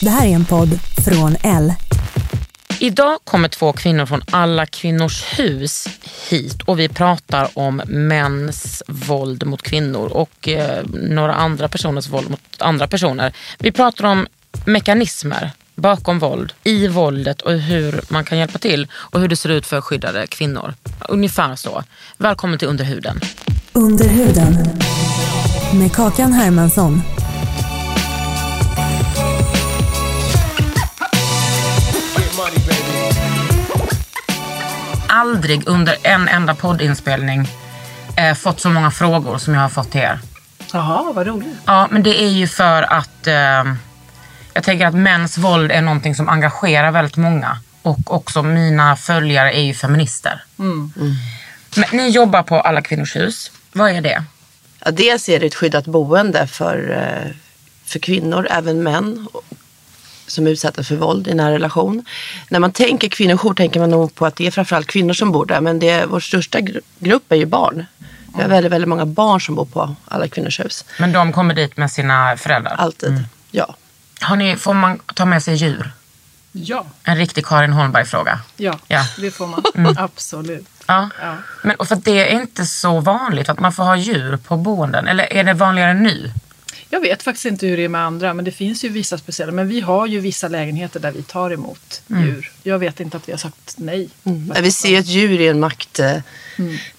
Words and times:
Det 0.00 0.10
här 0.10 0.26
är 0.26 0.30
en 0.30 0.44
podd 0.44 0.78
från 1.04 1.36
L. 1.42 1.74
Idag 2.80 3.18
kommer 3.24 3.48
två 3.48 3.72
kvinnor 3.72 4.06
från 4.06 4.22
Alla 4.30 4.66
kvinnors 4.66 5.24
hus 5.38 5.88
hit 6.30 6.62
och 6.62 6.78
vi 6.78 6.88
pratar 6.88 7.50
om 7.54 7.82
mäns 7.86 8.82
våld 8.88 9.46
mot 9.46 9.62
kvinnor 9.62 10.06
och 10.06 10.48
eh, 10.48 10.84
några 10.86 11.34
andra 11.34 11.68
personers 11.68 12.08
våld 12.08 12.30
mot 12.30 12.40
andra 12.58 12.88
personer. 12.88 13.32
Vi 13.58 13.72
pratar 13.72 14.04
om 14.04 14.26
mekanismer 14.64 15.50
bakom 15.74 16.18
våld, 16.18 16.52
i 16.64 16.88
våldet 16.88 17.42
och 17.42 17.52
hur 17.52 18.00
man 18.08 18.24
kan 18.24 18.38
hjälpa 18.38 18.58
till 18.58 18.88
och 18.94 19.20
hur 19.20 19.28
det 19.28 19.36
ser 19.36 19.48
ut 19.48 19.66
för 19.66 19.80
skyddade 19.80 20.26
kvinnor. 20.26 20.74
Ungefär 21.08 21.56
så. 21.56 21.84
Välkommen 22.18 22.58
till 22.58 22.68
Underhuden. 22.68 23.20
Under 23.72 24.08
huden. 24.08 24.54
Med 25.74 25.92
Kakan 25.92 26.32
Hermansson. 26.32 27.02
Aldrig 35.16 35.68
under 35.68 35.96
en 36.02 36.28
enda 36.28 36.54
poddinspelning 36.54 37.48
eh, 38.16 38.34
fått 38.34 38.60
så 38.60 38.70
många 38.70 38.90
frågor 38.90 39.38
som 39.38 39.54
jag 39.54 39.60
har 39.60 39.68
fått 39.68 39.90
till 39.90 40.00
er. 40.00 40.18
Jaha, 40.72 41.12
vad 41.12 41.26
roligt. 41.26 41.56
Ja, 41.64 41.88
men 41.90 42.02
det 42.02 42.22
är 42.22 42.28
ju 42.28 42.46
för 42.46 42.82
att 42.82 43.26
eh, 43.26 43.74
jag 44.54 44.62
tänker 44.64 44.86
att 44.86 44.94
mäns 44.94 45.38
våld 45.38 45.72
är 45.72 45.82
någonting 45.82 46.14
som 46.14 46.28
engagerar 46.28 46.90
väldigt 46.90 47.16
många. 47.16 47.58
Och 47.82 48.14
också 48.14 48.42
mina 48.42 48.96
följare 48.96 49.56
är 49.56 49.62
ju 49.62 49.74
feminister. 49.74 50.44
Mm. 50.58 50.92
Men 51.76 51.84
ni 51.92 52.08
jobbar 52.08 52.42
på 52.42 52.60
Alla 52.60 52.82
kvinnors 52.82 53.16
hus. 53.16 53.50
Vad 53.72 53.90
är 53.90 54.00
det? 54.00 54.24
Ja, 54.84 54.90
dels 54.90 55.28
är 55.28 55.40
det 55.40 55.46
ett 55.46 55.54
skyddat 55.54 55.86
boende 55.86 56.46
för, 56.46 56.90
eh, 56.90 57.32
för 57.84 57.98
kvinnor, 57.98 58.46
även 58.50 58.82
män 58.82 59.28
som 60.26 60.46
är 60.46 60.50
utsatta 60.50 60.82
för 60.84 60.96
våld 60.96 61.28
i 61.28 61.34
nära 61.34 61.50
relation. 61.54 62.04
När 62.48 62.58
man 62.60 62.72
tänker 62.72 63.08
kvinnojour 63.08 63.54
tänker 63.54 63.80
man 63.80 63.90
nog 63.90 64.14
på 64.14 64.26
att 64.26 64.36
det 64.36 64.46
är 64.46 64.50
framförallt 64.50 64.86
kvinnor 64.86 65.12
som 65.12 65.32
bor 65.32 65.46
där. 65.46 65.60
Men 65.60 65.78
det 65.78 65.88
är, 65.90 66.06
vår 66.06 66.20
största 66.20 66.58
gru- 66.58 66.80
grupp 66.98 67.32
är 67.32 67.36
ju 67.36 67.46
barn. 67.46 67.84
Vi 68.36 68.42
har 68.42 68.48
väldigt, 68.48 68.72
väldigt 68.72 68.88
många 68.88 69.06
barn 69.06 69.40
som 69.40 69.54
bor 69.54 69.64
på 69.64 69.96
Alla 70.08 70.28
kvinnors 70.28 70.60
hus. 70.60 70.84
Men 70.98 71.12
de 71.12 71.32
kommer 71.32 71.54
dit 71.54 71.76
med 71.76 71.90
sina 71.90 72.36
föräldrar. 72.36 72.74
Alltid. 72.78 73.24
Ja. 73.50 73.74
Har 74.20 74.36
ni, 74.36 74.56
får 74.56 74.74
man 74.74 74.98
ta 75.14 75.24
med 75.24 75.42
sig 75.42 75.54
djur? 75.54 75.90
Ja, 76.52 76.86
En 77.04 77.16
riktig 77.16 77.46
Karin 77.46 77.72
Holmberg-fråga. 77.72 78.40
ja, 78.56 78.78
Ja. 78.88 79.02
det 79.18 79.30
får 79.30 79.46
man. 79.46 79.62
Absolut. 79.98 80.66
Ja. 80.86 81.08
Ja. 81.22 81.34
Men 81.62 81.76
och 81.76 81.88
för 81.88 81.94
att 81.96 82.04
det 82.04 82.32
är 82.32 82.40
inte 82.40 82.64
så 82.66 83.00
vanligt 83.00 83.48
att 83.48 83.60
man 83.60 83.72
får 83.72 83.84
ha 83.84 83.96
djur 83.96 84.36
på 84.36 84.56
boenden. 84.56 85.06
Eller 85.06 85.32
är 85.32 85.44
det 85.44 85.52
vanligare 85.54 85.94
nu? 85.94 86.30
Jag 86.96 87.00
vet 87.00 87.22
faktiskt 87.22 87.46
inte 87.46 87.66
hur 87.66 87.76
det 87.76 87.84
är 87.84 87.88
med 87.88 88.00
andra, 88.00 88.34
men 88.34 88.44
det 88.44 88.50
finns 88.50 88.84
ju 88.84 88.88
vissa 88.88 89.18
speciella. 89.18 89.52
Men 89.52 89.68
vi 89.68 89.80
har 89.80 90.06
ju 90.06 90.20
vissa 90.20 90.48
lägenheter 90.48 91.00
där 91.00 91.12
vi 91.12 91.22
tar 91.22 91.50
emot 91.50 92.02
djur. 92.06 92.52
Jag 92.66 92.78
vet 92.78 93.00
inte 93.00 93.16
att 93.16 93.28
vi 93.28 93.32
har 93.32 93.38
sagt 93.38 93.74
nej. 93.76 94.08
Mm. 94.24 94.52
Vi 94.62 94.70
ser 94.72 94.98
att 94.98 95.06
djur 95.06 95.40
är 95.40 95.50
en 95.50 95.60
makt, 95.60 95.98
eh, 95.98 96.16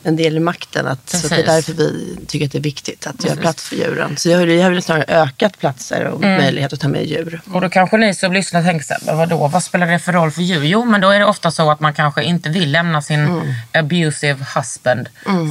en 0.03 0.16
del 0.16 0.38
i 0.38 0.39
makten. 0.39 0.88
Att, 0.88 1.09
så 1.09 1.17
det 1.17 1.25
är 1.25 1.29
Precis. 1.29 1.45
därför 1.45 1.73
vi 1.73 2.17
tycker 2.28 2.45
att 2.45 2.51
det 2.51 2.57
är 2.57 2.61
viktigt 2.61 3.07
att 3.07 3.25
göra 3.25 3.35
plats 3.35 3.63
för 3.69 3.75
djuren. 3.75 4.17
Så 4.17 4.35
har- 4.38 4.45
vi 4.45 4.61
har 4.61 4.72
väl 4.72 4.81
snarare 4.81 5.06
ökat 5.07 5.59
platser 5.59 6.03
och 6.06 6.22
möjlighet 6.22 6.73
att 6.73 6.79
ta 6.79 6.88
med 6.88 7.06
djur. 7.06 7.41
Och 7.53 7.61
då 7.61 7.69
kanske 7.69 7.97
ni 7.97 8.13
som 8.16 8.33
lyssnar 8.33 8.63
tänker 8.63 8.85
så 8.85 8.94
här, 8.94 9.01
"Men 9.06 9.17
vadå, 9.17 9.47
vad 9.47 9.63
spelar 9.63 9.88
det 9.88 10.00
för 10.00 10.13
roll 10.13 10.31
för 10.31 10.41
djur? 10.41 10.63
Jo, 10.63 10.85
men 10.85 11.01
då 11.01 11.09
är 11.09 11.19
det 11.19 11.25
ofta 11.25 11.51
så 11.51 11.72
att 11.72 11.79
man 11.79 11.94
kanske 11.94 12.23
inte 12.23 12.50
vill 12.50 12.72
lämna 12.72 13.01
sin 13.01 13.19
Mm. 13.25 13.47
abusive 13.73 14.45
husband 14.56 15.09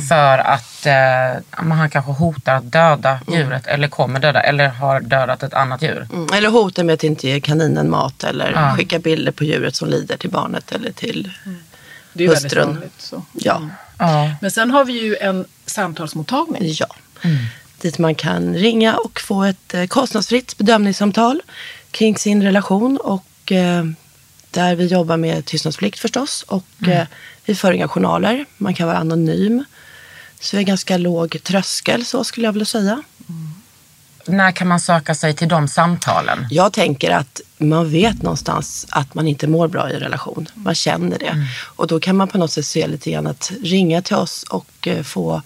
för 0.08 0.38
att 0.38 0.86
eh, 0.86 1.62
men 1.64 1.72
han 1.72 1.90
kanske 1.90 2.12
hotar 2.12 2.54
att 2.54 2.72
döda 2.72 3.20
djuret 3.28 3.66
eller 3.66 3.88
kommer 3.88 4.20
döda 4.20 4.40
eller 4.42 4.68
har 4.68 5.00
dödat 5.00 5.42
ett 5.42 5.54
annat 5.54 5.82
djur. 5.82 6.08
Mm. 6.12 6.26
Eller 6.34 6.48
hota 6.48 6.84
med 6.84 6.92
att 6.94 7.04
inte 7.04 7.28
ge 7.28 7.40
kaninen 7.40 7.90
mat 7.90 8.24
eller 8.24 8.52
Ja. 8.52 8.74
skicka 8.76 8.98
bilder 8.98 9.32
på 9.32 9.44
djuret 9.44 9.74
som 9.76 9.88
lider 9.88 10.05
till 10.16 10.30
barnet 10.30 10.72
eller 10.72 10.92
till 10.92 11.30
Det 12.12 12.24
är 12.24 12.28
väldigt 12.28 12.44
Hustrun. 12.44 12.66
vanligt. 12.68 12.92
Så. 12.98 13.24
ja. 13.32 13.68
Ja. 13.98 14.30
Men 14.40 14.50
sen 14.50 14.70
har 14.70 14.84
vi 14.84 14.92
ju 15.02 15.16
en 15.16 15.44
samtalsmottagning. 15.66 16.74
ja. 16.78 16.86
Dit 17.80 17.98
man 17.98 18.14
kan 18.14 18.54
ringa 18.54 18.96
och 18.96 19.20
få 19.20 19.42
ett 19.44 19.74
eh, 19.74 19.86
kostnadsfritt 19.86 20.56
bedömningssamtal 20.56 21.42
kring 21.90 22.18
sin 22.18 22.42
relation 22.42 22.96
och 22.96 23.52
eh, 23.52 23.84
där 24.50 24.74
vi 24.74 24.86
jobbar 24.86 25.16
med 25.16 25.44
tystnadsplikt 25.44 25.98
förstås 25.98 26.42
och 26.48 26.88
eh, 26.88 27.06
vi 27.44 27.54
för 27.54 27.72
inga 27.72 27.88
journaler. 27.88 28.46
Man 28.56 28.74
kan 28.74 28.86
vara 28.86 28.98
anonym. 28.98 29.64
Så 30.40 30.56
vi 30.56 30.62
har 30.62 30.66
ganska 30.66 30.96
låg 30.96 31.42
tröskel 31.42 32.04
så 32.04 32.24
skulle 32.24 32.46
jag 32.46 32.52
vilja 32.52 32.66
säga. 32.66 33.02
När 34.28 34.52
kan 34.52 34.68
man 34.68 34.80
söka 34.80 35.14
sig 35.14 35.34
till 35.34 35.48
de 35.48 35.68
samtalen? 35.68 36.46
Jag 36.50 36.72
tänker 36.72 37.10
att 37.10 37.40
man 37.58 37.90
vet 37.90 38.22
någonstans 38.22 38.86
att 38.90 39.14
man 39.14 39.28
inte 39.28 39.46
mår 39.46 39.68
bra 39.68 39.90
i 39.90 39.94
en 39.94 40.00
relation. 40.00 40.48
Man 40.54 40.74
känner 40.74 41.18
det. 41.18 41.46
Och 41.62 41.86
då 41.86 42.00
kan 42.00 42.16
man 42.16 42.28
på 42.28 42.38
något 42.38 42.52
sätt 42.52 42.66
se 42.66 42.86
lite 42.86 43.10
grann 43.10 43.26
att 43.26 43.52
ringa 43.62 44.02
till 44.02 44.16
oss 44.16 44.42
och 44.42 44.88
eh, 44.88 45.02
få 45.02 45.42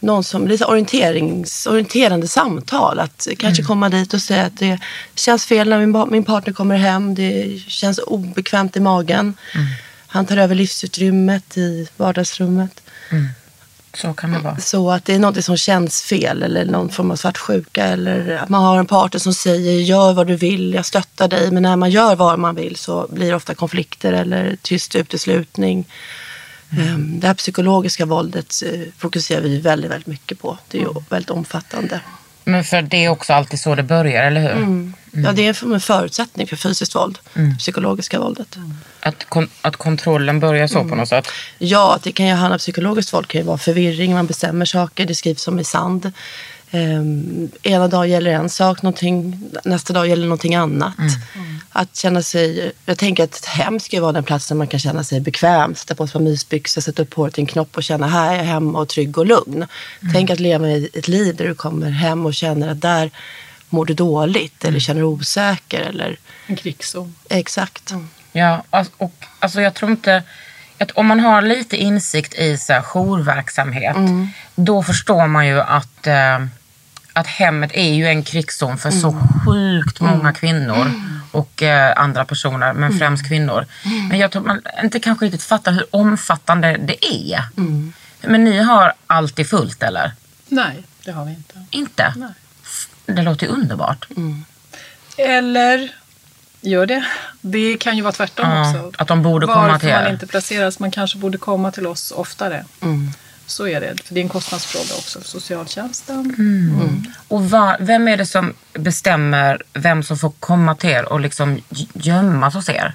någon 0.00 0.24
som, 0.24 0.48
lite 0.48 0.64
orienterings, 0.64 1.66
orienterande 1.66 2.28
samtal. 2.28 2.98
Att 2.98 3.28
kanske 3.38 3.62
komma 3.62 3.88
dit 3.88 4.14
och 4.14 4.22
säga 4.22 4.44
att 4.46 4.58
det 4.58 4.78
känns 5.14 5.46
fel 5.46 5.68
när 5.68 5.86
min, 5.86 6.10
min 6.10 6.24
partner 6.24 6.52
kommer 6.52 6.76
hem. 6.76 7.14
Det 7.14 7.60
känns 7.68 7.98
obekvämt 7.98 8.76
i 8.76 8.80
magen. 8.80 9.34
Han 10.06 10.26
tar 10.26 10.36
över 10.36 10.54
livsutrymmet 10.54 11.56
i 11.56 11.88
vardagsrummet. 11.96 12.80
Så 13.94 14.12
kan 14.12 14.32
det 14.32 14.38
vara. 14.38 14.56
Så 14.58 14.90
att 14.90 15.04
det 15.04 15.14
är 15.14 15.18
något 15.18 15.44
som 15.44 15.56
känns 15.56 16.02
fel 16.02 16.42
eller 16.42 16.64
någon 16.64 16.88
form 16.90 17.10
av 17.10 17.16
svartsjuka 17.16 17.84
eller 17.84 18.38
att 18.42 18.48
man 18.48 18.62
har 18.62 18.78
en 18.78 18.86
partner 18.86 19.20
som 19.20 19.34
säger 19.34 19.80
gör 19.80 20.12
vad 20.12 20.26
du 20.26 20.36
vill, 20.36 20.74
jag 20.74 20.86
stöttar 20.86 21.28
dig. 21.28 21.50
Men 21.50 21.62
när 21.62 21.76
man 21.76 21.90
gör 21.90 22.16
vad 22.16 22.38
man 22.38 22.54
vill 22.54 22.76
så 22.76 23.06
blir 23.10 23.28
det 23.28 23.36
ofta 23.36 23.54
konflikter 23.54 24.12
eller 24.12 24.56
tyst 24.62 24.94
uteslutning. 24.94 25.86
Ehm, 26.78 27.20
Det 27.20 27.26
här 27.26 27.34
psykologiska 27.34 28.06
våldet 28.06 28.62
eh, 28.66 28.80
fokuserar 28.98 29.40
vi 29.40 29.60
väldigt, 29.60 29.90
väldigt 29.90 30.06
mycket 30.06 30.40
på. 30.40 30.58
Det 30.68 30.78
är 30.78 30.82
ju 30.82 30.88
väldigt 31.08 31.30
omfattande. 31.30 32.00
Men 32.44 32.64
för 32.64 32.82
det 32.82 33.04
är 33.04 33.08
också 33.08 33.32
alltid 33.32 33.60
så 33.60 33.74
det 33.74 33.82
börjar, 33.82 34.24
eller 34.24 34.40
hur? 34.40 34.50
Mm. 34.50 34.94
Ja, 35.10 35.32
det 35.32 35.46
är 35.46 35.74
en 35.74 35.80
förutsättning 35.80 36.46
för 36.46 36.56
fysiskt 36.56 36.94
våld, 36.94 37.18
det 37.34 37.56
psykologiska 37.58 38.20
våldet. 38.20 38.56
Att, 39.00 39.24
kon- 39.28 39.48
att 39.62 39.76
kontrollen 39.76 40.40
börjar 40.40 40.66
så 40.66 40.84
på 40.88 40.94
något 40.94 41.08
sätt. 41.08 41.28
Ja, 41.58 41.94
att 41.94 42.02
det 42.02 42.12
kan 42.12 42.26
ju 42.26 42.32
handla 42.32 42.54
om 42.54 42.58
psykologiskt 42.58 43.12
våld. 43.12 43.26
Det 43.28 43.32
kan 43.32 43.40
ju 43.40 43.46
vara 43.46 43.58
förvirring, 43.58 44.14
man 44.14 44.26
bestämmer 44.26 44.64
saker, 44.64 45.04
det 45.06 45.14
skrivs 45.14 45.42
som 45.42 45.60
i 45.60 45.64
sand. 45.64 46.12
Um, 46.74 47.50
ena 47.62 47.88
dagen 47.88 48.10
gäller 48.10 48.30
en 48.30 48.48
sak, 48.50 48.78
nästa 49.64 49.92
dag 49.92 50.08
gäller 50.08 50.26
någonting 50.26 50.54
annat. 50.54 50.94
Att 51.70 51.96
känna 51.96 52.22
sig, 52.22 52.72
jag 52.86 52.98
tänker 52.98 53.24
att 53.24 53.34
ett 53.36 53.44
hem 53.46 53.80
ska 53.80 53.96
ju 53.96 54.02
vara 54.02 54.12
den 54.12 54.24
plats 54.24 54.48
där 54.48 54.54
man 54.56 54.66
kan 54.66 54.80
känna 54.80 55.04
sig 55.04 55.20
bekväm, 55.20 55.74
sätta 55.74 55.94
på 55.94 56.06
sig 56.06 56.10
ett 56.10 56.12
par 56.12 56.20
mysbyxor, 56.20 56.80
sätta 56.80 57.02
upp 57.02 57.14
håret 57.14 57.38
i 57.38 57.40
en 57.40 57.46
knopp 57.46 57.76
och 57.76 57.82
känna 57.84 58.06
här 58.06 58.32
är 58.32 58.36
jag 58.36 58.44
hemma 58.44 58.78
och 58.78 58.88
trygg 58.88 59.18
och 59.18 59.26
lugn. 59.26 59.66
Tänk 60.12 60.30
att 60.30 60.40
leva 60.40 60.68
i 60.68 60.88
ett 60.94 61.08
liv 61.08 61.36
där 61.36 61.44
du 61.48 61.54
kommer 61.54 61.90
hem 61.90 62.26
och 62.26 62.34
känner 62.34 62.68
att 62.68 62.80
där 62.80 63.10
mår 63.68 63.84
du 63.86 63.94
dåligt 63.94 64.64
eller 64.64 64.80
känner 64.80 65.00
dig 65.00 65.06
osäker 65.06 65.80
eller 65.80 66.16
En 66.46 66.56
krigszon. 66.56 67.14
exakt. 67.28 67.92
Ja, 68.32 68.64
alltså- 68.70 68.92
och 68.96 69.14
alltså 69.38 69.60
jag 69.60 69.74
tror 69.74 69.90
inte... 69.90 70.22
Att 70.78 70.90
om 70.90 71.06
man 71.06 71.20
har 71.20 71.42
lite 71.42 71.76
insikt 71.76 72.34
i 72.34 72.56
så 72.58 72.72
här, 72.72 72.82
jourverksamhet, 72.82 73.96
då 74.54 74.82
förstår 74.82 75.26
man 75.26 75.46
ju 75.46 75.60
att, 75.60 76.06
eh, 76.06 76.46
att 77.16 77.26
hemmet 77.26 77.70
är 77.74 77.94
ju 77.94 78.06
en 78.06 78.22
krigszon 78.22 78.78
för 78.78 78.90
så 78.90 79.16
sjukt 79.46 80.00
många 80.00 80.32
kvinnor 80.32 80.92
och 81.32 81.62
eh, 81.62 81.92
andra 82.00 82.24
personer, 82.24 82.72
men 82.72 82.98
främst 82.98 83.28
kvinnor. 83.28 83.66
Men 84.10 84.18
jag 84.18 84.30
tror 84.30 84.42
man 84.42 84.60
inte 84.82 85.00
kanske 85.00 85.24
riktigt 85.24 85.42
fattar 85.42 85.72
hur 85.72 85.86
omfattande 85.90 86.76
det 86.80 87.04
är. 87.06 87.42
Men 88.20 88.44
ni 88.44 88.58
har 88.62 88.92
alltid 89.06 89.48
fullt 89.50 89.82
eller? 89.82 90.12
Nej, 90.48 90.84
det 91.04 91.12
har 91.12 91.24
vi 91.24 91.30
inte. 91.30 91.64
Inte? 91.70 92.12
Nej. 92.16 92.30
Det 93.06 93.22
låter 93.22 93.46
ju 93.46 93.52
underbart. 93.52 94.08
Eller 95.16 95.90
gör 96.60 96.86
det. 96.86 97.04
Det 97.40 97.76
kan 97.76 97.96
ju 97.96 98.02
vara 98.02 98.12
tvärtom 98.12 98.50
Ja, 98.50 98.70
också. 98.80 98.92
att 99.02 99.08
de 99.08 99.22
borde 99.22 99.46
komma 99.46 99.60
Varför 99.62 99.78
till 99.78 99.88
er. 99.88 100.02
man 100.02 100.12
inte 100.12 100.26
placeras. 100.26 100.78
Man 100.78 100.90
kanske 100.90 101.18
borde 101.18 101.38
komma 101.38 101.70
till 101.70 101.86
oss 101.86 102.10
oftare. 102.16 102.64
Mm. 102.82 103.10
Så 103.46 103.68
är 103.68 103.80
det. 103.80 104.02
För 104.04 104.14
det 104.14 104.20
är 104.20 104.22
en 104.22 104.28
kostnadsfråga 104.28 104.98
också 104.98 105.20
för 105.20 105.28
socialtjänsten. 105.28 106.34
Mm. 106.38 107.04
Och 107.28 107.50
va, 107.50 107.76
vem 107.80 108.08
är 108.08 108.16
det 108.16 108.26
som 108.26 108.54
bestämmer 108.72 109.62
vem 109.72 110.02
som 110.02 110.18
får 110.18 110.30
komma 110.40 110.74
till 110.74 110.90
er 110.90 111.12
och 111.12 111.20
liksom 111.20 111.60
gömmas 111.92 112.54
hos 112.54 112.68
er? 112.68 112.94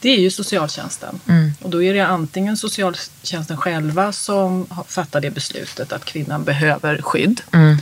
Det 0.00 0.08
är 0.08 0.20
ju 0.20 0.30
socialtjänsten. 0.30 1.20
Mm. 1.28 1.52
Och 1.60 1.70
då 1.70 1.82
är 1.82 1.94
det 1.94 2.06
antingen 2.06 2.56
socialtjänsten 2.56 3.56
själva 3.56 4.12
som 4.12 4.66
fattar 4.88 5.20
det 5.20 5.30
beslutet 5.30 5.92
att 5.92 6.04
kvinnan 6.04 6.44
behöver 6.44 7.02
skydd. 7.02 7.40
Mm. 7.52 7.72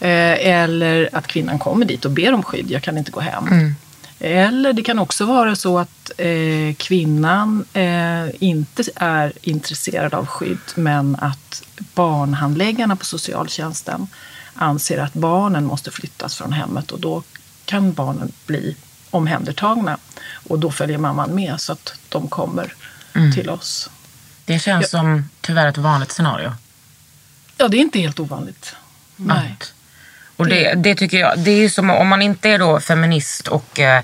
Eh, 0.00 0.48
eller 0.48 1.08
att 1.12 1.26
kvinnan 1.26 1.58
kommer 1.58 1.86
dit 1.86 2.04
och 2.04 2.10
ber 2.10 2.34
om 2.34 2.42
skydd. 2.42 2.70
Jag 2.70 2.82
kan 2.82 2.98
inte 2.98 3.10
gå 3.10 3.20
hem. 3.20 3.74
Mm. 4.24 4.48
Eller 4.48 4.72
det 4.72 4.82
kan 4.82 4.98
också 4.98 5.24
vara 5.24 5.56
så 5.56 5.78
att 5.78 6.10
eh, 6.18 6.74
kvinnan 6.76 7.64
eh, 7.72 8.28
inte 8.40 8.82
är 8.96 9.32
intresserad 9.42 10.14
av 10.14 10.26
skydd 10.26 10.58
men 10.74 11.16
att 11.20 11.62
barnhandläggarna 11.94 12.96
på 12.96 13.04
socialtjänsten 13.04 14.06
anser 14.54 14.98
att 14.98 15.14
barnen 15.14 15.64
måste 15.64 15.90
flyttas 15.90 16.36
från 16.36 16.52
hemmet 16.52 16.90
och 16.90 17.00
då 17.00 17.22
kan 17.64 17.92
barnen 17.92 18.32
bli 18.46 18.76
omhändertagna. 19.10 19.98
Och 20.48 20.58
då 20.58 20.70
följer 20.70 20.98
mamman 20.98 21.34
med 21.34 21.60
så 21.60 21.72
att 21.72 21.94
de 22.08 22.28
kommer 22.28 22.74
till 23.34 23.50
oss. 23.50 23.90
Det 24.44 24.58
känns 24.58 24.90
som 24.90 25.28
tyvärr 25.40 25.68
ett 25.68 25.78
vanligt 25.78 26.12
scenario. 26.12 26.52
Ja, 27.56 27.68
det 27.68 27.76
är 27.76 27.80
inte 27.80 27.98
helt 27.98 28.20
ovanligt. 28.20 28.76
Nej. 29.16 29.56
Att, 29.60 29.74
och 30.36 30.46
det, 30.46 30.74
det 30.74 30.94
tycker 30.94 31.18
jag, 31.18 31.38
det 31.38 31.50
är 31.50 31.68
som 31.68 31.90
om 31.90 32.08
man 32.08 32.22
inte 32.22 32.48
är 32.48 32.58
då 32.58 32.80
feminist 32.80 33.48
och 33.48 33.80
eh, 33.80 33.98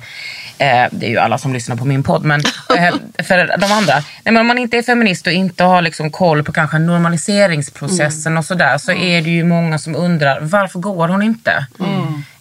eh, 0.59 0.89
det 0.93 1.07
är 1.07 1.11
ju 1.11 1.19
alla 1.19 1.39
som 1.39 1.53
lyssnar 1.53 1.77
på 1.77 1.85
min 1.85 2.03
podd, 2.03 2.25
men 2.25 2.41
eh, 2.79 2.95
för 3.25 3.59
de 3.59 3.73
andra. 3.73 3.95
Nej, 3.95 4.05
men 4.25 4.37
om 4.37 4.47
man 4.47 4.59
inte 4.59 4.77
är 4.79 4.83
feminist 4.83 5.27
och 5.27 5.33
inte 5.33 5.65
har 5.65 5.83
liksom 5.83 6.11
koll 6.11 6.43
på 6.43 6.53
kanske 6.53 6.79
normaliseringsprocessen 6.79 8.39
och 8.39 8.45
sådär 8.45 8.79
så 8.79 8.93
är 8.93 9.23
det 9.23 9.31
ju 9.31 9.45
många 9.45 9.79
som 9.79 9.97
undrar 9.97 10.41
varför 10.41 10.79
går 10.79 11.09
hon 11.09 11.23
inte? 11.23 11.67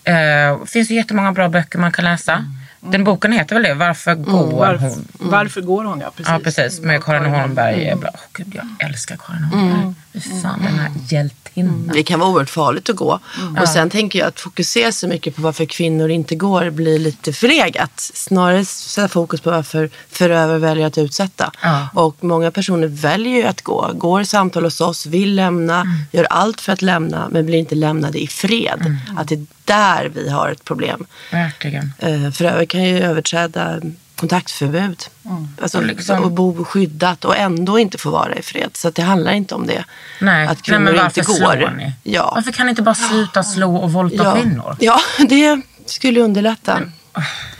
Eh, 0.03 0.13
Det 0.59 0.68
finns 0.68 0.92
ju 0.92 0.95
jättemånga 0.95 1.31
bra 1.31 1.50
böcker 1.50 1.80
man 1.80 1.92
kan 1.92 2.06
läsa. 2.06 2.45
Den 2.81 3.03
boken 3.03 3.31
heter 3.31 3.56
väl 3.56 3.63
det? 3.63 3.74
Varför 3.74 4.15
går 4.15 4.51
Varför, 4.59 4.77
hon? 4.88 5.07
varför 5.19 5.62
går 5.62 5.83
hon? 5.83 6.00
Ja, 6.00 6.12
precis. 6.18 6.31
Ja 6.31 6.39
precis, 6.44 6.80
med 6.81 7.03
Karin 7.03 7.25
Holmberg. 7.25 7.88
är 7.88 7.95
bra. 7.95 8.09
Åh, 8.13 8.19
Gud, 8.33 8.56
jag 8.56 8.89
älskar 8.89 9.18
Karin 9.27 9.44
Holmberg. 9.44 9.94
Fan, 10.41 10.59
den 10.63 10.79
här 10.79 10.91
hjältinnan. 11.09 11.91
Det 11.94 12.03
kan 12.03 12.19
vara 12.19 12.29
oerhört 12.29 12.50
farligt 12.50 12.89
att 12.89 12.95
gå. 12.95 13.19
Och 13.61 13.67
sen 13.67 13.89
tänker 13.89 14.19
jag 14.19 14.27
att 14.27 14.39
fokusera 14.39 14.91
så 14.91 15.07
mycket 15.07 15.35
på 15.35 15.41
varför 15.41 15.65
kvinnor 15.65 16.09
inte 16.09 16.35
går 16.35 16.69
blir 16.69 17.00
lite 17.00 17.33
förlegat. 17.33 17.91
Snarare 18.13 18.65
sätta 18.65 19.07
fokus 19.07 19.41
på 19.41 19.51
varför 19.51 19.89
förövare 20.09 20.57
väljer 20.57 20.88
att 20.88 20.97
utsätta. 20.97 21.51
Och 21.94 22.15
många 22.23 22.51
personer 22.51 22.88
väljer 22.88 23.33
ju 23.35 23.44
att 23.44 23.61
gå. 23.61 23.91
Går 23.94 24.21
i 24.21 24.25
samtal 24.25 24.63
hos 24.63 24.81
oss, 24.81 25.06
vill 25.06 25.35
lämna, 25.35 25.85
gör 26.11 26.23
allt 26.23 26.61
för 26.61 26.73
att 26.73 26.81
lämna 26.81 27.27
men 27.31 27.45
blir 27.45 27.59
inte 27.59 27.75
lämnade 27.75 28.19
i 28.19 28.27
fred. 28.27 28.97
Att 29.17 29.27
det 29.27 29.35
är 29.35 29.45
där 29.65 30.11
vi 30.15 30.29
har 30.29 30.50
ett 30.50 30.63
problem. 30.63 31.06
Verkligen. 31.31 31.94
Eh, 32.00 32.31
Förövare 32.31 32.65
kan 32.65 32.83
ju 32.83 33.00
överträda 33.00 33.79
kontaktförbud. 34.19 35.04
Alltså, 35.62 35.77
Och 35.77 35.83
liksom- 35.83 36.24
och 36.24 36.31
bo 36.31 36.66
skyddat 36.66 37.25
och 37.25 37.38
ändå 37.38 37.80
inte 37.80 37.98
få 37.98 38.10
vara 38.10 38.36
i 38.36 38.42
fred. 38.42 38.69
Så 38.74 38.88
att 38.88 38.95
det 38.95 39.01
handlar 39.01 39.31
inte 39.31 39.56
om 39.56 39.68
det. 39.68 39.86
Nej, 40.21 40.48
att 40.48 40.50
Nej 40.50 40.62
kvinnor 40.63 40.80
men 40.80 40.94
inte 40.94 41.04
varför 41.04 41.24
går. 41.24 41.33
slår 41.36 41.74
ni? 41.77 41.94
Ja. 42.04 42.31
Varför 42.36 42.51
kan 42.51 42.66
ni 42.66 42.69
inte 42.69 42.81
bara 42.81 42.95
sluta 42.95 43.44
slå 43.44 43.75
och 43.75 43.92
våldta 43.94 44.24
ja. 44.24 44.36
kvinnor? 44.42 44.75
Ja, 44.80 45.00
det 45.30 45.62
skulle 45.86 46.21
underlätta. 46.21 46.80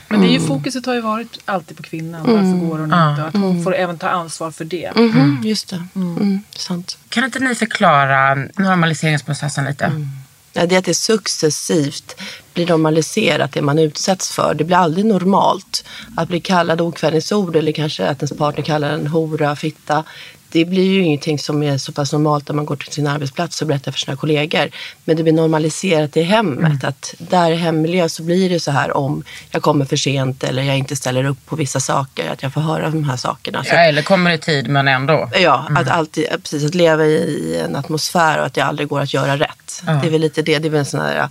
Men 0.08 0.22
det 0.22 0.28
är 0.28 0.32
ju, 0.32 0.48
fokuset 0.48 0.86
har 0.86 0.94
ju 0.94 1.02
varit 1.02 1.40
alltid 1.46 1.78
på 1.78 1.84
kvinnan. 1.84 2.22
Varför 2.22 2.68
går 2.68 2.78
hon 2.80 2.84
inte? 2.84 3.24
Att 3.24 3.34
hon 3.34 3.64
får 3.64 3.76
även 3.76 3.98
ta 3.98 4.10
ansvar 4.10 4.52
för 4.52 4.66
det. 4.66 4.92
Mhm, 4.96 5.42
Just 5.44 5.70
det. 5.70 5.84
Mm, 5.96 6.44
sant. 6.56 6.98
Kan 7.10 7.24
inte 7.24 7.40
ni 7.40 7.56
förklara 7.56 8.36
normaliseringsprocessen 8.58 9.66
lite? 9.66 9.86
Mm. 9.86 10.08
Ja, 10.54 10.66
det 10.66 10.76
är 10.76 10.80
att 10.80 10.86
det 10.86 10.94
successivt 10.94 12.16
blir 12.60 12.68
normaliserat 12.68 13.52
det 13.52 13.62
man 13.62 13.80
utsätts 13.80 14.32
för. 14.32 14.54
Det 14.54 14.64
blir 14.64 14.78
aldrig 14.78 15.06
normalt. 15.06 15.86
Att 16.18 16.28
bli 16.28 16.40
kallad 16.40 16.82
okvädningsord 16.82 17.56
eller 17.56 17.72
kanske 17.72 18.08
att 18.08 18.22
ens 18.22 18.38
partner 18.38 18.64
kallar 18.64 18.90
en 18.90 19.08
hora, 19.08 19.56
fitta. 19.56 20.04
Det 20.52 20.66
blir 20.66 20.92
ju 20.92 21.02
ingenting 21.04 21.40
som 21.40 21.64
är 21.64 21.78
så 21.78 21.92
pass 21.92 22.14
normalt 22.14 22.48
när 22.48 22.56
man 22.56 22.66
går 22.66 22.76
till 22.76 22.92
sin 22.92 23.08
arbetsplats 23.08 23.62
och 23.62 23.68
berättar 23.68 23.92
för 23.92 24.00
sina 24.00 24.18
kollegor. 24.18 24.70
Men 25.06 25.18
det 25.18 25.24
blir 25.24 25.34
normaliserat 25.34 26.18
i 26.18 26.22
hemmet. 26.22 26.84
Att 26.84 27.14
där 27.18 27.52
i 27.52 27.56
hemmiljö 27.56 28.10
så 28.10 28.24
blir 28.24 28.50
det 28.50 28.60
så 28.60 28.72
här 28.72 28.98
om 28.98 29.24
jag 29.52 29.62
kommer 29.62 29.86
för 29.86 29.96
sent 29.96 30.44
eller 30.44 30.64
jag 30.64 30.78
inte 30.78 30.96
ställer 30.96 31.24
upp 31.24 31.46
på 31.46 31.56
vissa 31.56 31.80
saker. 31.80 32.30
Att 32.32 32.44
jag 32.44 32.54
får 32.54 32.62
höra 32.62 32.90
de 32.90 33.04
här 33.04 33.18
sakerna. 33.18 33.64
Så 33.64 33.70
Ja, 33.76 33.80
eller 33.80 34.02
kommer 34.02 34.32
i 34.32 34.38
tid 34.38 34.68
men 34.68 34.88
ändå. 34.88 35.30
Ja, 35.40 35.68
att 35.76 35.88
alltid 35.88 36.26
precis, 36.30 36.66
att 36.66 36.76
leva 36.76 37.06
i 37.06 37.62
en 37.66 37.76
atmosfär 37.76 38.40
och 38.40 38.46
att 38.46 38.54
det 38.54 38.62
aldrig 38.62 38.88
går 38.88 39.02
att 39.02 39.14
göra 39.14 39.38
rätt. 39.38 39.84
Ja. 39.86 39.92
Det 39.94 40.08
är 40.08 40.12
väl 40.12 40.22
lite 40.22 40.42
det. 40.42 40.60
Det 40.60 40.68
är 40.68 40.70
väl 40.70 40.80
en 40.80 40.86
sån 40.86 41.00
här 41.00 41.30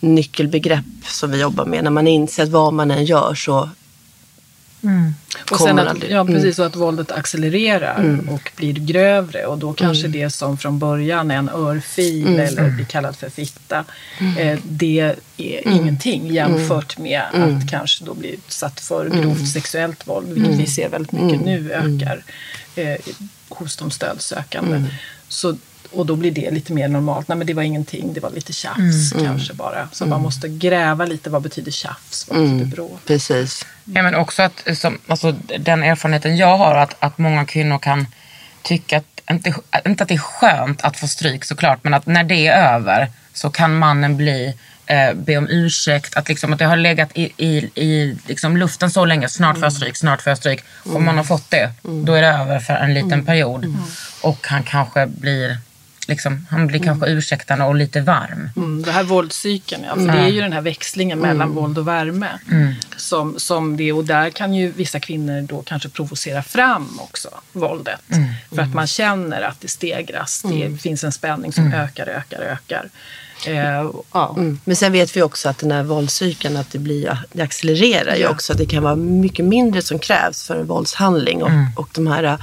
nyckelbegrepp 0.00 0.84
som 1.04 1.30
vi 1.30 1.40
jobbar 1.40 1.66
med. 1.66 1.84
När 1.84 1.90
man 1.90 2.06
inser 2.06 2.42
att 2.42 2.48
vad 2.48 2.72
man 2.72 2.90
än 2.90 3.04
gör 3.04 3.34
så 3.34 3.70
Och 5.50 5.60
sen 5.60 5.78
att, 5.78 5.96
ja, 6.10 6.20
Mm. 6.20 6.34
precis, 6.34 6.56
så 6.56 6.62
att 6.62 6.76
våldet 6.76 7.10
accelererar 7.12 8.18
och 8.30 8.50
blir 8.56 8.72
grövre. 8.72 9.46
Och 9.46 9.58
då 9.58 9.72
kanske 9.72 10.08
det 10.08 10.30
som 10.30 10.58
från 10.58 10.78
början 10.78 11.30
är 11.30 11.36
en 11.36 11.48
örfil 11.48 12.26
eller 12.38 12.70
blir 12.70 12.84
kallad 12.84 13.16
för 13.16 13.30
fitta. 13.30 13.84
Eh, 14.38 14.58
det 14.64 15.14
är 15.36 15.68
ingenting 15.68 16.32
jämfört 16.34 16.98
med 16.98 17.22
att 17.32 17.70
kanske 17.70 18.04
då 18.04 18.14
bli 18.14 18.28
utsatt 18.34 18.80
för 18.80 19.08
grovt 19.22 19.48
sexuellt 19.48 20.08
våld. 20.08 20.28
Vilket 20.32 20.54
vi 20.58 20.66
ser 20.66 20.88
väldigt 20.88 21.12
mycket 21.12 21.40
nu 21.40 21.72
ökar 21.72 22.22
eh, 22.76 22.96
hos 23.48 23.76
de 23.76 23.90
stödsökande. 23.90 24.82
Så, 25.28 25.56
och 25.92 26.06
då 26.06 26.16
blir 26.16 26.30
det 26.30 26.50
lite 26.50 26.72
mer 26.72 26.88
normalt. 26.88 27.28
Nej 27.28 27.38
men 27.38 27.46
det 27.46 27.54
var 27.54 27.62
ingenting, 27.62 28.12
det 28.14 28.20
var 28.20 28.30
lite 28.30 28.52
tjafs 28.52 29.12
kanske 29.22 29.54
bara. 29.54 29.88
Så 29.92 30.06
man 30.06 30.22
måste 30.22 30.48
gräva 30.48 31.04
lite, 31.04 31.30
vad 31.30 31.42
betyder 31.42 31.70
tjafs? 31.70 32.26
Vad 32.28 32.38
betyder 32.38 32.64
bråk? 32.64 33.00
precis. 33.06 33.66
Ja, 33.84 34.02
men 34.02 34.14
också 34.14 34.42
att 34.42 34.78
som, 34.78 34.98
alltså, 35.06 35.32
den 35.58 35.82
erfarenheten 35.82 36.36
jag 36.36 36.56
har 36.56 36.74
att, 36.74 36.96
att 36.98 37.18
många 37.18 37.44
kvinnor 37.44 37.78
kan 37.78 38.06
tycka 38.62 38.96
att, 38.96 39.20
inte, 39.30 39.54
inte 39.86 40.02
att 40.02 40.08
det 40.08 40.14
är 40.14 40.18
skönt 40.18 40.82
att 40.82 40.96
få 40.96 41.08
stryk 41.08 41.44
såklart, 41.44 41.84
men 41.84 41.94
att 41.94 42.06
när 42.06 42.24
det 42.24 42.46
är 42.46 42.74
över 42.74 43.10
så 43.32 43.50
kan 43.50 43.78
mannen 43.78 44.16
bli 44.16 44.54
eh, 44.86 45.14
be 45.14 45.36
om 45.36 45.48
ursäkt, 45.50 46.16
att, 46.16 46.28
liksom, 46.28 46.52
att 46.52 46.58
det 46.58 46.64
har 46.64 46.76
legat 46.76 47.10
i, 47.14 47.32
i, 47.36 47.70
i 47.74 48.16
liksom 48.26 48.56
luften 48.56 48.90
så 48.90 49.04
länge, 49.04 49.28
snart 49.28 49.56
får 49.56 49.64
jag 49.64 49.72
stryk, 49.72 49.96
snart 49.96 50.22
får 50.22 50.30
jag 50.30 50.38
stryk. 50.38 50.64
Om 50.84 51.04
man 51.04 51.16
har 51.16 51.24
fått 51.24 51.50
det, 51.50 51.72
då 51.82 52.12
är 52.12 52.22
det 52.22 52.28
över 52.28 52.58
för 52.58 52.74
en 52.74 52.94
liten 52.94 53.24
period. 53.26 53.76
Och 54.22 54.46
han 54.46 54.62
kanske 54.62 55.06
blir, 55.06 55.58
liksom, 56.06 56.46
han 56.50 56.66
blir 56.66 56.80
kanske 56.80 57.10
ursäktande 57.10 57.64
och 57.64 57.74
lite 57.74 58.00
varm. 58.00 58.50
Mm, 58.56 58.82
det 58.82 58.92
här 58.92 59.02
våldscykeln, 59.02 59.84
ja, 59.88 59.94
för 59.94 60.06
det 60.06 60.18
är 60.18 60.28
ju 60.28 60.40
den 60.40 60.52
här 60.52 60.60
växlingen 60.60 61.18
mellan 61.18 61.50
våld 61.54 61.78
och 61.78 61.88
värme. 61.88 62.28
Som, 62.96 63.38
som 63.38 63.76
det, 63.76 63.92
och 63.92 64.04
där 64.04 64.30
kan 64.30 64.54
ju 64.54 64.72
vissa 64.72 65.00
kvinnor 65.00 65.42
då 65.42 65.62
kanske 65.62 65.88
provocera 65.88 66.42
fram 66.42 67.00
också 67.00 67.28
våldet. 67.52 68.00
För 68.54 68.62
att 68.62 68.74
man 68.74 68.86
känner 68.86 69.42
att 69.42 69.60
det 69.60 69.68
stegras, 69.68 70.42
det 70.42 70.82
finns 70.82 71.04
en 71.04 71.12
spänning 71.12 71.52
som 71.52 71.72
ökar, 71.72 72.06
ökar, 72.06 72.40
ökar. 72.40 72.88
Eh, 73.46 73.90
ja. 74.12 74.34
Mm. 74.36 74.60
Men 74.64 74.76
sen 74.76 74.92
vet 74.92 75.16
vi 75.16 75.22
också 75.22 75.48
att 75.48 75.58
den 75.58 75.70
här 75.70 75.82
våldscykeln, 75.82 76.56
att 76.56 76.70
det, 76.70 76.78
blir, 76.78 77.18
det 77.32 77.42
accelererar 77.42 78.16
ju 78.16 78.26
också. 78.26 78.54
Det 78.54 78.66
kan 78.66 78.82
vara 78.82 78.96
mycket 78.96 79.44
mindre 79.44 79.82
som 79.82 79.98
krävs 79.98 80.46
för 80.46 80.56
en 80.56 80.66
våldshandling 80.66 81.42
och, 81.42 81.50
och 81.76 81.88
de 81.92 82.06
här 82.06 82.38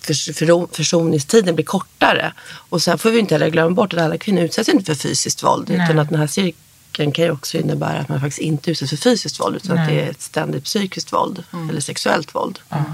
för, 0.00 0.74
försoningstiden 0.76 1.54
blir 1.54 1.64
kortare. 1.64 2.32
Och 2.68 2.82
sen 2.82 2.98
får 2.98 3.10
vi 3.10 3.18
inte 3.18 3.34
heller 3.34 3.48
glömma 3.48 3.74
bort 3.74 3.94
att 3.94 4.00
alla 4.00 4.18
kvinnor 4.18 4.42
utsätts 4.42 4.68
inte 4.68 4.84
för 4.84 4.94
fysiskt 4.94 5.42
våld. 5.42 5.70
Utan 5.70 5.98
att 5.98 6.08
den 6.08 6.18
här 6.18 6.26
cirkeln 6.26 7.12
kan 7.12 7.24
ju 7.24 7.30
också 7.30 7.58
innebära 7.58 7.98
att 7.98 8.08
man 8.08 8.20
faktiskt 8.20 8.40
inte 8.40 8.70
utsätts 8.70 8.90
för 8.90 8.96
fysiskt 8.96 9.40
våld 9.40 9.56
utan 9.56 9.78
att 9.78 9.88
det 9.88 10.00
är 10.00 10.10
ett 10.10 10.22
ständigt 10.22 10.64
psykiskt 10.64 11.12
våld 11.12 11.44
eller 11.70 11.80
sexuellt 11.80 12.34
våld. 12.34 12.58
Ja. 12.68 12.84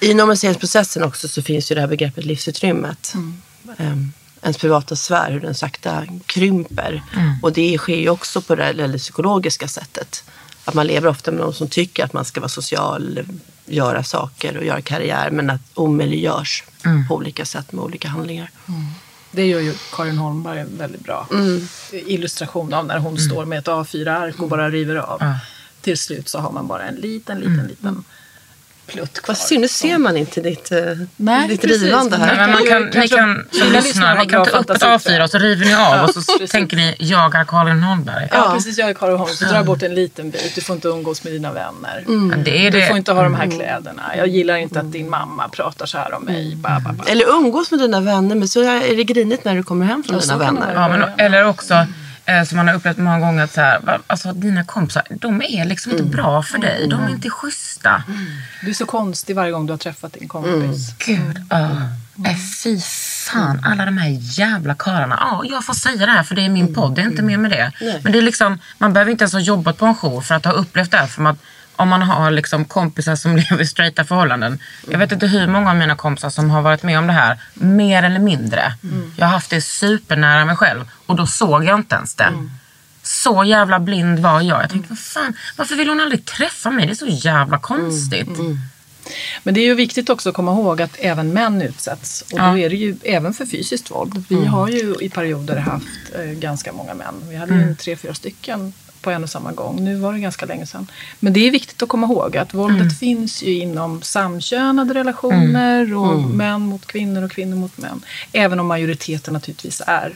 I 0.00 0.14
normaliseringsprocessen 0.14 1.02
också 1.02 1.28
så 1.28 1.42
finns 1.42 1.70
ju 1.70 1.74
det 1.74 1.80
här 1.80 1.88
begreppet 1.88 2.24
livsutrymmet. 2.24 3.14
Um, 3.78 4.12
ens 4.42 4.58
privata 4.58 4.96
sfär, 4.96 5.30
hur 5.32 5.40
den 5.40 5.54
sakta 5.54 6.06
krymper. 6.26 7.02
Och 7.42 7.52
det 7.52 7.78
sker 7.78 7.96
ju 7.96 8.08
också 8.08 8.40
på 8.40 8.54
det 8.54 8.64
eller 8.64 8.98
psykologiska 8.98 9.68
sättet. 9.68 10.24
Att 10.64 10.74
man 10.74 10.86
lever 10.86 11.08
ofta 11.08 11.30
med 11.30 11.40
någon 11.40 11.54
som 11.54 11.68
tycker 11.68 12.04
att 12.04 12.12
man 12.12 12.24
ska 12.24 12.40
vara 12.40 12.48
social, 12.48 13.24
göra 13.66 14.02
saker 14.02 14.56
och 14.56 14.64
göra 14.64 14.80
karriär 14.82 15.30
men 15.30 15.50
att 15.50 15.60
omöjliggörs 15.74 16.64
på 17.08 17.14
olika 17.14 17.44
sätt 17.44 17.72
med 17.72 17.84
olika 17.84 18.08
handlingar. 18.08 18.50
Det 19.30 19.46
gör 19.46 19.60
ju 19.60 19.74
Karin 19.92 20.18
Holmberg 20.18 20.60
en 20.60 20.78
väldigt 20.78 21.00
bra 21.04 21.28
Mm. 21.32 21.68
illustration 21.92 22.74
av 22.74 22.86
när 22.86 22.98
hon 22.98 23.18
står 23.18 23.44
med 23.44 23.58
ett 23.58 23.66
A4-ark 23.68 24.40
och 24.40 24.48
bara 24.48 24.70
river 24.70 24.96
av. 24.96 25.22
Till 25.80 25.98
slut 25.98 26.28
så 26.28 26.38
har 26.38 26.52
man 26.52 26.66
bara 26.66 26.82
en 26.82 26.94
liten, 26.94 27.38
liten, 27.38 27.66
liten 27.66 28.04
plutt 28.86 29.22
kvar. 29.22 29.34
Vad 29.34 29.38
synd, 29.38 29.60
nu 29.60 29.68
ser 29.68 29.98
man 29.98 30.16
inte 30.16 30.40
ditt, 30.40 30.72
eh, 30.72 30.78
Nej, 31.16 31.48
ditt 31.48 31.60
precis. 31.60 31.82
rivande 31.82 32.16
här. 32.16 32.26
Nej, 32.26 32.36
men 32.36 32.50
man 32.50 32.66
kan, 32.66 33.00
ni 33.02 33.08
kan, 33.08 33.46
som 33.52 33.72
lyssnar, 33.72 34.18
ni 34.18 34.26
kan 34.26 34.44
ta 34.46 34.50
upp 34.58 34.70
ett 34.70 34.80
fantasi 34.80 35.08
för 35.08 35.18
A4 35.18 35.22
och 35.24 35.30
så 35.30 35.38
river 35.38 35.66
ni 35.66 35.74
av 35.74 36.04
och 36.04 36.10
så 36.14 36.22
precis. 36.32 36.50
tänker 36.50 36.76
ni, 36.76 36.94
jag 36.98 37.34
är 37.34 37.44
Karin 37.44 37.82
Holmberg. 37.82 38.28
Ja, 38.30 38.50
precis. 38.54 38.78
Jag 38.78 38.90
är 38.90 38.94
Karin 38.94 39.16
Holm. 39.16 39.30
Så 39.34 39.44
drar 39.44 39.64
bort 39.64 39.82
en 39.82 39.94
liten 39.94 40.30
bit. 40.30 40.52
Du 40.54 40.60
får 40.60 40.74
inte 40.76 40.88
umgås 40.88 41.24
med 41.24 41.32
dina 41.32 41.52
vänner. 41.52 42.04
Men 42.06 42.44
det 42.44 42.66
är 42.66 42.70
Du 42.70 42.80
det. 42.80 42.86
får 42.88 42.96
inte 42.96 43.12
ha 43.12 43.22
de 43.22 43.34
här 43.34 43.50
kläderna. 43.50 44.02
Jag 44.16 44.26
gillar 44.28 44.56
inte 44.56 44.80
att 44.80 44.92
din 44.92 45.10
mamma 45.10 45.48
pratar 45.48 45.86
så 45.86 45.98
här 45.98 46.14
om 46.14 46.22
mig. 46.24 46.56
Ba, 46.56 46.80
ba, 46.80 46.92
ba. 46.92 47.04
Eller 47.06 47.28
umgås 47.28 47.70
med 47.70 47.80
dina 47.80 48.00
vänner 48.00 48.34
men 48.36 48.48
så 48.48 48.60
är 48.62 48.96
det 48.96 49.04
grinigt 49.04 49.44
när 49.44 49.54
du 49.54 49.62
kommer 49.62 49.86
hem 49.86 50.02
från 50.04 50.14
Ja, 50.16 50.20
dina 50.20 50.36
vänner. 50.38 50.72
Ja, 50.74 50.88
men, 50.88 51.02
eller 51.18 51.44
också, 51.46 51.86
eh, 52.26 52.44
som 52.44 52.56
man 52.56 52.68
har 52.68 52.74
upplevt 52.74 52.98
många 52.98 53.20
gånger, 53.20 53.44
att 53.44 53.52
så 53.52 53.60
här, 53.60 54.00
alltså, 54.06 54.32
dina 54.32 54.64
kompisar, 54.64 55.02
de 55.10 55.42
är 55.42 55.64
liksom 55.64 55.92
inte 55.92 56.04
bra 56.04 56.42
för 56.42 56.58
dig. 56.58 56.88
De 56.88 57.04
är 57.04 57.10
inte 57.10 57.30
schyssta. 57.30 58.02
Du 58.62 58.70
är 58.70 58.74
så 58.74 58.86
konstig 58.86 59.36
varje 59.36 59.52
gång 59.52 59.66
du 59.66 59.72
har 59.72 59.78
träffat 59.78 60.12
din 60.12 60.28
kompis. 60.28 60.94
Gud, 60.98 61.44
ja. 61.50 61.70
Äh, 62.26 62.36
fy 62.62 62.80
fan, 63.32 63.60
alla 63.64 63.84
de 63.84 63.98
här 63.98 64.18
jävla 64.20 64.74
karlarna. 64.74 65.18
Ja, 65.20 65.42
jag 65.50 65.64
får 65.64 65.74
säga 65.74 66.06
det 66.06 66.12
här 66.12 66.22
för 66.22 66.34
det 66.34 66.44
är 66.44 66.48
min 66.48 66.74
podd, 66.74 66.94
det 66.94 67.02
är 67.02 67.06
inte 67.06 67.22
mer 67.22 67.38
med 67.38 67.50
det. 67.50 67.72
Men 68.02 68.12
det 68.12 68.18
är 68.18 68.22
liksom, 68.22 68.58
man 68.78 68.92
behöver 68.92 69.10
inte 69.12 69.22
ens 69.22 69.32
ha 69.32 69.40
jobbat 69.40 69.78
på 69.78 69.86
en 69.86 69.94
jour 69.94 70.20
för 70.20 70.34
att 70.34 70.44
ha 70.44 70.52
upplevt 70.52 70.90
det 70.90 70.96
här. 70.96 71.06
För 71.06 71.24
att 71.24 71.38
om 71.82 71.88
man 71.88 72.02
har 72.02 72.30
liksom 72.30 72.64
kompisar 72.64 73.16
som 73.16 73.36
lever 73.36 73.60
i 73.60 73.66
straighta 73.66 74.04
förhållanden. 74.04 74.58
Jag 74.90 74.98
vet 74.98 75.12
inte 75.12 75.26
hur 75.26 75.46
många 75.46 75.70
av 75.70 75.76
mina 75.76 75.96
kompisar 75.96 76.30
som 76.30 76.50
har 76.50 76.62
varit 76.62 76.82
med 76.82 76.98
om 76.98 77.06
det 77.06 77.12
här, 77.12 77.38
mer 77.54 78.02
eller 78.02 78.18
mindre. 78.20 78.74
Jag 79.16 79.26
har 79.26 79.32
haft 79.32 79.50
det 79.50 79.60
supernära 79.60 80.44
mig 80.44 80.56
själv 80.56 80.90
och 81.06 81.16
då 81.16 81.26
såg 81.26 81.64
jag 81.64 81.78
inte 81.78 81.94
ens 81.94 82.14
det. 82.14 82.48
Så 83.02 83.44
jävla 83.44 83.78
blind 83.80 84.18
var 84.18 84.40
jag. 84.40 84.62
Jag 84.62 84.70
tänkte, 84.70 84.88
vad 84.90 84.98
fan, 84.98 85.34
varför 85.56 85.74
vill 85.76 85.88
hon 85.88 86.00
aldrig 86.00 86.24
träffa 86.24 86.70
mig? 86.70 86.86
Det 86.86 86.92
är 86.92 86.94
så 86.94 87.06
jävla 87.06 87.58
konstigt. 87.58 88.28
Men 89.42 89.54
det 89.54 89.60
är 89.60 89.64
ju 89.64 89.74
viktigt 89.74 90.10
också 90.10 90.28
att 90.28 90.34
komma 90.34 90.52
ihåg 90.52 90.82
att 90.82 90.96
även 90.98 91.32
män 91.32 91.62
utsätts. 91.62 92.22
Och 92.22 92.38
då 92.38 92.44
Ja. 92.44 92.58
är 92.58 92.70
det 92.70 92.76
ju 92.76 92.96
även 93.02 93.34
för 93.34 93.46
fysiskt 93.46 93.90
våld. 93.90 94.24
Vi 94.28 94.44
har 94.46 94.68
ju 94.68 94.94
i 95.00 95.08
perioder 95.08 95.56
haft 95.58 95.86
eh, 96.18 96.24
ganska 96.24 96.72
många 96.72 96.94
män. 96.94 97.14
Vi 97.28 97.36
hade 97.36 97.54
ju 97.54 97.74
tre, 97.74 97.96
fyra 97.96 98.14
stycken 98.14 98.72
på 99.02 99.10
en 99.10 99.22
och 99.22 99.30
samma 99.30 99.52
gång. 99.52 99.84
Nu 99.84 99.94
var 99.96 100.12
det 100.12 100.18
ganska 100.18 100.46
länge 100.46 100.66
sedan. 100.66 100.90
Men 101.20 101.32
det 101.32 101.46
är 101.46 101.50
viktigt 101.50 101.82
att 101.82 101.88
komma 101.88 102.06
ihåg 102.06 102.36
att 102.36 102.54
våldet 102.54 102.98
finns 102.98 103.42
ju 103.42 103.58
inom 103.58 104.02
samkönade 104.02 104.94
relationer 104.94 105.94
och 105.94 106.20
män 106.20 106.60
mot 106.60 106.86
kvinnor 106.86 107.22
och 107.22 107.30
kvinnor 107.30 107.56
mot 107.56 107.78
män. 107.78 108.04
Även 108.32 108.60
om 108.60 108.66
majoriteten 108.66 109.34
naturligtvis 109.34 109.82
är 109.86 110.14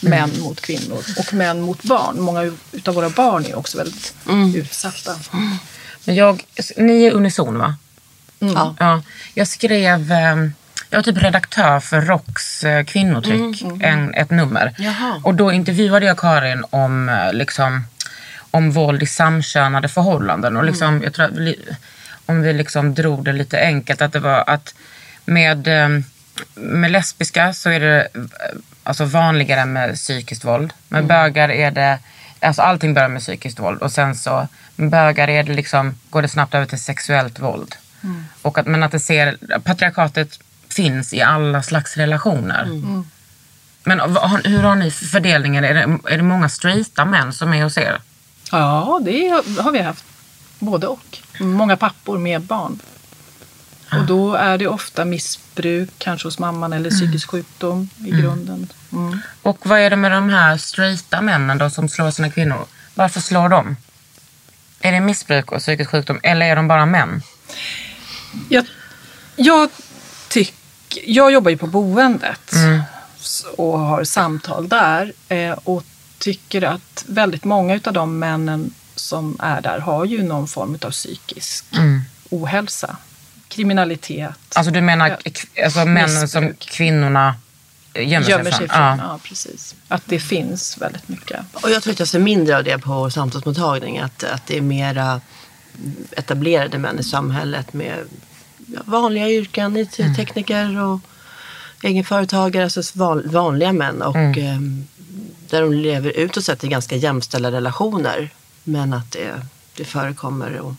män 0.00 0.30
mot 0.42 0.60
kvinnor 0.60 0.98
och 1.18 1.34
män 1.34 1.60
mot 1.60 1.82
barn. 1.82 2.20
Många 2.20 2.52
utav 2.72 2.94
våra 2.94 3.10
barn 3.10 3.44
är 3.44 3.58
också 3.58 3.78
väldigt 3.78 4.14
utsatta. 4.54 5.12
Men 6.04 6.14
jag, 6.14 6.44
ni 6.76 7.04
är 7.04 7.12
unison 7.12 7.58
va? 7.58 7.74
Ja. 8.38 8.74
Ja, 8.78 9.02
jag 9.34 9.48
skrev, 9.48 10.12
eh, 10.12 10.36
jag 10.90 10.98
var 10.98 11.02
typ 11.02 11.22
redaktör 11.22 11.80
för 11.80 12.00
ROKs 12.00 12.64
eh, 12.64 12.84
kvinnotryck, 12.84 13.62
en, 13.80 14.14
ett 14.14 14.30
nummer. 14.30 14.74
Jaha. 14.78 15.20
Och 15.24 15.34
då 15.34 15.52
intervjuade 15.52 16.06
jag 16.06 16.18
Karin 16.18 16.64
om, 16.70 17.08
eh, 17.08 17.32
liksom, 17.32 17.84
om 18.56 18.70
våld 18.70 19.02
i 19.02 19.06
samkönade 19.06 19.88
förhållanden. 19.88 20.56
Och 20.56 20.64
liksom, 20.64 21.02
jag 21.02 21.12
tror 21.14 21.24
att 21.26 21.54
om 22.26 22.42
vi 22.42 22.52
liksom 22.52 22.94
drog 22.94 23.24
det 23.24 23.32
lite 23.32 23.60
enkelt, 23.60 24.02
att 24.02 24.12
det 24.12 24.20
var 24.20 24.44
att 24.46 24.74
med, 25.24 25.68
eh, 25.68 25.88
med 26.54 26.90
lesbiska 26.90 27.52
så 27.52 27.70
är 27.70 27.80
det 27.80 28.00
eh, 28.14 28.22
alltså 28.82 29.04
vanligare 29.04 29.64
med 29.64 29.94
psykiskt 29.94 30.44
våld. 30.44 30.72
Med 30.88 31.06
bögar 31.06 31.48
är 31.50 31.70
det, 31.70 31.98
alltså 32.40 32.62
allting 32.62 32.94
börjar 32.94 33.08
med 33.08 33.22
psykiskt 33.22 33.58
våld. 33.58 33.82
Och 33.82 33.92
sen 33.92 34.14
så, 34.14 34.48
med 34.76 34.90
bögar 34.90 35.28
är 35.28 35.42
det 35.42 35.54
liksom, 35.54 35.94
går 36.10 36.22
det 36.22 36.28
snabbt 36.28 36.54
över 36.54 36.66
till 36.66 36.80
sexuellt 36.80 37.38
våld. 37.38 37.74
Och 38.42 38.58
att, 38.58 38.66
men 38.66 38.82
att 38.82 38.92
det 38.92 39.00
ser, 39.00 39.36
patriarkatet 39.64 40.40
finns 40.68 41.12
i 41.14 41.22
alla 41.22 41.62
slags 41.62 41.96
relationer. 41.96 42.64
Men 43.84 43.98
vad 44.14 44.30
har- 44.30 44.42
hur 44.44 44.62
har 44.62 44.74
ni 44.74 44.90
fördelningen? 44.90 45.64
Är 45.64 45.74
det, 45.74 46.12
är 46.12 46.16
det 46.16 46.22
många 46.22 46.48
straighta 46.48 47.04
män 47.04 47.32
som 47.32 47.52
är 47.54 47.62
hos 47.62 47.78
er? 47.78 47.98
Ja, 48.50 49.00
det 49.02 49.28
har 49.60 49.72
vi 49.72 49.78
haft. 49.78 50.04
Både 50.58 50.86
och. 50.86 51.18
Många 51.40 51.76
pappor 51.76 52.18
med 52.18 52.42
barn. 52.42 52.78
Och 53.92 54.04
då 54.06 54.34
är 54.34 54.58
det 54.58 54.66
ofta 54.68 55.04
missbruk, 55.04 55.90
kanske 55.98 56.26
hos 56.28 56.38
mamman, 56.38 56.72
eller 56.72 56.90
psykisk 56.90 57.30
sjukdom 57.30 57.88
i 58.06 58.10
grunden. 58.10 58.72
Mm. 58.92 59.18
Och 59.42 59.58
vad 59.66 59.78
är 59.80 59.90
det 59.90 59.96
med 59.96 60.12
de 60.12 60.28
här 60.28 60.56
straighta 60.56 61.20
männen 61.20 61.58
då 61.58 61.70
som 61.70 61.88
slår 61.88 62.10
sina 62.10 62.30
kvinnor? 62.30 62.64
Varför 62.94 63.20
slår 63.20 63.48
de? 63.48 63.76
Är 64.80 64.92
det 64.92 65.00
missbruk 65.00 65.52
och 65.52 65.58
psykisk 65.60 65.90
sjukdom 65.90 66.20
eller 66.22 66.46
är 66.46 66.56
de 66.56 66.68
bara 66.68 66.86
män? 66.86 67.22
Jag, 68.48 68.66
jag, 69.36 69.68
tyck, 70.28 70.54
jag 71.06 71.32
jobbar 71.32 71.50
ju 71.50 71.56
på 71.56 71.66
boendet 71.66 72.52
s- 73.20 73.44
och 73.58 73.78
har 73.78 74.04
samtal 74.04 74.68
där. 74.68 75.12
Eh, 75.28 75.52
och 75.64 75.84
tycker 76.18 76.62
att 76.62 77.04
väldigt 77.06 77.44
många 77.44 77.80
av 77.84 77.92
de 77.92 78.18
männen 78.18 78.74
som 78.94 79.36
är 79.40 79.60
där 79.60 79.78
har 79.78 80.04
ju 80.04 80.22
någon 80.22 80.48
form 80.48 80.78
av 80.82 80.90
psykisk 80.90 81.64
ohälsa. 82.30 82.96
Kriminalitet. 83.48 84.30
Alltså 84.54 84.72
du 84.72 84.80
menar 84.80 85.18
alltså 85.64 85.84
männen 85.84 86.28
som 86.28 86.54
kvinnorna 86.58 87.34
gömmer, 87.94 88.28
gömmer 88.28 88.44
sig 88.44 88.52
sig 88.52 88.68
från? 88.68 88.68
från. 88.68 88.98
Ja. 88.98 89.12
Ja. 89.12 89.18
precis. 89.22 89.74
Att 89.88 90.02
det 90.06 90.20
finns 90.20 90.78
väldigt 90.78 91.08
mycket. 91.08 91.40
Och 91.52 91.70
jag 91.70 91.82
tror 91.82 91.92
att 91.92 91.98
jag 91.98 92.08
ser 92.08 92.18
mindre 92.18 92.56
av 92.56 92.64
det 92.64 92.78
på 92.78 93.10
samtalsmottagning. 93.10 93.98
Att, 93.98 94.24
att 94.24 94.46
det 94.46 94.56
är 94.56 94.60
mera 94.60 95.20
etablerade 96.10 96.78
män 96.78 96.98
i 96.98 97.02
samhället 97.02 97.72
med 97.72 97.98
vanliga 98.84 99.30
yrken, 99.30 99.76
IT-tekniker 99.76 100.82
och 100.82 101.00
egenföretagare. 101.82 102.64
Alltså 102.64 102.82
van, 102.92 103.22
vanliga 103.26 103.72
män. 103.72 104.02
Och 104.02 104.16
ehm, 104.16 104.86
där 105.50 105.62
de 105.62 105.72
lever 105.72 106.10
ut 106.10 106.36
och 106.36 106.44
sett 106.44 106.64
i 106.64 106.68
ganska 106.68 106.96
jämställda 106.96 107.50
relationer. 107.52 108.30
Men 108.64 108.92
att 108.92 109.10
det, 109.12 109.34
det 109.76 109.84
förekommer 109.84 110.56
och 110.60 110.74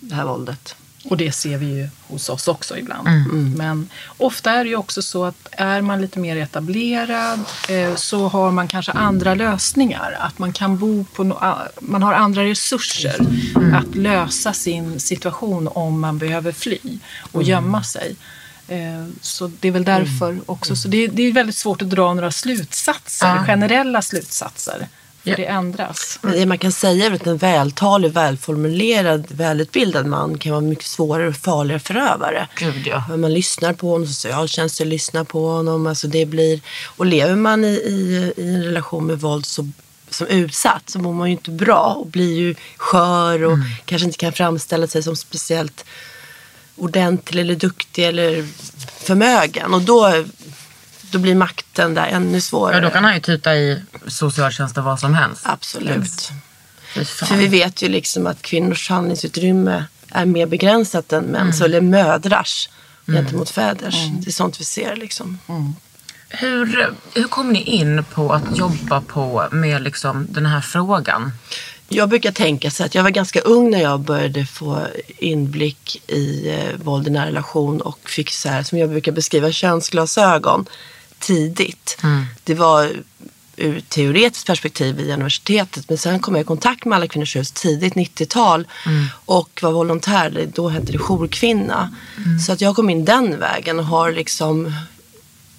det 0.00 0.14
här 0.14 0.24
våldet. 0.24 0.76
Och 1.10 1.16
det 1.16 1.32
ser 1.32 1.58
vi 1.58 1.66
ju 1.66 1.88
hos 2.08 2.28
oss 2.28 2.48
också 2.48 2.78
ibland. 2.78 3.08
Mm. 3.08 3.52
Men 3.56 3.88
ofta 4.18 4.50
är 4.50 4.64
det 4.64 4.70
ju 4.70 4.76
också 4.76 5.02
så 5.02 5.24
att 5.24 5.48
är 5.50 5.80
man 5.80 6.00
lite 6.00 6.18
mer 6.18 6.36
etablerad 6.36 7.40
eh, 7.68 7.94
så 7.94 8.28
har 8.28 8.50
man 8.50 8.68
kanske 8.68 8.92
andra 8.92 9.34
lösningar. 9.34 10.16
Att 10.20 10.38
man 10.38 10.52
kan 10.52 10.78
bo 10.78 11.04
på, 11.04 11.24
no- 11.24 11.68
man 11.80 12.02
har 12.02 12.12
andra 12.12 12.44
resurser 12.44 13.16
Mm. 13.56 13.74
att 13.74 13.94
lösa 13.94 14.52
sin 14.52 15.00
situation 15.00 15.68
om 15.68 16.00
man 16.00 16.18
behöver 16.18 16.52
fly 16.52 16.78
och 17.32 17.40
Mm. 17.42 17.48
gömma 17.50 17.82
sig. 17.82 18.16
Eh, 18.68 19.04
Så 19.20 19.50
det 19.60 19.68
är 19.68 19.72
väl 19.72 19.84
därför 19.84 20.38
också. 20.46 20.76
Så 20.76 20.88
det, 20.88 21.06
det 21.06 21.22
är 21.22 21.32
väldigt 21.32 21.56
svårt 21.56 21.82
att 21.82 21.90
dra 21.90 22.14
några 22.14 22.30
slutsatser, 22.30 23.26
Ja. 23.26 23.44
generella 23.46 24.02
slutsatser. 24.02 24.88
För 25.22 25.30
Ja. 25.30 25.36
det 25.36 25.46
ändras. 25.46 26.18
Men 26.22 26.32
Det 26.32 26.46
man 26.46 26.58
kan 26.58 26.72
säga 26.72 27.06
är 27.06 27.10
att 27.12 27.26
en 27.26 27.36
vältalig, 27.36 28.12
välformulerad, 28.12 29.24
välutbildad 29.28 30.06
man 30.06 30.38
kan 30.38 30.52
vara 30.52 30.60
mycket 30.60 30.84
svårare 30.84 31.28
och 31.28 31.36
farligare 31.36 31.80
förövare. 31.80 32.48
Gud 32.58 32.86
ja. 32.86 33.16
Man 33.16 33.32
lyssnar 33.34 33.72
på 33.72 33.90
honom, 33.90 34.06
socialtjänsten 34.06 34.88
lyssnar 34.88 35.24
på 35.24 35.48
honom. 35.48 35.86
Alltså 35.86 36.06
det 36.08 36.26
blir, 36.26 36.60
och 36.96 37.06
lever 37.06 37.36
man 37.36 37.64
i, 37.64 37.68
i, 37.68 38.32
i 38.36 38.54
en 38.54 38.62
relation 38.64 39.06
med 39.06 39.20
våld 39.20 39.46
så, 39.46 39.68
som 40.10 40.26
utsatt 40.26 40.90
så 40.90 40.98
mår 40.98 41.12
man 41.12 41.28
ju 41.28 41.32
inte 41.32 41.50
bra 41.50 41.94
och 42.00 42.06
blir 42.06 42.34
ju 42.38 42.54
skör 42.76 43.42
och 43.44 43.58
kanske 43.84 44.06
inte 44.06 44.18
kan 44.18 44.32
framställa 44.32 44.86
sig 44.86 45.02
som 45.02 45.16
speciellt 45.16 45.84
ordentlig 46.76 47.40
eller 47.40 47.54
duktig 47.54 48.04
eller 48.04 48.46
förmögen. 48.98 49.74
Och 49.74 49.82
då, 49.82 50.24
då 51.10 51.18
blir 51.18 51.34
makten 51.34 51.94
där 51.94 52.06
ännu 52.06 52.40
svårare. 52.40 52.76
Ja, 52.76 52.80
då 52.80 52.90
kan 52.90 53.04
han 53.04 53.14
ju 53.14 53.20
tuta 53.20 53.54
i 53.54 53.82
socialtjänsten 54.06 54.84
vad 54.84 55.00
som 55.00 55.14
helst. 55.14 55.42
Absolut. 55.44 56.30
För 56.94 57.36
vi 57.36 57.46
vet 57.46 57.82
ju 57.82 57.88
liksom 57.88 58.26
att 58.26 58.42
kvinnors 58.42 58.90
handlingsutrymme 58.90 59.84
är 60.08 60.24
mer 60.24 60.46
begränsat 60.46 61.12
än 61.12 61.24
mäns, 61.24 61.60
eller 61.60 61.80
mödrars 61.80 62.68
gentemot 63.06 63.50
fäders. 63.50 63.94
Det 64.12 64.28
är 64.28 64.32
sånt 64.32 64.60
vi 64.60 64.64
ser 64.64 64.96
liksom. 64.96 65.38
Hur, 66.28 66.94
hur 67.14 67.28
kom 67.28 67.52
ni 67.52 67.62
in 67.62 68.04
på 68.04 68.32
att 68.32 68.58
jobba 68.58 69.00
på 69.00 69.48
med 69.52 69.82
liksom 69.82 70.26
den 70.30 70.46
här 70.46 70.60
frågan? 70.60 71.32
Jag 71.88 72.08
brukar 72.08 72.32
tänka 72.32 72.70
så 72.70 72.84
att 72.84 72.94
jag 72.94 73.02
var 73.02 73.10
ganska 73.10 73.40
ung 73.40 73.70
när 73.70 73.82
jag 73.82 74.00
började 74.00 74.46
få 74.46 74.86
inblick 75.18 76.02
i 76.10 76.48
eh, 76.50 76.76
våld 76.84 77.08
i 77.08 77.10
nära 77.10 77.26
relation 77.26 77.80
och 77.80 78.10
fick 78.10 78.30
så 78.30 78.48
här, 78.48 78.62
som 78.62 78.78
jag 78.78 78.90
brukar 78.90 79.12
beskriva, 79.12 79.52
könsglasögon 79.52 80.66
tidigt. 81.18 81.98
Det 82.44 82.54
var 82.54 82.90
ur 83.56 83.80
teoretiskt 83.88 84.46
perspektiv 84.46 84.96
via 84.96 85.14
universitetet 85.14 85.88
men 85.88 85.98
sen 85.98 86.20
kom 86.20 86.34
jag 86.34 86.42
i 86.42 86.46
kontakt 86.46 86.84
med 86.84 86.96
Alla 86.96 87.06
Kvinnors 87.06 87.36
Hus 87.36 87.52
tidigt 87.52 87.94
90-tal 87.94 88.66
och 89.24 89.60
var 89.62 89.72
volontär, 89.72 90.50
då 90.54 90.68
hette 90.68 90.92
det 90.92 90.98
jourkvinna. 90.98 91.94
Så 92.46 92.52
att 92.52 92.60
jag 92.60 92.76
kom 92.76 92.90
in 92.90 93.04
den 93.04 93.38
vägen 93.38 93.78
och 93.78 93.84
har 93.84 94.12
liksom 94.12 94.72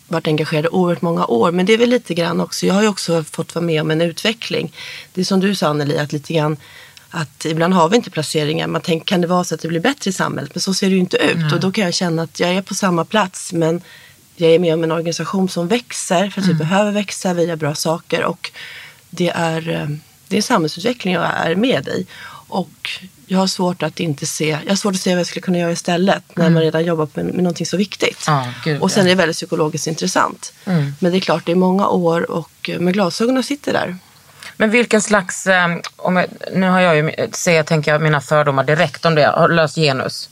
varit 0.07 0.27
engagerad 0.27 0.65
i 0.65 0.67
oerhört 0.67 1.01
många 1.01 1.25
år. 1.25 1.51
Men 1.51 1.65
det 1.65 1.73
är 1.73 1.77
väl 1.77 1.89
lite 1.89 2.13
grann 2.13 2.41
också, 2.41 2.65
jag 2.65 2.73
har 2.73 2.81
ju 2.81 2.87
också 2.87 3.23
fått 3.23 3.55
vara 3.55 3.65
med 3.65 3.81
om 3.81 3.91
en 3.91 4.01
utveckling. 4.01 4.73
Det 5.13 5.21
är 5.21 5.25
som 5.25 5.39
du 5.39 5.55
sa 5.55 5.67
Anneli, 5.67 5.97
att 5.97 6.13
lite 6.13 6.33
grann 6.33 6.57
att 7.09 7.45
ibland 7.45 7.73
har 7.73 7.89
vi 7.89 7.95
inte 7.95 8.09
placeringar. 8.09 8.67
Man 8.67 8.81
tänker, 8.81 9.05
kan 9.05 9.21
det 9.21 9.27
vara 9.27 9.43
så 9.43 9.55
att 9.55 9.61
det 9.61 9.67
blir 9.67 9.79
bättre 9.79 10.09
i 10.09 10.13
samhället? 10.13 10.55
Men 10.55 10.61
så 10.61 10.73
ser 10.73 10.87
det 10.87 10.93
ju 10.93 10.99
inte 10.99 11.17
ut. 11.17 11.53
Och 11.53 11.59
då 11.59 11.71
kan 11.71 11.83
jag 11.83 11.93
känna 11.93 12.21
att 12.21 12.39
jag 12.39 12.49
är 12.49 12.61
på 12.61 12.73
samma 12.73 13.05
plats 13.05 13.53
men 13.53 13.81
jag 14.35 14.51
är 14.51 14.59
med 14.59 14.73
om 14.73 14.83
en 14.83 14.91
organisation 14.91 15.49
som 15.49 15.67
växer 15.67 16.29
för 16.29 16.41
att 16.41 16.47
vi 16.47 16.53
behöver 16.53 16.91
växa, 16.91 17.33
vi 17.33 17.43
gör 17.43 17.55
bra 17.55 17.75
saker 17.75 18.23
och 18.23 18.51
det 19.09 19.29
är, 19.29 19.69
eh, 19.69 19.87
det 20.27 20.37
är 20.37 20.41
samhällsutveckling 20.41 21.13
jag 21.13 21.23
är 21.23 21.55
med 21.55 21.87
i. 21.87 22.05
Och 22.47 22.89
jag 23.27 23.39
har 23.39 23.47
svårt 23.47 23.83
att 23.83 23.99
inte 23.99 24.25
se, 24.25 24.57
jag 24.63 24.71
har 24.71 24.75
svårt 24.75 24.93
att 24.95 25.01
se 25.01 25.09
vad 25.09 25.19
jag 25.19 25.27
skulle 25.27 25.41
kunna 25.41 25.57
göra 25.57 25.71
istället 25.71 26.23
när 26.35 26.49
man 26.49 26.61
redan 26.61 26.85
jobbar 26.85 27.07
med, 27.13 27.25
med 27.25 27.35
någonting 27.43 27.65
så 27.65 27.77
viktigt. 27.77 28.23
Ja, 28.27 28.47
gud, 28.63 28.81
och 28.81 28.91
sen 28.91 29.05
ja. 29.05 29.11
är 29.11 29.15
det 29.15 29.21
väldigt 29.21 29.35
psykologiskt 29.37 29.87
intressant. 29.87 30.53
Men 30.99 31.11
det 31.11 31.17
är 31.17 31.19
klart, 31.19 31.45
det 31.45 31.51
är 31.51 31.55
många 31.55 31.87
år 31.87 32.31
och 32.31 32.69
eh, 32.69 32.79
med 32.79 32.93
glasögonen 32.93 33.43
sitter 33.43 33.73
där. 33.73 33.97
Men 34.57 34.69
vilken 34.69 35.01
slags, 35.01 35.47
eh, 35.47 35.67
om 35.95 36.15
jag, 36.15 36.25
nu 36.53 36.69
har 36.69 36.79
jag 36.79 36.95
ju, 36.95 37.11
ser 37.31 37.55
jag, 37.55 37.65
tänker 37.65 37.91
jag, 37.91 38.01
mina 38.01 38.21
fördomar 38.21 38.63
direkt 38.63 39.05
om 39.05 39.15
det. 39.15 39.25
Har 39.27 39.49
löst 39.49 39.75
genus? 39.75 40.29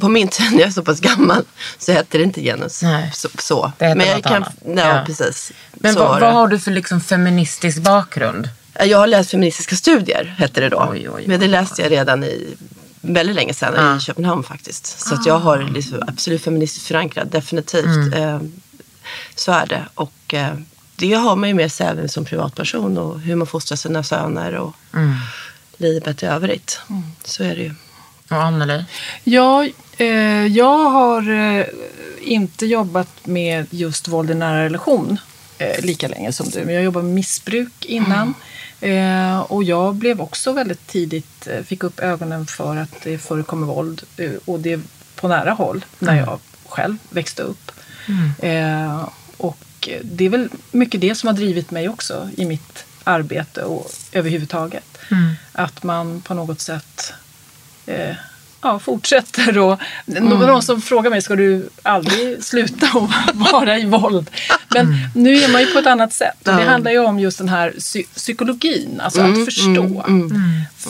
På 0.00 0.08
min 0.08 0.28
tid, 0.28 0.46
när 0.52 0.58
jag 0.60 0.68
är 0.68 0.72
så 0.72 0.84
pass 0.84 1.00
gammal, 1.00 1.44
så 1.78 1.92
hette 1.92 2.18
det 2.18 2.24
inte 2.24 2.40
genus. 2.40 2.82
Nej. 2.82 3.10
Så, 3.14 3.28
så. 3.38 3.72
Det 3.78 3.84
hette 3.84 3.98
Men 3.98 4.06
jag 4.06 4.16
något 4.16 4.24
kan, 4.26 4.36
annat. 4.36 4.54
ja, 4.64 4.96
Ja. 4.96 5.02
precis. 5.06 5.52
Men 5.72 5.94
vad, 5.94 6.20
vad 6.20 6.32
har 6.32 6.48
du 6.48 6.58
för 6.58 6.70
liksom 6.70 7.00
feministisk 7.00 7.78
bakgrund? 7.78 8.48
Jag 8.86 8.98
har 8.98 9.06
läst 9.06 9.30
feministiska 9.30 9.76
studier, 9.76 10.34
hette 10.38 10.60
det 10.60 10.68
då. 10.68 10.88
Oj, 10.90 10.98
oj, 10.98 11.10
oj. 11.10 11.24
Men 11.26 11.40
det 11.40 11.46
läste 11.48 11.82
jag 11.82 11.90
redan 11.90 12.24
i 12.24 12.56
väldigt 13.00 13.36
länge 13.36 13.54
sedan 13.54 13.74
Ja. 13.76 13.96
i 13.96 14.00
Köpenhamn 14.00 14.42
faktiskt. 14.42 15.00
Så 15.00 15.14
att 15.14 15.26
jag 15.26 15.38
har 15.38 15.62
liksom 15.74 16.02
absolut 16.08 16.42
feministiskt 16.44 16.86
förankrad, 16.88 17.28
definitivt. 17.28 17.84
Mm. 17.84 18.12
Eh, 18.12 18.40
så 19.34 19.52
är 19.52 19.66
det. 19.66 19.84
Och 19.94 20.34
eh, 20.34 20.54
det 20.96 21.12
har 21.14 21.36
man 21.36 21.48
ju 21.48 21.54
med 21.54 21.72
sig 21.72 21.86
även 21.86 22.08
som 22.08 22.24
privatperson 22.24 22.98
och 22.98 23.20
hur 23.20 23.34
man 23.36 23.46
fostrar 23.46 23.76
sina 23.76 24.02
söner 24.02 24.54
och 24.54 24.74
Mm. 24.94 25.14
livet 25.76 26.22
i 26.22 26.26
övrigt. 26.26 26.80
Så 27.24 27.44
är 27.44 27.56
det 27.56 27.62
ju. 27.62 27.74
Och 28.30 28.42
Anneli? 28.42 28.84
Ja, 29.24 29.66
eh, 29.96 30.06
jag 30.46 30.78
har 30.90 31.30
eh, 31.30 31.66
inte 32.20 32.66
jobbat 32.66 33.08
med 33.26 33.66
just 33.70 34.08
våld 34.08 34.30
i 34.30 34.34
nära 34.34 34.64
relation 34.64 35.18
eh, 35.58 35.84
lika 35.84 36.08
länge 36.08 36.32
som 36.32 36.50
du. 36.50 36.64
Men 36.64 36.74
jag 36.74 36.84
jobbade 36.84 37.04
med 37.06 37.14
missbruk 37.14 37.84
innan. 37.84 38.34
Eh, 38.80 39.40
och 39.40 39.64
jag 39.64 39.94
blev 39.94 40.20
också 40.20 40.52
väldigt 40.52 40.86
tidigt, 40.86 41.46
eh, 41.46 41.62
fick 41.62 41.84
upp 41.84 42.00
ögonen 42.00 42.46
för 42.46 42.76
att 42.76 43.02
det 43.02 43.18
förekommer 43.18 43.66
våld. 43.66 44.02
Eh, 44.16 44.30
och 44.44 44.60
det 44.60 44.80
på 45.16 45.28
nära 45.28 45.50
håll 45.50 45.84
när 45.98 46.16
jag 46.16 46.40
själv 46.66 46.96
växte 47.10 47.42
upp. 47.42 47.72
Eh, 48.38 49.08
och 49.36 49.88
det 50.02 50.24
är 50.24 50.28
väl 50.28 50.48
mycket 50.70 51.00
det 51.00 51.14
som 51.14 51.26
har 51.26 51.34
drivit 51.34 51.70
mig 51.70 51.88
också 51.88 52.30
i 52.36 52.44
mitt 52.44 52.84
arbete 53.04 53.62
och 53.62 53.90
överhuvudtaget. 54.12 54.98
Att 55.52 55.82
man 55.82 56.20
på 56.20 56.34
något 56.34 56.60
sätt 56.60 57.12
eh, 57.86 58.16
ja, 58.62 58.78
fortsätter 58.78 59.58
och 59.58 59.78
någon 60.06 60.62
som 60.62 60.82
frågar 60.82 61.10
mig, 61.10 61.22
ska 61.22 61.36
du 61.36 61.68
aldrig 61.82 62.44
sluta 62.44 62.86
att 63.26 63.52
vara 63.52 63.78
i 63.78 63.84
våld? 63.86 64.30
Men 64.74 64.96
nu 65.14 65.34
är 65.36 65.52
man 65.52 65.60
ju 65.60 65.66
på 65.66 65.78
ett 65.78 65.86
annat 65.86 66.12
sätt. 66.12 66.34
Och 66.38 66.44
det 66.56 66.64
handlar 66.64 66.90
ju 66.90 66.98
om 66.98 67.18
just 67.18 67.38
den 67.38 67.48
här 67.48 67.70
psy- 67.70 68.06
psykologin, 68.14 69.00
alltså 69.04 69.20
att 69.20 69.44
förstå. 69.44 70.04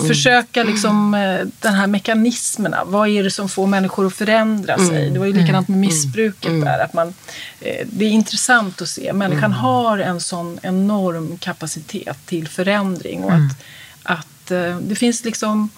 Försöka 0.09 0.63
liksom 0.65 1.15
eh, 1.15 1.47
den 1.61 1.75
här 1.75 1.87
mekanismerna. 1.87 2.85
Vad 2.85 3.09
är 3.09 3.23
det 3.23 3.31
som 3.31 3.49
får 3.49 3.67
människor 3.67 4.07
att 4.07 4.15
förändra 4.15 4.79
sig? 4.79 5.11
Det 5.11 5.19
var 5.19 5.27
ju 5.27 5.33
likadant 5.33 5.69
med 5.69 5.79
missbruket 5.79 6.51
där. 6.65 6.79
Att 6.85 6.95
man, 6.95 7.15
eh, 7.61 7.87
det 7.91 8.05
är 8.05 8.11
intressant 8.11 8.83
att 8.83 8.89
se. 8.89 9.13
Människan 9.13 9.53
har 9.53 9.99
en 9.99 10.21
sån 10.21 10.59
enorm 10.63 11.39
kapacitet 11.39 12.19
till 12.27 12.49
förändring. 12.49 13.25
Och 13.25 13.33
att, 13.33 13.63
att 14.03 14.51
eh, 14.51 14.77
det 14.79 14.95
finns 14.95 15.25
liksom 15.25 15.71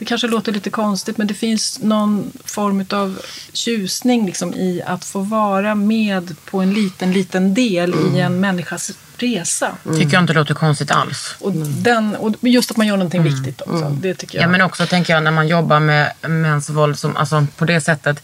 det 0.00 0.06
kanske 0.06 0.28
låter 0.28 0.52
lite 0.52 0.70
konstigt 0.70 1.18
men 1.18 1.26
det 1.26 1.34
finns 1.34 1.78
någon 1.82 2.32
form 2.44 2.84
av 2.90 3.20
tjusning 3.52 4.26
liksom 4.26 4.54
i 4.54 4.82
att 4.86 5.04
få 5.04 5.20
vara 5.20 5.74
med 5.74 6.36
på 6.44 6.60
en 6.60 6.74
liten, 6.74 7.12
liten 7.12 7.54
del 7.54 7.94
i 8.14 8.20
en 8.20 8.40
människas 8.40 8.90
resa. 9.16 9.76
Tycker 9.84 10.12
jag 10.12 10.22
inte 10.22 10.32
låter 10.32 10.54
konstigt 10.54 10.90
alls. 10.90 11.34
Och, 11.40 11.52
den, 11.52 12.16
och 12.16 12.34
just 12.40 12.70
att 12.70 12.76
man 12.76 12.86
gör 12.86 12.96
någonting 12.96 13.22
viktigt 13.22 13.60
också. 13.60 13.96
Det 14.00 14.14
tycker 14.14 14.38
jag. 14.38 14.44
Ja, 14.44 14.48
men 14.48 14.60
också 14.60 14.86
tänker 14.86 15.14
jag 15.14 15.22
när 15.22 15.30
man 15.30 15.48
jobbar 15.48 15.80
med 15.80 16.12
mäns 16.22 16.70
våld 16.70 16.98
som, 16.98 17.16
alltså, 17.16 17.46
på 17.56 17.64
det 17.64 17.80
sättet 17.80 18.22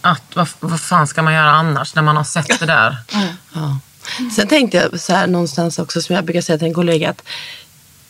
att 0.00 0.22
vad, 0.34 0.48
vad 0.60 0.80
fan 0.80 1.06
ska 1.06 1.22
man 1.22 1.34
göra 1.34 1.50
annars 1.50 1.94
när 1.94 2.02
man 2.02 2.16
har 2.16 2.24
sett 2.24 2.60
det 2.60 2.66
där? 2.66 2.96
Ja. 3.54 3.78
Sen 4.36 4.48
tänkte 4.48 4.76
jag 4.76 5.00
så 5.00 5.12
här 5.12 5.26
någonstans 5.26 5.78
också 5.78 6.02
som 6.02 6.14
jag 6.14 6.24
brukar 6.24 6.40
säga 6.40 6.58
till 6.58 6.68
en 6.68 6.74
kollega 6.74 7.10
att 7.10 7.22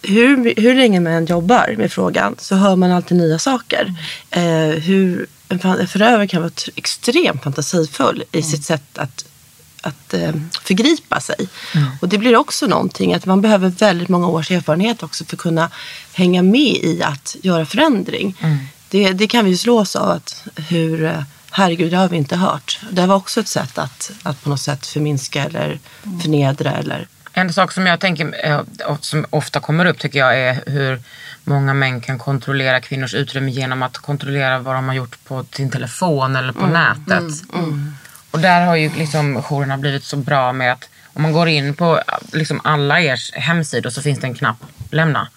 hur, 0.05 0.55
hur 0.57 0.75
länge 0.75 1.01
man 1.01 1.13
än 1.13 1.27
jobbar 1.27 1.75
med 1.79 1.93
frågan 1.93 2.35
så 2.39 2.55
hör 2.57 2.77
man 2.77 2.93
alltid 2.93 3.17
nya 3.17 3.39
saker. 3.39 3.95
Eh, 4.31 4.69
hur 4.83 5.27
en 5.49 5.59
förövare 5.89 6.27
kan 6.27 6.41
vara 6.43 6.51
tr- 6.51 6.71
extremt 6.77 7.43
fantasifull 7.43 8.25
i 8.33 8.43
sitt 8.43 8.65
sätt 8.65 8.99
att, 8.99 9.25
att 9.81 10.15
eh, 10.15 10.33
förgripa 10.63 11.21
sig. 11.21 11.49
Och 12.01 12.09
det 12.09 12.19
blir 12.19 12.37
också 12.37 12.67
någonting 12.67 13.15
att 13.15 13.27
man 13.27 13.41
behöver 13.41 13.69
väldigt 13.69 14.09
många 14.09 14.29
års 14.29 14.51
erfarenhet 14.51 15.03
också 15.03 15.25
för 15.25 15.37
att 15.37 15.41
kunna 15.41 15.71
hänga 16.13 16.43
med 16.43 16.77
i 16.83 17.03
att 17.03 17.37
göra 17.43 17.67
förändring. 17.67 18.37
Det, 18.89 19.13
det 19.13 19.27
kan 19.27 19.45
vi 19.45 19.51
ju 19.51 19.57
slås 19.57 19.97
av 19.97 20.11
att 20.11 20.45
hur 20.57 21.05
eh, 21.05 21.23
Herregud, 21.57 21.91
det 21.91 21.97
har 21.97 22.09
vi 22.09 22.17
inte 22.17 22.37
hört. 22.37 22.81
Det 22.91 23.07
var 23.07 23.17
också 23.17 23.41
ett 23.41 23.49
sätt 23.49 23.79
att, 23.79 24.11
att 24.23 24.43
på 24.43 24.49
något 24.49 24.61
sätt 24.61 24.87
förminska 24.87 25.45
eller 25.45 25.79
förnedra. 26.23 26.71
Eller, 26.71 27.07
En 27.37 27.53
sak 27.53 27.73
som 27.73 27.87
jag 27.87 28.01
tänker, 28.01 28.47
eh, 28.47 28.61
som 29.01 29.27
ofta 29.31 29.61
kommer 29.61 29.87
upp 29.87 29.99
tycker 29.99 30.19
jag 30.19 30.39
är 30.39 30.63
hur 30.67 31.01
många 31.45 31.75
män 31.75 32.01
kan 32.01 32.19
kontrollera 32.19 32.81
kvinnors 32.81 33.15
utrymme 33.15 33.51
genom 33.51 33.83
att 33.83 33.99
kontrollera 33.99 34.59
vad 34.59 34.75
de 34.75 34.89
har 34.89 34.95
gjort 34.95 35.19
på 35.25 35.45
sin 35.53 35.71
telefon 35.71 36.37
eller 36.37 36.53
på 36.53 36.67
nätet. 36.67 37.51
Och 38.31 38.39
där 38.41 38.67
har 38.67 38.77
ju 38.77 38.91
liksom 38.97 39.43
jourerna 39.43 39.79
blivit 39.79 40.05
så 40.05 40.17
bra 40.17 40.53
med 40.53 40.73
att 40.73 40.89
om 41.13 41.23
man 41.23 41.33
går 41.33 41.49
in 41.49 41.75
på 41.75 42.01
liksom 42.33 42.61
alla 42.65 43.01
ers 43.01 43.33
hemsidor 43.33 43.91
så 43.91 44.03
finns 44.03 44.21
det 44.21 44.27
en 44.27 44.35
knapp 44.35 44.57
lämna. 44.91 45.29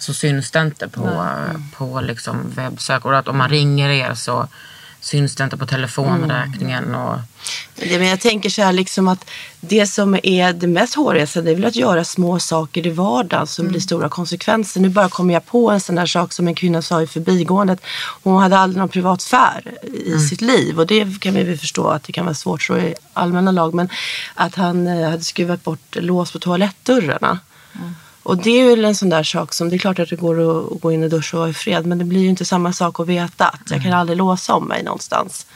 Så 0.00 0.14
syns 0.14 0.50
det 0.50 0.60
inte 0.60 0.88
på, 0.88 1.08
eh, 1.08 1.60
på 1.78 2.00
liksom 2.00 2.52
webbsök. 2.56 3.04
Och 3.04 3.18
att 3.18 3.28
om 3.28 3.36
man 3.36 3.48
ringer 3.50 3.90
er 3.90 4.14
så 4.14 4.48
syns 5.06 5.34
det 5.34 5.44
inte 5.44 5.56
på 5.56 5.66
telefonräkningen. 5.66 6.94
Och, 6.94 7.18
det, 7.76 7.98
men 7.98 8.08
jag 8.08 8.20
tänker 8.20 8.50
så 8.50 8.62
här 8.62 8.72
liksom 8.72 9.08
att 9.08 9.30
det 9.60 9.86
som 9.86 10.18
är 10.22 10.52
det 10.52 10.66
mest 10.66 10.94
hårigaste 10.94 11.42
det 11.42 11.50
är 11.50 11.54
väl 11.54 11.64
att 11.64 11.76
göra 11.76 12.04
små 12.04 12.38
saker 12.38 12.86
i 12.86 12.90
vardagen 12.90 13.46
som 13.46 13.68
blir 13.68 13.80
stora 13.80 14.08
konsekvenser. 14.08 14.80
Nu 14.80 14.88
bara 14.88 15.08
kommer 15.08 15.34
jag 15.34 15.46
på 15.46 15.70
en 15.70 15.80
sån 15.80 15.94
där 15.94 16.06
sak 16.06 16.32
som 16.32 16.48
en 16.48 16.54
kvinna 16.54 16.82
sa 16.82 17.02
i 17.02 17.06
förbigåendet. 17.06 17.80
Hon 18.22 18.42
hade 18.42 18.58
aldrig 18.58 18.78
någon 18.78 18.88
privat 18.88 19.20
sfär 19.20 19.74
i 20.06 20.18
sitt 20.18 20.40
liv 20.40 20.80
och 20.80 20.86
det 20.86 21.20
kan 21.20 21.34
vi 21.34 21.42
väl 21.42 21.58
förstå 21.58 21.88
att 21.88 22.02
det 22.02 22.12
kan 22.12 22.24
vara 22.24 22.34
svårt 22.34 22.62
så 22.62 22.78
i 22.78 22.94
allmänna 23.12 23.50
lag. 23.50 23.74
Men 23.74 23.88
att 24.34 24.54
han 24.54 24.86
eh, 24.86 25.10
hade 25.10 25.22
skruvat 25.22 25.64
bort 25.64 25.96
lås 25.96 26.32
på 26.32 26.38
toalettdörrarna. 26.38 27.38
Och 28.26 28.36
det 28.36 28.50
är 28.50 28.70
väl 28.70 28.84
en 28.84 28.94
sån 28.94 29.08
där 29.08 29.22
sak 29.22 29.54
som, 29.54 29.68
det 29.68 29.76
är 29.76 29.78
klart 29.78 29.98
att 29.98 30.08
det 30.08 30.16
går 30.16 30.40
att, 30.40 30.72
att 30.72 30.80
gå 30.80 30.92
in 30.92 31.02
och 31.02 31.10
duscha 31.10 31.36
och 31.36 31.40
vara 31.40 31.50
i 31.50 31.54
fred, 31.54 31.86
men 31.86 31.98
det 31.98 32.04
blir 32.04 32.20
ju 32.20 32.28
inte 32.28 32.44
samma 32.44 32.72
sak 32.72 33.00
att 33.00 33.06
veta 33.06 33.48
att 33.48 33.70
jag 33.70 33.82
kan 33.82 33.92
aldrig 33.92 34.18
låsa 34.18 34.54
om 34.54 34.68
mig 34.68 34.82
någonstans. 34.82 35.46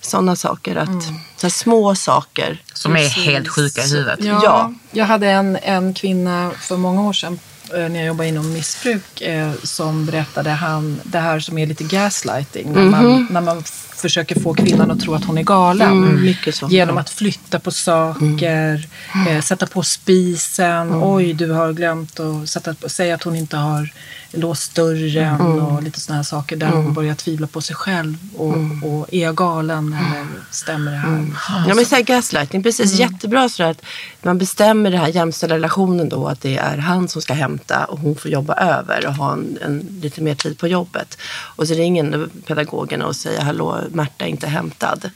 Sådana 0.00 0.36
saker, 0.36 0.76
att, 0.76 1.02
så 1.36 1.42
här 1.42 1.48
små 1.48 1.94
saker. 1.94 2.62
som 2.74 2.96
är 2.96 3.08
helt 3.08 3.48
sjuka 3.48 3.82
i 3.82 3.88
huvudet. 3.88 4.18
Ja, 4.22 4.40
Ja. 4.42 4.74
Jag 4.90 5.04
hade 5.04 5.30
en, 5.30 5.56
en 5.56 5.94
kvinna 5.94 6.50
för 6.60 6.76
många 6.76 7.02
år 7.02 7.12
sedan 7.12 7.38
eh, 7.74 7.88
när 7.88 7.96
jag 7.96 8.06
jobbade 8.06 8.28
inom 8.28 8.52
missbruk 8.52 9.20
eh, 9.20 9.52
som 9.62 10.06
berättade 10.06 10.50
han, 10.50 11.00
det 11.02 11.18
här 11.18 11.40
som 11.40 11.58
är 11.58 11.66
lite 11.66 11.84
gaslighting. 11.84 12.72
När, 12.72 12.84
man, 12.84 13.26
när 13.30 13.40
man 13.40 13.64
försöker 14.04 14.40
få 14.40 14.54
kvinnan 14.54 14.90
att 14.90 15.00
tro 15.00 15.14
att 15.14 15.24
hon 15.24 15.38
är 15.38 15.42
galen. 15.42 15.92
Mm, 15.92 16.34
så. 16.52 16.68
Genom 16.68 16.98
att 16.98 17.10
flytta 17.10 17.60
på 17.60 17.70
saker, 17.70 18.88
eh, 19.28 19.40
sätta 19.40 19.66
på 19.66 19.82
spisen. 19.82 20.90
Oj, 21.02 21.32
du 21.32 21.50
har 21.50 21.72
glömt 21.72 22.20
att 22.20 22.48
sätta 22.48 22.74
på, 22.74 22.88
säga 22.88 23.14
att 23.14 23.22
hon 23.22 23.36
inte 23.36 23.56
har 23.56 23.92
låst 24.36 24.74
dörren 24.74 25.40
och 25.40 25.82
lite 25.82 26.00
sådana 26.00 26.16
här 26.16 26.22
saker 26.22 26.56
där 26.56 26.68
hon 26.68 26.94
börjar 26.94 27.14
tvivla 27.14 27.46
på 27.46 27.60
sig 27.60 27.76
själv. 27.76 28.16
Och, 28.36 28.56
och 28.82 29.14
är 29.14 29.22
jag 29.22 29.36
galen 29.36 29.92
eller 29.92 30.26
stämmer 30.50 30.90
det 30.90 30.96
här? 30.96 31.26
Ja 31.68 31.74
men 31.74 31.86
så 31.86 31.94
här 31.94 32.02
gaslighting, 32.02 32.62
precis 32.62 32.98
jättebra 32.98 33.48
så 33.48 33.62
att 33.62 33.82
man 34.22 34.38
bestämmer 34.38 34.90
den 34.90 35.00
här 35.00 35.08
jämställda 35.08 35.56
relationen 35.56 36.08
då 36.08 36.28
att 36.28 36.40
det 36.40 36.56
är 36.56 36.76
han 36.78 37.08
som 37.08 37.22
ska 37.22 37.34
hämta 37.34 37.84
och 37.84 37.98
hon 37.98 38.16
får 38.16 38.30
jobba 38.30 38.54
över 38.54 39.06
och 39.06 39.14
ha 39.14 39.32
en, 39.32 39.58
en, 39.62 39.98
lite 40.02 40.22
mer 40.22 40.34
tid 40.34 40.58
på 40.58 40.68
jobbet. 40.68 41.18
Och 41.56 41.68
så 41.68 41.74
ringer 41.74 42.28
pedagogen 42.46 43.02
och 43.02 43.16
säger 43.16 43.40
hallå 43.40 43.80
Märta 43.90 44.24
är 44.24 44.28
inte 44.28 44.46
hämtad. 44.46 45.10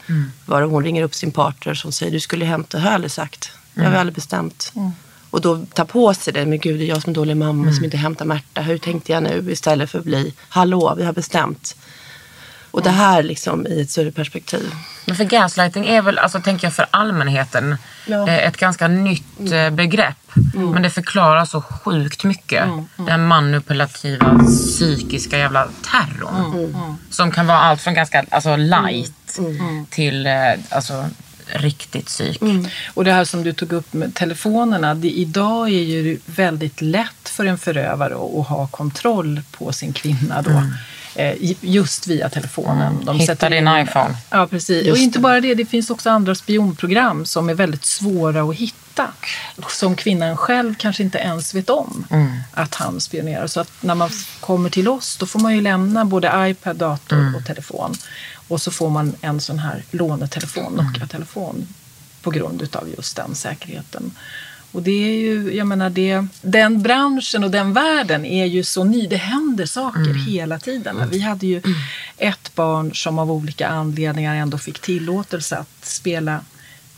Bara 0.47 0.65
hon 0.65 0.85
ringer 0.85 1.03
upp 1.03 1.15
sin 1.15 1.31
partner 1.31 1.75
som 1.75 1.93
säger 1.93 2.13
du 2.13 2.21
skulle 2.21 2.45
hämta, 2.45 2.79
har 2.79 2.85
jag 2.85 2.95
aldrig 2.95 3.11
sagt. 3.11 3.51
Det 3.75 3.85
har 3.85 3.93
aldrig 3.93 4.15
bestämt. 4.15 4.73
Och 5.31 5.41
då 5.41 5.67
ta 5.75 5.85
på 5.85 6.15
sig 6.15 6.33
det, 6.33 6.47
men 6.47 6.59
gud 6.59 6.79
det 6.81 6.85
är 6.85 6.89
jag 6.89 7.03
som 7.03 7.11
är 7.11 7.15
dålig 7.15 7.37
mamma 7.37 7.73
som 7.73 7.85
inte 7.85 7.97
hämtar 7.97 8.25
Märta. 8.25 8.61
Hur 8.61 8.79
tänkte 8.79 9.13
jag 9.13 9.23
nu? 9.23 9.47
Istället 9.51 9.91
för 9.91 9.99
att 9.99 10.05
bli 10.05 10.35
hallå 10.49 10.95
vi 10.99 11.05
har 11.05 11.13
bestämt. 11.13 11.77
Och 12.71 12.83
det 12.83 12.91
här 12.91 13.23
liksom 13.23 13.67
i 13.67 13.81
ett 13.81 13.91
större 13.91 14.13
perspektiv. 14.13 14.73
Men 15.07 15.17
för 15.17 15.25
gaslighting 15.25 15.87
är 15.87 16.03
väl, 16.03 16.19
alltså 16.19 16.41
tänker 16.41 16.67
jag 16.67 16.75
för 16.75 16.87
allmänheten, 16.91 17.77
Ja. 18.07 18.29
eh, 18.29 18.47
ett 18.47 18.57
ganska 18.57 18.89
nytt 18.89 19.53
eh, 19.53 19.71
begrepp. 19.71 20.15
Men 20.55 20.83
det 20.83 20.91
förklarar 20.91 21.45
så 21.45 21.63
sjukt 21.63 22.25
mycket. 22.25 22.65
Den 22.97 23.27
manipulativa 23.27 24.39
psykiska 24.47 25.39
jävla 25.39 25.69
terrorn. 25.91 26.97
Som 27.11 27.31
kan 27.33 27.47
vara 27.47 27.59
allt 27.59 27.81
från 27.81 27.95
ganska 27.95 28.25
alltså, 28.31 28.57
light 28.57 29.39
till 29.91 30.27
eh, 30.27 30.33
alltså, 30.71 31.05
riktigt 31.53 32.07
psyk. 32.07 32.43
Och 32.95 33.05
det 33.05 33.13
här 33.13 33.25
som 33.25 33.43
du 33.43 33.53
tog 33.53 33.73
upp 33.73 33.93
med 33.93 34.15
telefonerna. 34.15 34.95
Det, 34.95 35.11
idag 35.11 35.69
är 35.69 35.83
ju 35.83 36.19
väldigt 36.27 36.81
lätt 36.81 37.29
för 37.29 37.47
en 37.47 37.59
förövare 37.59 38.15
att, 38.15 38.47
ha 38.49 38.67
kontroll 38.67 39.43
på 39.51 39.73
sin 39.73 39.93
kvinna 39.93 40.43
då. 40.43 40.63
Eh, 41.15 41.35
just 41.61 42.07
via 42.07 42.29
telefonen. 42.29 43.05
De 43.05 43.19
Hitta 43.19 43.49
din 43.49 43.69
in- 43.69 43.83
iPhone. 43.83 44.17
Ja, 44.31 44.47
precis. 44.47 44.91
och 44.93 44.97
inte 44.97 45.19
bara 45.19 45.41
det, 45.41 45.55
det 45.55 45.65
finns 45.67 45.91
också 45.91 46.11
andra 46.11 46.35
spionprogram 46.35 47.27
som 47.27 47.49
är 47.49 47.55
väldigt 47.55 47.85
svåra 47.85 48.43
att 48.43 48.55
hitta. 48.55 49.07
Som 49.69 49.97
kvinnan 49.97 50.37
själv 50.37 50.75
kanske 50.79 51.03
inte 51.03 51.19
ens 51.19 51.55
vet 51.55 51.71
om 51.71 52.05
att 52.53 52.75
han 52.75 53.01
spionerar. 53.01 53.47
Så 53.47 53.61
att 53.61 53.71
när 53.81 53.95
man 53.95 54.11
kommer 54.41 54.71
till 54.71 54.89
oss 54.89 55.17
då 55.17 55.27
får 55.27 55.41
man 55.41 55.55
ju 55.55 55.61
lämna 55.61 56.05
både 56.05 56.49
iPad, 56.51 56.77
dator 56.77 57.33
och 57.37 57.45
telefon. 57.47 57.95
Och 58.49 58.61
så 58.61 58.71
får 58.71 58.91
man 58.91 59.15
en 59.21 59.41
sån 59.41 59.59
här 59.59 59.83
lånetelefon, 59.91 60.73
Nokia-telefon 60.73 61.67
på 62.23 62.31
grund 62.31 62.63
utav 62.63 62.89
just 62.97 63.17
den 63.17 63.35
säkerheten. 63.35 64.11
Och 64.73 64.83
det 64.83 64.91
är 64.91 65.19
ju, 65.19 65.57
jag 65.57 65.67
menar 65.67 65.91
det, 65.91 66.27
den 66.43 66.83
branschen 66.83 67.45
och 67.45 67.51
den 67.51 67.73
världen 67.73 68.25
är 68.25 68.47
ju 68.47 68.65
så 68.65 68.85
ny. 68.85 69.07
Det 69.07 69.17
händer 69.17 69.67
saker 69.67 70.15
hela 70.15 70.59
tiden. 70.59 71.09
Vi 71.11 71.21
hade 71.21 71.47
ju 71.47 71.63
ett 72.17 72.55
barn 72.55 72.95
som 72.95 73.19
av 73.19 73.33
olika 73.33 73.69
anledningar 73.69 74.35
ändå 74.35 74.59
fick 74.59 74.79
tillåtelse 74.79 75.57
att 75.57 75.85
spela 75.85 76.41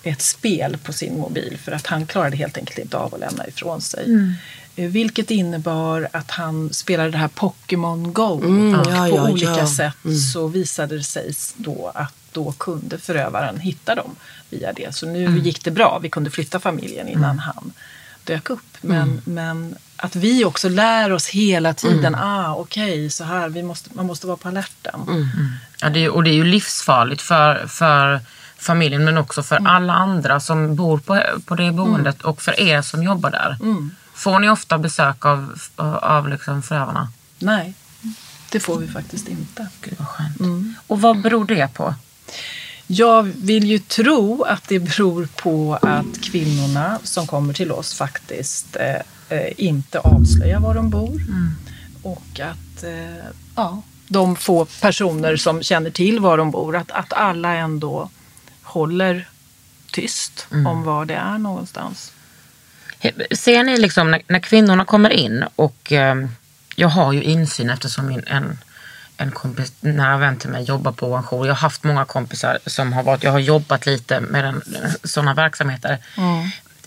ett 0.03 0.23
spel 0.23 0.79
på 0.85 0.93
sin 0.93 1.19
mobil 1.19 1.59
för 1.65 1.73
att 1.73 1.87
han 1.87 2.07
klarade 2.07 2.37
helt 2.37 2.57
enkelt 2.57 2.79
inte 2.79 2.97
av 2.97 3.15
att 3.15 3.21
lämna 3.21 3.47
ifrån 3.47 3.81
sig. 3.81 4.05
Eh, 4.15 4.33
Vilket 4.75 5.31
innebar 5.31 6.09
att 6.13 6.31
han 6.31 6.73
spelade 6.73 7.11
det 7.11 7.19
här 7.19 7.29
Pokémon 7.29 8.13
Go 8.13 8.23
och 8.23 8.93
ja, 8.93 9.07
på 9.11 9.17
ja, 9.17 9.31
olika 9.31 9.59
ja. 9.59 9.67
sätt 9.67 9.95
så 10.33 10.47
visade 10.47 10.97
det 10.97 11.03
sig 11.03 11.33
då 11.57 11.93
att 11.95 12.15
då 12.33 12.53
kunde 12.53 12.99
förövaren 12.99 13.61
hitta 13.61 13.95
dem 13.95 14.17
via 14.51 14.73
det. 14.73 14.95
Så 14.95 15.07
nu 15.07 15.39
gick 15.39 15.65
det 15.65 15.71
bra. 15.71 15.99
Vi 16.03 16.11
kunde 16.11 16.31
flytta 16.31 16.61
familjen 16.61 17.09
innan 17.09 17.39
han 17.39 17.73
dök 18.25 18.51
upp. 18.51 18.77
Men, 18.81 19.21
men 19.25 19.77
att 19.97 20.17
vi 20.17 20.45
också 20.45 20.69
lär 20.69 21.13
oss 21.13 21.29
hela 21.29 21.75
tiden, 21.75 22.15
ah 22.15 22.55
okej, 22.55 23.11
så 23.11 23.25
här, 23.25 23.49
vi 23.49 23.63
måste, 23.63 23.91
man 23.93 24.07
måste 24.07 24.27
vara 24.27 24.37
på 24.37 24.49
alerten. 24.49 25.01
Ja, 25.81 25.89
det 25.89 26.05
är, 26.05 26.11
och 26.11 26.25
det 26.25 26.31
är 26.31 26.35
ju 26.35 26.45
livsfarligt 26.45 27.23
för, 27.23 27.67
för 27.67 28.21
familjen 28.57 29.05
men 29.05 29.19
också 29.19 29.43
för 29.43 29.57
alla 29.67 29.93
andra 29.93 30.41
som 30.41 30.77
bor 30.77 30.99
på, 30.99 31.23
på 31.45 31.55
det 31.55 31.73
boendet 31.73 32.23
och 32.23 32.43
för 32.43 32.61
er 32.61 32.83
som 32.83 33.03
jobbar 33.03 33.31
där. 33.31 33.57
Får 34.21 34.39
ni 34.39 34.49
ofta 34.49 34.79
besök 34.79 35.25
av, 35.25 35.61
av 36.03 36.29
liksom 36.29 36.63
förövarna? 36.63 37.09
Nej, 37.39 37.75
det 38.51 38.61
får 38.61 38.79
vi 38.79 38.89
faktiskt 38.89 39.29
inte. 39.29 39.69
Gud 39.81 39.95
vad 39.99 40.09
skönt. 40.09 40.37
Och 40.87 41.01
vad 41.01 41.23
beror 41.23 41.45
det 41.45 41.75
på? 41.75 41.95
Jag 42.87 43.23
vill 43.23 43.65
ju 43.65 43.79
tro 43.79 44.43
att 44.43 44.69
det 44.69 44.79
beror 44.79 45.29
på 45.37 45.79
att 45.83 46.21
kvinnorna 46.23 46.99
som 47.03 47.27
kommer 47.27 47.55
till 47.55 47.73
oss 47.73 47.95
faktiskt 47.95 48.77
eh, 48.77 49.39
eh, 49.39 49.53
inte 49.57 49.99
avslöjar 49.99 50.61
var 50.61 50.75
de 50.75 50.91
bor. 50.91 51.21
Och 52.03 52.41
att 52.41 52.83
eh, 52.83 53.25
ja, 53.57 53.83
de 54.09 54.37
få 54.37 54.65
personer 54.65 55.37
som 55.37 55.63
känner 55.63 55.91
till 55.91 56.21
var 56.21 56.37
de 56.37 56.51
bor, 56.51 56.77
att, 56.77 56.91
att 56.91 57.13
alla 57.13 57.55
ändå 57.55 58.11
håller 58.63 59.29
tyst 59.91 60.47
om 60.51 60.83
var 60.83 61.05
det 61.05 61.15
är 61.15 61.39
någonstans. 61.39 62.13
Ser 63.37 63.63
ni 63.65 63.77
liksom 63.79 64.11
när, 64.11 64.23
när 64.27 64.39
kvinnorna 64.39 64.85
kommer 64.85 65.11
in 65.11 65.45
och 65.57 65.93
eh, 65.93 66.15
jag 66.77 66.89
har 66.89 67.13
ju 67.13 67.23
insyn 67.23 67.71
eftersom 67.71 68.07
min, 68.07 68.23
en, 68.27 68.59
en 69.17 69.31
kompis, 69.31 69.73
nära 69.81 70.17
vän 70.17 70.37
till 70.37 70.51
mig 70.51 70.63
jobbar 70.65 70.93
på 70.93 71.15
en 71.17 71.23
jour. 71.23 71.47
Jag 71.47 71.55
har 71.55 71.61
haft 71.61 71.85
många 71.85 72.05
kompisar 72.05 72.59
som 72.67 72.93
har 72.93 73.03
varit, 73.03 73.23
jag 73.23 73.33
har 73.33 73.39
jobbat 73.39 73.87
lite 73.87 74.21
med 74.21 74.61
sådana 75.05 75.35
verksamheter. 75.35 75.99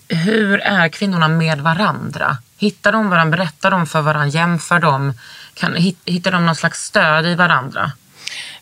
Hur 0.08 0.60
är 0.60 0.88
kvinnorna 0.88 1.28
med 1.28 1.60
varandra? 1.60 2.36
Hittar 2.58 2.92
de 2.92 3.10
varandra? 3.10 3.36
Berättar 3.36 3.70
de 3.70 3.86
för 3.86 4.00
varandra? 4.00 4.26
Jämför 4.28 4.78
de? 4.78 5.14
Kan, 5.54 5.74
hit- 5.74 5.98
hittar 6.04 6.32
de 6.32 6.46
någon 6.46 6.56
slags 6.56 6.82
stöd 6.84 7.26
i 7.26 7.34
varandra? 7.34 7.92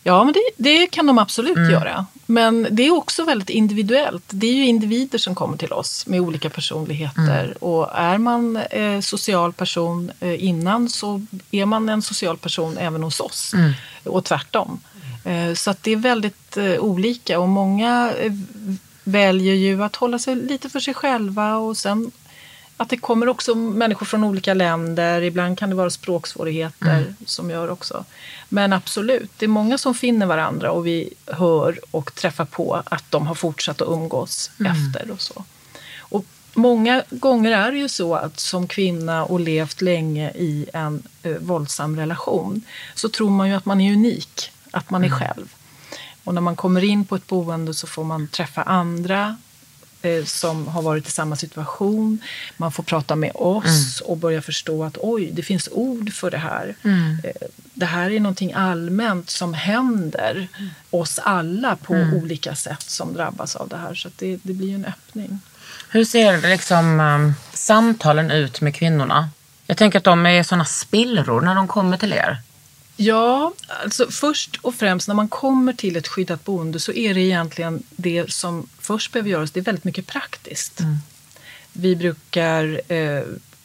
Ja, 0.05 0.25
men 0.25 0.33
det, 0.35 0.41
det 0.57 0.87
kan 0.87 1.07
de 1.07 1.19
absolut 1.19 1.71
göra. 1.71 2.07
Men 2.27 2.67
det 2.71 2.83
är 2.87 2.95
också 2.95 3.25
väldigt 3.25 3.51
individuellt. 3.51 4.25
Det 4.31 4.47
är 4.47 4.55
ju 4.55 4.67
individer 4.67 5.19
som 5.19 5.35
kommer 5.35 5.57
till 5.57 5.73
oss 5.73 6.07
med 6.07 6.21
olika 6.21 6.51
personligheter. 6.51 7.65
Och 7.65 7.89
är 7.95 8.19
man 8.19 8.57
eh, 8.57 9.01
social 9.01 9.53
person 9.53 10.13
eh, 10.21 10.45
innan 10.45 10.89
så 10.89 11.27
är 11.51 11.67
man 11.67 11.89
en 11.89 12.03
social 12.03 12.37
person 12.39 12.79
även 12.79 13.03
hos 13.03 13.21
oss. 13.21 13.53
Och 14.05 14.25
tvärtom. 14.25 14.81
Eh, 15.25 15.55
så 15.55 15.71
att 15.71 15.83
det 15.83 15.93
är 15.93 15.97
väldigt 15.97 16.57
eh, 16.57 16.79
olika 16.79 17.41
och 17.41 17.49
många 17.49 18.13
eh, 18.19 18.33
väljer 19.05 19.55
ju 19.55 19.83
att 19.83 19.97
hålla 19.97 20.19
sig 20.19 20.37
lite 20.37 20.71
för 20.71 20.81
sig 20.81 20.95
själva 20.95 21.57
och 21.57 21.77
sen 21.77 22.11
att 22.83 22.89
det 22.89 22.97
kommer 22.97 23.29
också 23.29 23.55
människor 23.55 24.07
från 24.07 24.25
olika 24.25 24.55
länder. 24.55 25.23
Ibland 25.23 25.59
kan 25.59 25.71
det 25.71 25.77
vara 25.77 25.91
språksvårigheter 25.91 27.15
som 27.27 27.51
gör 27.51 27.71
också. 27.71 28.05
Men 28.49 28.73
absolut, 28.73 29.31
det 29.39 29.47
är 29.47 29.49
många 29.49 29.79
som 29.79 29.95
finner 29.95 30.27
varandra 30.27 30.71
och 30.71 30.87
vi 30.87 31.15
hör 31.27 31.79
och 31.91 32.15
träffar 32.15 32.45
på 32.45 32.83
att 32.85 33.05
de 33.11 33.27
har 33.27 33.35
fortsatt 33.35 33.81
att 33.81 33.89
umgås 33.89 34.51
efter 34.59 35.11
och 35.11 35.21
så. 35.21 35.45
Och 35.99 36.25
många 36.55 37.03
gånger 37.11 37.53
är 37.53 37.73
det 37.73 37.79
ju 37.79 37.89
så 37.89 38.15
att 38.15 38.41
som 38.41 38.67
kvinna 38.67 39.25
och 39.25 39.41
levt 39.41 39.81
länge 39.81 40.31
i 40.31 40.67
en 40.73 41.03
eh, 41.23 41.33
våldsam 41.33 41.97
relation 41.97 42.63
så 42.95 43.09
tror 43.09 43.31
man 43.31 43.49
ju 43.49 43.55
att 43.55 43.65
man 43.65 43.81
är 43.81 43.93
unik, 43.93 44.51
att 44.71 44.91
man 44.91 45.05
är 45.05 45.11
själv. 45.11 45.55
Och 46.25 46.35
när 46.35 46.41
man 46.41 46.57
kommer 46.57 46.85
in 46.85 47.05
på 47.05 47.17
ett 47.17 47.27
boende 47.27 47.75
så 47.75 47.87
får 47.87 48.05
man 48.05 48.29
träffa 48.29 48.63
andra 48.63 49.37
eh, 50.03 50.25
som 50.25 50.69
har 50.69 50.83
varit 50.83 51.09
i 51.09 51.11
samma 51.11 51.37
situation. 51.37 52.19
Man 52.57 52.73
får 52.73 52.83
prata 52.83 53.17
med 53.17 53.33
oss 53.35 54.01
och 54.01 54.17
börja 54.17 54.43
förstå 54.43 54.85
att 54.85 54.99
oj, 55.01 55.31
det 55.33 55.43
finns 55.43 55.69
ord 55.73 56.13
för 56.13 56.31
det 56.31 56.39
här. 56.39 56.75
Eh, 57.25 57.49
Det 57.75 57.87
här 57.87 58.11
är 58.11 58.21
någonting 58.21 58.53
allmänt 58.53 59.31
som 59.31 59.55
händer 59.55 60.49
oss 60.91 61.19
alla 61.19 61.77
på 61.77 61.95
olika 61.95 62.55
sätt 62.55 62.83
som 62.83 63.15
drabbas 63.15 63.57
av 63.57 63.69
det 63.69 63.77
här. 63.77 63.95
Så 63.95 64.09
det, 64.19 64.39
det 64.43 64.53
blir 64.53 64.69
ju 64.69 64.75
en 64.75 64.85
öppning. 64.85 65.41
Hur 65.89 66.05
ser 66.05 66.49
liksom, 66.51 67.01
um, 67.01 67.35
samtalen 67.53 68.31
ut 68.31 68.61
med 68.61 68.75
kvinnorna? 68.75 69.31
Jag 69.67 69.77
tänker 69.77 69.99
att 69.99 70.05
de 70.05 70.27
är 70.27 70.43
såna 70.43 70.65
spillror 70.65 71.41
när 71.41 71.55
de 71.55 71.69
kommer 71.69 71.97
till 71.97 72.13
er. 72.13 72.39
Ja, 72.97 73.53
alltså 73.83 74.11
först 74.11 74.59
och 74.63 74.75
främst 74.75 75.09
när 75.09 75.15
man 75.15 75.29
kommer 75.29 75.73
till 75.73 75.97
ett 75.97 76.09
skyddat 76.09 76.45
boende 76.45 76.81
så 76.81 76.93
är 76.93 77.15
det 77.15 77.21
egentligen 77.21 77.83
det 77.91 78.33
som 78.33 78.69
först 78.79 79.13
behöver 79.13 79.31
göras, 79.31 79.51
det 79.51 79.61
är 79.61 79.65
väldigt 79.65 79.85
mycket 79.85 80.07
praktiskt. 80.07 80.81
Vi 81.73 81.97
brukar, 81.97 82.93
eh, 82.93 83.23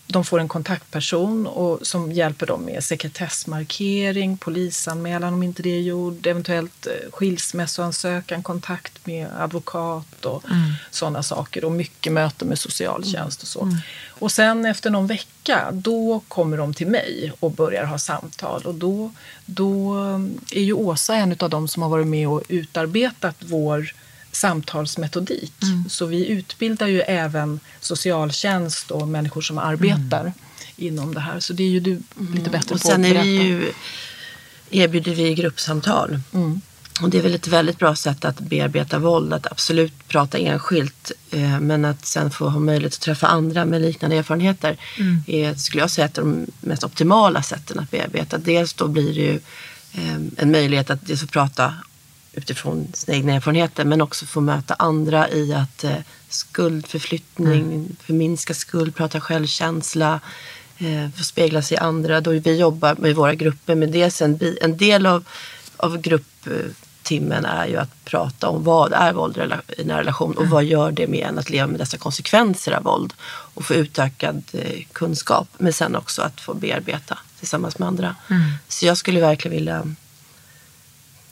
de 0.07 0.25
får 0.25 0.39
en 0.39 0.47
kontaktperson 0.47 1.47
och, 1.47 1.87
som 1.87 2.11
hjälper 2.11 2.45
dem 2.45 2.61
med 2.61 2.83
sekretessmarkering, 2.83 4.37
polisanmälan 4.37 5.33
om 5.33 5.43
inte 5.43 5.63
det 5.63 5.69
är 5.69 5.81
gjord, 5.81 6.27
eventuellt 6.27 6.87
eh, 6.87 7.11
skilsmässoansökan, 7.11 8.43
kontakt 8.43 9.05
med 9.05 9.27
advokat 9.39 10.25
och 10.25 10.43
sådana 10.91 11.23
saker 11.23 11.65
och 11.65 11.71
mycket 11.71 12.13
möten 12.13 12.47
med 12.47 12.59
socialtjänst 12.59 13.41
och 13.41 13.47
så. 13.47 13.71
Och 14.09 14.31
sen 14.31 14.65
efter 14.65 14.89
någon 14.89 15.07
vecka, 15.07 15.69
då 15.71 16.21
kommer 16.27 16.57
de 16.57 16.73
till 16.73 16.87
mig 16.87 17.31
och 17.39 17.51
börjar 17.51 17.85
ha 17.85 17.97
samtal 17.97 18.61
och 18.65 18.75
då, 18.75 19.11
då 19.45 19.95
är 20.51 20.61
ju 20.61 20.73
Åsa 20.73 21.15
en 21.15 21.35
av 21.39 21.49
de 21.49 21.67
som 21.67 21.83
har 21.83 21.89
varit 21.89 22.07
med 22.07 22.27
och 22.27 22.43
utarbetat 22.47 23.35
vår 23.39 23.93
samtalsmetodik. 24.37 25.53
Så 25.89 26.05
vi 26.05 26.27
utbildar 26.27 26.87
ju 26.87 27.01
även 27.01 27.59
socialtjänst 27.79 28.91
och 28.91 29.07
människor 29.07 29.41
som 29.41 29.57
arbetar 29.57 30.33
inom 30.75 31.13
det 31.13 31.19
här. 31.19 31.39
Så 31.39 31.53
det 31.53 31.63
är 31.63 31.69
ju 31.69 31.79
du 31.79 31.99
lite 32.33 32.49
bättre 32.49 32.75
Och 32.75 32.81
på 32.81 32.87
att 32.87 32.93
sen 32.93 33.05
är 33.05 33.09
berätta. 33.09 33.23
vi 33.23 33.43
ju, 33.43 33.71
erbjuder 34.69 35.15
vi 35.15 35.33
gruppsamtal. 35.33 36.19
Och 37.01 37.09
det 37.09 37.17
är 37.17 37.21
väl 37.21 37.35
ett 37.35 37.47
väldigt 37.47 37.79
bra 37.79 37.95
sätt 37.95 38.25
att 38.25 38.39
bearbeta 38.39 38.99
våld, 38.99 39.33
att 39.33 39.51
absolut 39.51 40.07
prata 40.07 40.37
enskilt 40.37 41.11
eh, 41.31 41.59
men 41.59 41.85
att 41.85 42.05
sen 42.05 42.31
få 42.31 42.49
ha 42.49 42.59
möjlighet 42.59 42.93
att 42.93 43.01
träffa 43.01 43.27
andra 43.27 43.65
med 43.65 43.81
liknande 43.81 44.15
erfarenheter 44.15 44.77
är, 45.27 45.55
skulle 45.55 45.83
jag 45.83 45.91
säga, 45.91 46.05
ett 46.05 46.17
av 46.17 46.25
de 46.25 46.47
mest 46.61 46.83
optimala 46.83 47.41
sätten 47.41 47.79
att 47.79 47.91
bearbeta. 47.91 48.37
Dels 48.37 48.73
då 48.73 48.87
blir 48.87 49.13
det 49.15 49.21
ju 49.21 49.39
eh, 49.93 50.15
en 50.37 50.51
möjlighet 50.51 50.89
att 50.89 51.07
dels 51.07 51.21
få 51.21 51.27
prata 51.27 51.73
utifrån 52.37 52.87
sina 52.93 53.17
egna 53.17 53.33
erfarenheter 53.33 53.85
men 53.85 54.01
också 54.01 54.25
få 54.25 54.41
möta 54.41 54.73
andra 54.73 55.29
i 55.29 55.53
att 55.53 55.83
eh, 55.83 55.95
skuldförflyttning, 56.29 57.95
förminska 57.99 58.53
skuld, 58.53 58.95
prata 58.95 59.21
självkänsla, 59.21 60.19
eh, 60.77 61.09
få 61.17 61.23
spegla 61.23 61.61
sig 61.61 61.75
i 61.75 61.79
andra. 61.79 62.21
Då 62.21 62.31
vi 62.31 62.57
jobbar 62.57 62.95
med 62.95 63.15
våra 63.15 63.35
grupper 63.35 63.75
med 63.75 63.91
dels 63.91 64.21
en, 64.21 64.39
en 64.61 64.77
del 64.77 65.05
av 65.05 65.25
av 65.77 65.97
grupptimmen 65.97 67.45
är 67.45 67.67
ju 67.67 67.77
att 67.77 68.05
prata 68.05 68.49
om 68.49 68.63
vad 68.63 68.93
är 68.93 69.13
våld 69.13 69.37
i 69.37 69.81
en 69.81 69.91
relation 69.91 70.37
och 70.37 70.47
vad 70.47 70.63
gör 70.63 70.91
det 70.91 71.07
med 71.07 71.27
en 71.27 71.39
att 71.39 71.49
leva 71.49 71.67
med 71.67 71.79
dessa 71.79 71.97
konsekvenser 71.97 72.71
av 72.71 72.83
våld 72.83 73.13
och 73.53 73.65
få 73.65 73.73
utökad 73.73 74.43
eh, 74.51 74.83
kunskap. 74.91 75.47
Men 75.57 75.73
sen 75.73 75.95
också 75.95 76.21
att 76.21 76.41
få 76.41 76.53
bearbeta 76.53 77.17
tillsammans 77.39 77.79
med 77.79 77.87
andra. 77.87 78.15
Så 78.67 78.85
jag 78.85 78.97
skulle 78.97 79.21
verkligen 79.21 79.57
vilja 79.57 79.95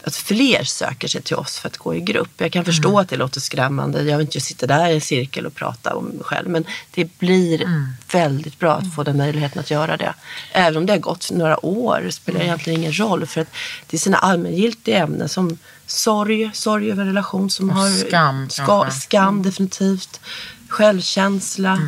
att 0.07 0.15
fler 0.15 0.63
söker 0.63 1.07
sig 1.07 1.21
till 1.21 1.35
oss 1.35 1.59
för 1.59 1.67
att 1.67 1.77
gå 1.77 1.95
i 1.95 2.01
grupp. 2.01 2.31
Jag 2.37 2.51
kan 2.51 2.65
förstå 2.65 2.99
att 2.99 3.09
det 3.09 3.17
låter 3.17 3.39
skrämmande. 3.39 4.03
Jag 4.03 4.17
vill 4.17 4.25
inte 4.25 4.41
sitta 4.41 4.67
där 4.67 4.89
i 4.89 4.93
en 4.93 5.01
cirkel 5.01 5.45
och 5.45 5.55
prata 5.55 5.95
om 5.95 6.05
mig 6.05 6.23
själv. 6.23 6.49
Men 6.49 6.65
det 6.91 7.17
blir 7.19 7.87
väldigt 8.11 8.59
bra 8.59 8.73
att 8.73 8.95
få 8.95 9.03
den 9.03 9.17
möjligheten 9.17 9.59
att 9.59 9.71
göra 9.71 9.97
det. 9.97 10.13
Även 10.51 10.77
om 10.77 10.85
det 10.85 10.93
har 10.93 10.99
gått 10.99 11.31
några 11.31 11.65
år 11.65 12.09
spelar 12.09 12.41
egentligen 12.41 12.79
ingen 12.79 12.99
roll. 12.99 13.25
För 13.25 13.41
att 13.41 13.47
det 13.87 13.97
är 13.97 13.99
sina 13.99 14.17
allmängiltiga 14.17 14.97
ämnen 14.97 15.29
som 15.29 15.57
sorg, 15.85 16.51
sorg 16.53 16.91
över 16.91 17.01
en 17.01 17.07
relation 17.07 17.49
som 17.49 17.69
Och 17.69 17.75
har 17.75 17.89
skam, 17.89 18.49
ska, 18.49 18.89
skam 18.91 19.43
definitivt. 19.43 20.19
Självkänsla. 20.67 21.79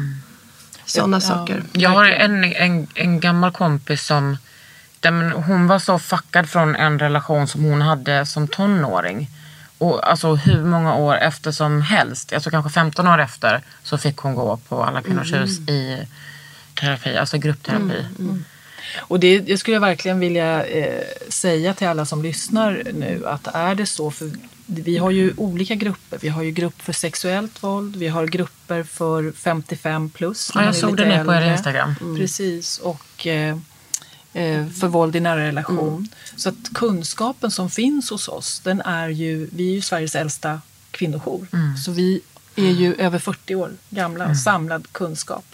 Sådana 0.86 1.21
saker. 1.21 1.63
Jag 1.73 1.89
har 1.89 2.06
en, 2.06 2.43
en, 2.43 2.88
en 2.93 3.19
gammal 3.19 3.51
kompis 3.51 4.06
som 4.06 4.38
där, 5.00 5.12
men 5.12 5.32
hon 5.32 5.68
var 5.68 5.80
så 5.80 6.00
fuckad 6.00 6.50
från 6.50 6.76
en 6.76 7.00
relation 7.00 7.48
som 7.48 7.64
hon 7.64 7.82
hade 7.82 8.26
som 8.26 8.48
tonåring. 8.48 9.30
Och 9.78 10.10
alltså 10.10 10.36
hur 10.36 10.64
många 10.64 10.96
år 10.96 11.18
efter 11.18 11.52
som 11.52 11.82
helst, 11.82 12.34
alltså 12.34 12.50
kanske 12.50 12.72
15 12.72 13.08
år 13.08 13.20
efter, 13.22 13.62
så 13.84 13.98
fick 13.98 14.18
hon 14.18 14.36
gå 14.36 14.58
på 14.58 14.84
Alla 14.84 15.02
kvinnors 15.02 15.34
hus 15.34 15.60
i 15.60 16.08
terapi, 16.80 17.18
alltså 17.18 17.38
gruppterapi. 17.38 18.06
Och 18.98 19.20
det, 19.20 19.40
det 19.40 19.58
skulle 19.58 19.76
jag 19.76 19.82
verkligen 19.82 20.20
vilja 20.20 20.66
eh, 20.66 21.04
säga 21.30 21.74
till 21.74 21.88
alla 21.88 22.06
som 22.06 22.24
lyssnar 22.24 22.84
nu 22.94 23.24
att 23.28 23.48
är 23.48 23.76
det 23.76 23.86
så, 23.86 24.12
för 24.12 24.32
vi 24.66 24.98
har 24.98 25.12
ju 25.12 25.34
olika 25.38 25.76
grupper. 25.76 26.18
Vi 26.22 26.30
har 26.30 26.44
ju 26.44 26.52
grupp 26.52 26.82
för 26.82 26.94
sexuellt 26.94 27.64
våld, 27.64 27.96
vi 27.96 28.08
har 28.08 28.26
grupper 28.26 28.84
för 28.84 29.32
55 29.32 30.10
plus. 30.10 30.52
Ja, 30.56 30.66
jag 30.66 30.76
såg 30.76 30.98
det 30.98 31.18
nu 31.18 31.26
på 31.26 31.34
er. 31.34 31.52
Instagram. 31.52 31.96
Precis, 32.18 32.78
och 32.78 33.28
eh, 33.28 33.58
för 34.80 34.88
våld 34.88 35.15
i 35.15 35.19
nära 35.19 35.39
relation. 35.47 36.08
Så 36.36 36.50
att 36.50 36.73
kunskapen 36.73 37.52
som 37.52 37.69
finns 37.69 38.10
hos 38.10 38.28
oss, 38.28 38.60
den 38.63 38.82
är 38.82 39.08
ju, 39.10 39.50
vi 39.54 39.69
är 39.69 39.73
ju 39.76 39.82
Sveriges 39.82 40.15
äldsta 40.15 40.62
kvinnojour. 40.91 41.47
Så 41.86 41.91
vi 41.91 42.21
är 42.56 42.71
ju 42.71 42.95
över 42.95 43.19
40 43.19 43.56
år 43.56 43.71
gamla 43.89 44.28
och 44.30 44.38
samlad 44.38 44.88
kunskap. 44.91 45.45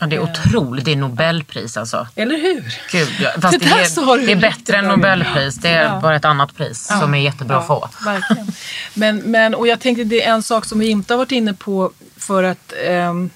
Ja, 0.00 0.06
det 0.06 0.16
är 0.16 0.20
otroligt, 0.20 0.84
det 0.84 0.92
är 0.92 0.96
Nobelpris 0.96 1.76
alltså. 1.76 2.06
Eller 2.16 2.36
hur? 2.36 2.78
Gud, 2.92 3.08
ja, 3.20 3.30
fast 3.40 3.60
Det 3.60 3.64
det, 3.66 3.70
är, 3.74 4.26
det 4.26 4.32
är 4.32 4.36
bättre 4.36 4.76
än. 4.76 4.84
Nobelpris. 4.84 5.54
Det 5.54 5.68
är 5.68 5.84
Ja. 5.84 6.00
bara 6.00 6.16
ett 6.16 6.24
annat 6.24 6.56
pris 6.56 6.86
som 7.00 7.14
är 7.14 7.18
jättebra 7.18 7.58
att 7.58 7.66
få. 7.66 7.88
Verkligen. 8.04 8.52
Men, 8.94 9.16
men, 9.18 9.54
och 9.54 9.66
jag 9.66 9.80
tänkte 9.80 10.04
det 10.04 10.22
är 10.24 10.32
en 10.32 10.42
sak 10.42 10.64
som 10.64 10.78
vi 10.78 10.88
inte 10.88 11.12
har 11.12 11.18
varit 11.18 11.32
inne 11.32 11.54
på 11.54 11.92
för 12.16 12.42
att 12.42 12.72
ehm, 12.86 13.30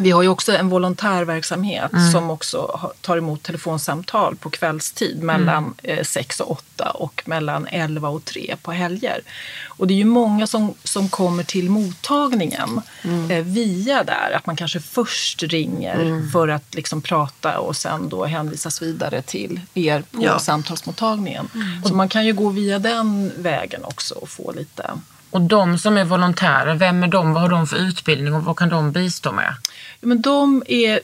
vi 0.00 0.10
har 0.10 0.22
ju 0.22 0.28
också 0.28 0.52
en 0.56 0.68
volontärverksamhet 0.68 1.92
Mm. 1.92 2.12
som 2.12 2.30
också 2.30 2.90
tar 3.00 3.16
emot 3.16 3.42
telefonsamtal 3.42 4.36
på 4.36 4.50
kvällstid 4.50 5.22
mellan 5.22 5.74
Mm. 5.84 5.98
eh, 5.98 6.04
6 6.04 6.40
och 6.40 6.50
8 6.50 6.90
och 6.90 7.22
mellan 7.26 7.66
11 7.70 8.08
och 8.08 8.24
3 8.24 8.56
på 8.62 8.72
helger. 8.72 9.20
Och 9.66 9.86
det 9.86 9.94
är 9.94 9.98
ju 9.98 10.04
många 10.04 10.46
som, 10.46 10.74
som 10.84 11.08
kommer 11.08 11.44
till 11.44 11.70
mottagningen 11.70 12.80
Mm. 13.02 13.30
eh, 13.30 13.44
via 13.44 14.04
där. 14.04 14.32
Att 14.36 14.46
man 14.46 14.56
kanske 14.56 14.80
först 14.80 15.42
ringer 15.42 16.00
Mm. 16.00 16.30
för 16.30 16.48
att 16.48 16.74
liksom 16.74 17.02
prata 17.02 17.58
och 17.58 17.76
sen 17.76 18.08
då 18.08 18.24
hänvisas 18.24 18.82
vidare 18.82 19.22
till 19.22 19.60
er 19.74 20.00
på 20.10 20.22
Ja. 20.24 20.38
samtalsmottagningen. 20.38 21.48
Mm. 21.54 21.84
Så 21.84 21.94
man 21.94 22.08
kan 22.08 22.26
ju 22.26 22.32
gå 22.32 22.48
via 22.48 22.78
den 22.78 23.32
vägen 23.38 23.84
också 23.84 24.14
och 24.14 24.28
få 24.28 24.52
lite 24.52 24.90
Och 25.34 25.40
de 25.40 25.78
som 25.78 25.96
är 25.96 26.04
volontärer, 26.04 26.74
vem 26.74 27.02
är 27.02 27.08
de? 27.08 27.32
Vad 27.32 27.42
har 27.42 27.48
de 27.48 27.66
för 27.66 27.76
utbildning 27.76 28.34
och 28.34 28.44
vad 28.44 28.56
kan 28.56 28.68
de 28.68 28.92
bistå 28.92 29.32
med? 29.32 29.54
Ja, 30.00 30.06
Men 30.06 30.22
de 30.22 30.62
är 30.66 31.00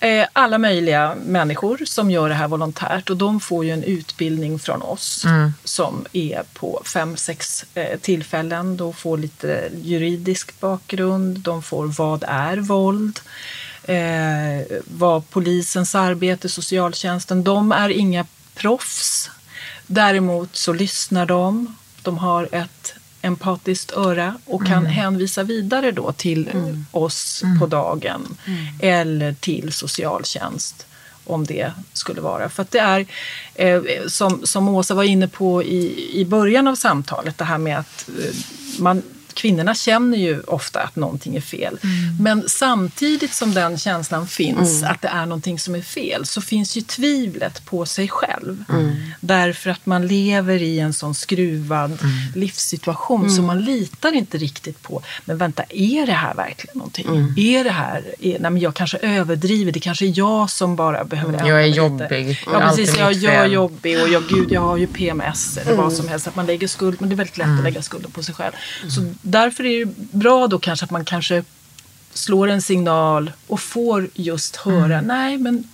eh, 0.00 0.26
alla 0.32 0.58
möjliga 0.58 1.14
människor 1.26 1.80
som 1.84 2.10
gör 2.10 2.28
det 2.28 2.34
här 2.34 2.48
volontärt 2.48 3.10
och 3.10 3.16
de 3.16 3.40
får 3.40 3.64
ju 3.64 3.70
en 3.70 3.82
utbildning 3.82 4.58
från 4.58 4.82
oss 4.82 5.24
som 5.64 6.04
är 6.12 6.42
på 6.52 6.82
fem, 6.84 7.16
sex 7.16 7.64
eh, 7.74 7.98
tillfällen. 7.98 8.76
De 8.76 8.94
får 8.94 9.18
lite 9.18 9.70
juridisk 9.82 10.60
bakgrund, 10.60 11.38
de 11.38 11.62
får 11.62 11.86
vad 11.86 12.24
är 12.28 12.56
våld, 12.56 13.20
eh, 13.84 14.76
vad 14.84 15.30
polisens 15.30 15.94
arbete, 15.94 16.48
socialtjänsten. 16.48 17.44
De 17.44 17.72
är 17.72 17.88
inga 17.88 18.26
proffs. 18.54 19.30
Däremot 19.86 20.56
så 20.56 20.72
lyssnar 20.72 21.26
de, 21.26 21.76
de 22.02 22.18
har 22.18 22.48
ett 22.52 22.94
empatiskt 23.22 23.92
öra 23.92 24.34
och 24.44 24.66
kan 24.66 24.86
hänvisa 24.86 25.42
vidare 25.42 25.90
då 25.92 26.12
till 26.12 26.48
oss 26.90 27.42
på 27.60 27.66
dagen 27.66 28.36
eller 28.80 29.34
till 29.34 29.72
socialtjänst 29.72 30.86
om 31.24 31.46
det 31.46 31.72
skulle 31.92 32.20
vara. 32.20 32.48
För 32.48 32.62
att 32.62 32.70
det 32.70 32.78
är, 32.78 33.06
eh, 33.54 33.82
som, 34.06 34.46
som 34.46 34.68
Åsa 34.68 34.94
var 34.94 35.02
inne 35.02 35.28
på 35.28 35.62
i, 35.62 36.10
i 36.20 36.24
början 36.24 36.68
av 36.68 36.74
samtalet, 36.74 37.38
det 37.38 37.44
här 37.44 37.58
med 37.58 37.78
att 37.78 38.08
eh, 38.08 38.34
man, 38.78 39.02
kvinnorna 39.34 39.74
känner 39.74 40.18
ju 40.18 40.40
ofta 40.40 40.80
att 40.80 40.96
någonting 40.96 41.36
är 41.36 41.40
fel. 41.40 41.78
Men 42.20 42.44
samtidigt 42.48 43.34
som 43.34 43.54
den 43.54 43.78
känslan 43.78 44.26
finns, 44.26 44.82
att 44.82 45.02
det 45.02 45.08
är 45.08 45.26
någonting 45.26 45.58
som 45.58 45.74
är 45.74 45.82
fel, 45.82 46.26
så 46.26 46.40
finns 46.40 46.76
ju 46.76 46.80
tvivlet 46.80 47.64
på 47.64 47.86
sig 47.86 48.08
själv. 48.08 48.64
Därför 49.20 49.70
att 49.70 49.86
man 49.86 50.06
lever 50.06 50.62
i 50.62 50.78
en 50.78 50.92
sån 50.92 51.14
skruvad 51.14 51.98
livssituation 52.34 53.30
så 53.30 53.42
man 53.42 53.64
litar 53.64 54.12
inte 54.12 54.38
riktigt 54.38 54.82
på, 54.82 55.02
men 55.24 55.38
vänta, 55.38 55.62
är 55.68 56.06
det 56.06 56.12
här 56.12 56.34
verkligen 56.34 56.78
någonting? 56.78 57.06
Är 57.36 57.64
det 57.64 57.70
här, 57.70 58.02
är, 58.20 58.38
nej 58.38 58.50
men 58.50 58.58
jag 58.58 58.74
kanske 58.74 58.98
överdriver, 58.98 59.72
det 59.72 59.80
kanske 59.80 60.06
är 60.06 60.12
jag 60.18 60.50
som 60.50 60.76
bara 60.76 61.04
behöver 61.04 61.46
Jag 61.48 61.62
är 61.62 61.66
lite. 61.66 61.76
jobbig. 61.78 62.40
Ja, 62.52 62.60
precis. 62.60 62.98
Jag, 62.98 63.12
jag 63.12 63.34
är 63.34 63.46
jobbig 63.46 64.02
och 64.02 64.08
jag, 64.08 64.22
gud, 64.28 64.52
jag 64.52 64.60
har 64.60 64.76
ju 64.76 64.86
PMS 64.86 65.56
eller 65.56 65.76
vad 65.76 65.92
som 65.92 66.08
helst. 66.08 66.28
Att 66.28 66.36
man 66.36 66.46
lägger 66.46 66.68
skuld, 66.68 66.96
men 67.00 67.08
det 67.08 67.14
är 67.14 67.16
väldigt 67.16 67.38
lätt 67.38 67.58
att 67.58 67.64
lägga 67.64 67.82
skulden 67.82 68.10
på 68.10 68.22
sig 68.22 68.34
själv. 68.34 68.52
Så 68.88 69.21
därför 69.22 69.64
är 69.64 69.84
det 69.84 69.92
bra 69.96 70.46
då 70.46 70.58
kanske 70.58 70.84
att 70.84 70.90
man 70.90 71.04
kanske 71.04 71.44
slår 72.14 72.48
en 72.48 72.62
signal 72.62 73.32
och 73.46 73.60
får 73.60 74.08
just 74.14 74.56
höra, 74.56 75.00
nej 75.00 75.38
men 75.38 75.68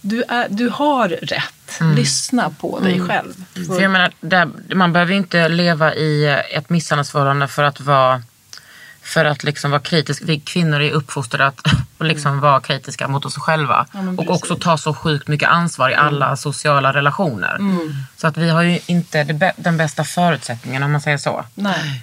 du, 0.00 0.22
är, 0.28 0.46
du 0.48 0.68
har 0.68 1.08
rätt. 1.08 1.80
Lyssna 1.96 2.50
på 2.50 2.80
dig 2.80 3.00
själv. 3.00 3.44
För 3.66 3.80
jag 3.80 3.90
menar, 3.90 4.12
där, 4.20 4.48
man 4.74 4.92
behöver 4.92 5.12
inte 5.12 5.48
leva 5.48 5.94
i 5.94 6.26
ett 6.52 6.70
misshandelsförhållande 6.70 7.48
för 7.48 7.62
att 7.62 7.80
vara 7.80 8.22
för 9.02 9.24
att 9.24 9.44
liksom 9.44 9.70
vara 9.70 9.80
kritisk. 9.80 10.22
Vi 10.24 10.40
kvinnor 10.40 10.80
är 10.80 10.90
uppfostrade 10.90 11.46
att 11.46 11.60
liksom 12.00 12.40
vara 12.40 12.60
kritiska 12.60 13.08
mot 13.08 13.24
oss 13.24 13.36
själva. 13.36 13.86
men 13.92 14.18
och 14.18 14.30
också 14.30 14.56
ta 14.56 14.78
så 14.78 14.94
sjukt 14.94 15.28
mycket 15.28 15.48
ansvar 15.48 15.90
i 15.90 15.94
alla 15.94 16.36
sociala 16.36 16.92
relationer. 16.92 17.58
Så 18.16 18.26
att 18.26 18.36
vi 18.36 18.48
har 18.48 18.62
ju 18.62 18.80
inte 18.86 19.52
den 19.56 19.76
bästa 19.76 20.04
förutsättningen 20.04 20.82
om 20.82 20.92
man 20.92 21.00
säger 21.00 21.18
så. 21.18 21.44
Nej. 21.54 22.02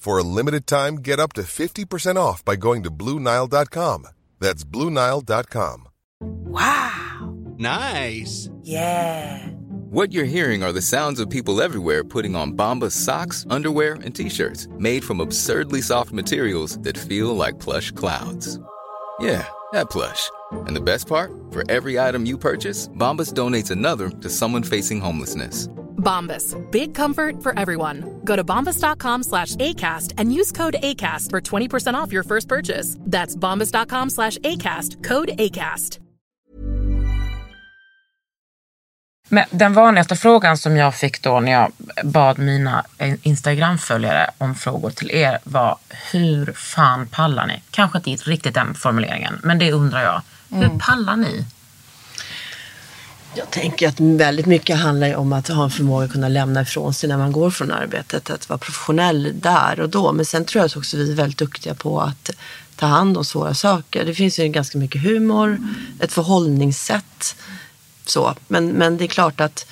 For 0.00 0.16
a 0.16 0.22
limited 0.22 0.66
time, 0.66 0.96
get 0.96 1.20
up 1.20 1.34
to 1.34 1.42
50% 1.42 2.16
off 2.16 2.42
by 2.42 2.56
going 2.56 2.84
to 2.84 2.90
BlueNile.com. 2.90 4.06
That's 4.38 4.64
BlueNile.com. 4.64 5.88
Wow! 6.22 7.34
Nice. 7.58 8.48
Yeah! 8.62 9.46
What 9.90 10.14
you're 10.14 10.24
hearing 10.24 10.62
are 10.62 10.72
the 10.72 10.80
sounds 10.80 11.20
of 11.20 11.28
people 11.28 11.60
everywhere 11.60 12.02
putting 12.02 12.34
on 12.34 12.54
Bombas 12.54 12.92
socks, 12.92 13.44
underwear, 13.50 13.94
and 14.02 14.14
t-shirts 14.14 14.68
made 14.78 15.04
from 15.04 15.20
absurdly 15.20 15.82
soft 15.82 16.12
materials 16.12 16.78
that 16.78 16.96
feel 16.96 17.36
like 17.36 17.58
plush 17.58 17.90
clouds. 17.90 18.58
Yeah, 19.20 19.46
that 19.72 19.90
plush. 19.90 20.30
And 20.66 20.74
the 20.74 20.80
best 20.80 21.08
part? 21.08 21.30
For 21.50 21.62
every 21.70 22.00
item 22.00 22.24
you 22.24 22.38
purchase, 22.38 22.88
Bombas 22.88 23.34
donates 23.34 23.70
another 23.70 24.08
to 24.08 24.30
someone 24.30 24.62
facing 24.62 25.02
homelessness. 25.02 25.68
Bombas. 26.00 26.56
Big 26.70 26.94
comfort 26.96 27.42
for 27.42 27.58
everyone. 27.58 28.20
Go 28.24 28.36
to 28.36 28.44
bombas.com 28.44 29.22
slash 29.22 29.56
ACAST 29.56 30.14
and 30.18 30.40
use 30.40 30.52
code 30.52 30.76
ACAST 30.82 31.30
for 31.30 31.40
20% 31.40 31.94
off 31.94 32.12
your 32.12 32.24
first 32.24 32.48
purchase. 32.48 32.96
That's 33.06 33.36
bombas.com 33.36 34.10
slash 34.10 34.38
ACAST. 34.38 35.04
Code 35.04 35.28
ACAST. 35.38 36.00
Men 39.32 39.44
den 39.50 39.74
vanligaste 39.74 40.16
frågan 40.16 40.58
som 40.58 40.76
jag 40.76 40.94
fick 40.94 41.22
då 41.22 41.40
när 41.40 41.52
jag 41.52 41.72
bad 42.04 42.38
mina 42.38 42.84
Instagram-följare 43.22 44.30
om 44.38 44.54
frågor 44.54 44.90
till 44.90 45.10
er 45.10 45.38
var 45.44 45.78
hur 46.12 46.52
fan 46.52 47.06
pallar 47.06 47.46
ni? 47.46 47.62
Kanske 47.70 47.98
inte 48.04 48.30
riktigt 48.30 48.54
den 48.54 48.74
formuleringen, 48.74 49.40
men 49.42 49.58
det 49.58 49.72
undrar 49.72 50.02
jag. 50.02 50.22
Hur 50.50 50.78
pallar 50.78 51.16
ni? 51.16 51.46
Jag 53.34 53.50
tänker 53.50 53.88
att 53.88 54.00
väldigt 54.00 54.46
mycket 54.46 54.78
handlar 54.78 55.16
om 55.16 55.32
att 55.32 55.48
ha 55.48 55.64
en 55.64 55.70
förmåga 55.70 56.04
att 56.04 56.12
kunna 56.12 56.28
lämna 56.28 56.62
ifrån 56.62 56.94
sig 56.94 57.08
när 57.08 57.18
man 57.18 57.32
går 57.32 57.50
från 57.50 57.72
arbetet. 57.72 58.30
Att 58.30 58.48
vara 58.48 58.58
professionell 58.58 59.32
där 59.34 59.80
och 59.80 59.88
då. 59.88 60.12
Men 60.12 60.24
sen 60.24 60.44
tror 60.44 60.60
jag 60.60 60.78
också 60.78 60.96
att 60.96 61.02
vi 61.02 61.12
är 61.12 61.16
väldigt 61.16 61.38
duktiga 61.38 61.74
på 61.74 62.00
att 62.00 62.30
ta 62.76 62.86
hand 62.86 63.16
om 63.16 63.24
svåra 63.24 63.54
saker. 63.54 64.04
Det 64.04 64.14
finns 64.14 64.38
ju 64.38 64.48
ganska 64.48 64.78
mycket 64.78 65.02
humor, 65.02 65.58
ett 66.00 66.12
förhållningssätt. 66.12 67.36
Så. 68.06 68.34
Men, 68.48 68.66
men 68.66 68.96
det 68.96 69.04
är 69.04 69.08
klart 69.08 69.40
att 69.40 69.66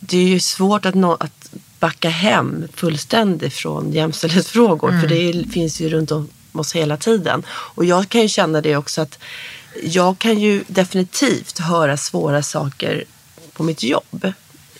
det 0.00 0.18
är 0.18 0.28
ju 0.28 0.40
svårt 0.40 0.86
att, 0.86 0.94
nå, 0.94 1.16
att 1.20 1.50
backa 1.78 2.08
hem 2.08 2.68
fullständigt 2.74 3.54
från 3.54 3.92
jämställdhetsfrågor. 3.92 5.00
För 5.00 5.08
det 5.08 5.52
finns 5.52 5.80
ju 5.80 5.88
runt 5.88 6.10
om 6.10 6.28
oss 6.52 6.72
hela 6.76 6.96
tiden. 6.96 7.42
Och 7.48 7.84
jag 7.84 8.08
kan 8.08 8.20
ju 8.20 8.28
känna 8.28 8.60
det 8.60 8.76
också 8.76 9.00
att 9.00 9.18
jag 9.82 10.18
kan 10.18 10.38
ju 10.38 10.64
definitivt 10.66 11.58
höra 11.58 11.96
svåra 11.96 12.42
saker 12.42 13.04
på 13.52 13.62
mitt 13.62 13.82
jobb. 13.82 14.32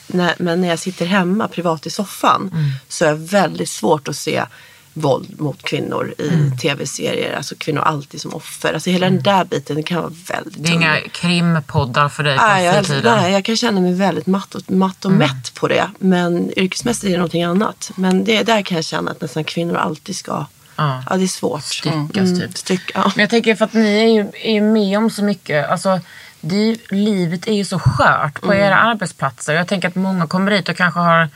När, 0.07 0.35
men 0.39 0.61
när 0.61 0.69
jag 0.69 0.79
sitter 0.79 1.07
hemma 1.07 1.49
privat 1.49 1.87
i 1.87 1.91
soffan 1.91 2.51
så 2.89 3.05
är 3.05 3.09
det 3.09 3.19
väldigt 3.19 3.69
svårt 3.69 4.09
att 4.09 4.17
se 4.17 4.45
våld 4.97 5.41
mot 5.41 5.63
kvinnor 5.63 6.15
i 6.19 6.59
tv-serier. 6.61 7.37
Alltså 7.37 7.55
kvinnor 7.59 7.81
alltid 7.81 8.21
som 8.21 8.35
offer. 8.35 8.75
Alltså 8.75 8.91
hela 8.91 9.11
den 9.11 9.23
där 9.23 9.45
biten 9.45 9.83
kan 9.83 10.03
vara 10.03 10.13
väldigt 10.33 10.65
Det 10.65 10.71
är 10.71 10.75
inga 10.75 10.95
tung. 11.01 11.11
krimpoddar 11.13 12.09
för 12.09 12.23
dig 12.23 12.39
på 12.39 12.45
Nej, 12.45 12.65
jag, 12.65 13.05
nej, 13.05 13.33
jag 13.33 13.45
kan 13.45 13.57
känna 13.57 13.81
mig 13.81 13.95
väldigt 13.95 14.27
matt 14.27 14.55
och, 14.55 14.71
matt 14.71 15.05
och 15.05 15.13
mätt 15.13 15.55
på 15.55 15.69
det. 15.69 15.91
Men 15.99 16.59
yrkesmässigt 16.59 17.05
är 17.05 17.11
det 17.11 17.17
någonting 17.17 17.43
annat. 17.43 17.91
Men 17.95 18.25
det, 18.25 18.43
där 18.43 18.63
kan 18.63 18.77
jag 18.77 18.85
känna 18.85 19.11
att 19.11 19.21
nästan 19.21 19.45
kvinnor 19.45 19.77
alltid 19.77 20.17
ska... 20.17 20.47
Ja. 20.77 21.03
Ja, 21.11 21.17
det 21.17 21.23
är 21.25 21.27
svårt. 21.27 21.63
Styckas 21.65 22.39
typ. 22.41 22.59
Styck, 22.59 22.91
ja. 22.95 23.13
Men 23.17 23.23
jag 23.23 23.31
tänker 23.31 23.55
för 23.55 23.65
att 23.65 23.73
ni 23.73 23.99
är 24.05 24.09
ju, 24.09 24.31
är 24.43 24.53
ju 24.53 24.61
med 24.61 24.99
om 24.99 25.11
så 25.11 25.25
mycket. 25.25 25.69
Alltså, 25.71 26.01
det 26.41 26.57
är, 26.57 26.65
ju- 26.67 26.79
livet 26.91 27.47
är 27.49 27.53
ju 27.53 27.65
så 27.65 27.79
skört 27.79 28.41
på 28.41 28.55
era 28.55 28.77
arbetsplatser. 28.77 29.55
Jag 29.55 29.69
tänker 29.69 29.89
att 29.89 29.95
många 29.95 30.27
kommer 30.27 30.51
dit 30.51 30.69
och 30.69 30.77
kanske 30.77 31.01
har 31.01 31.29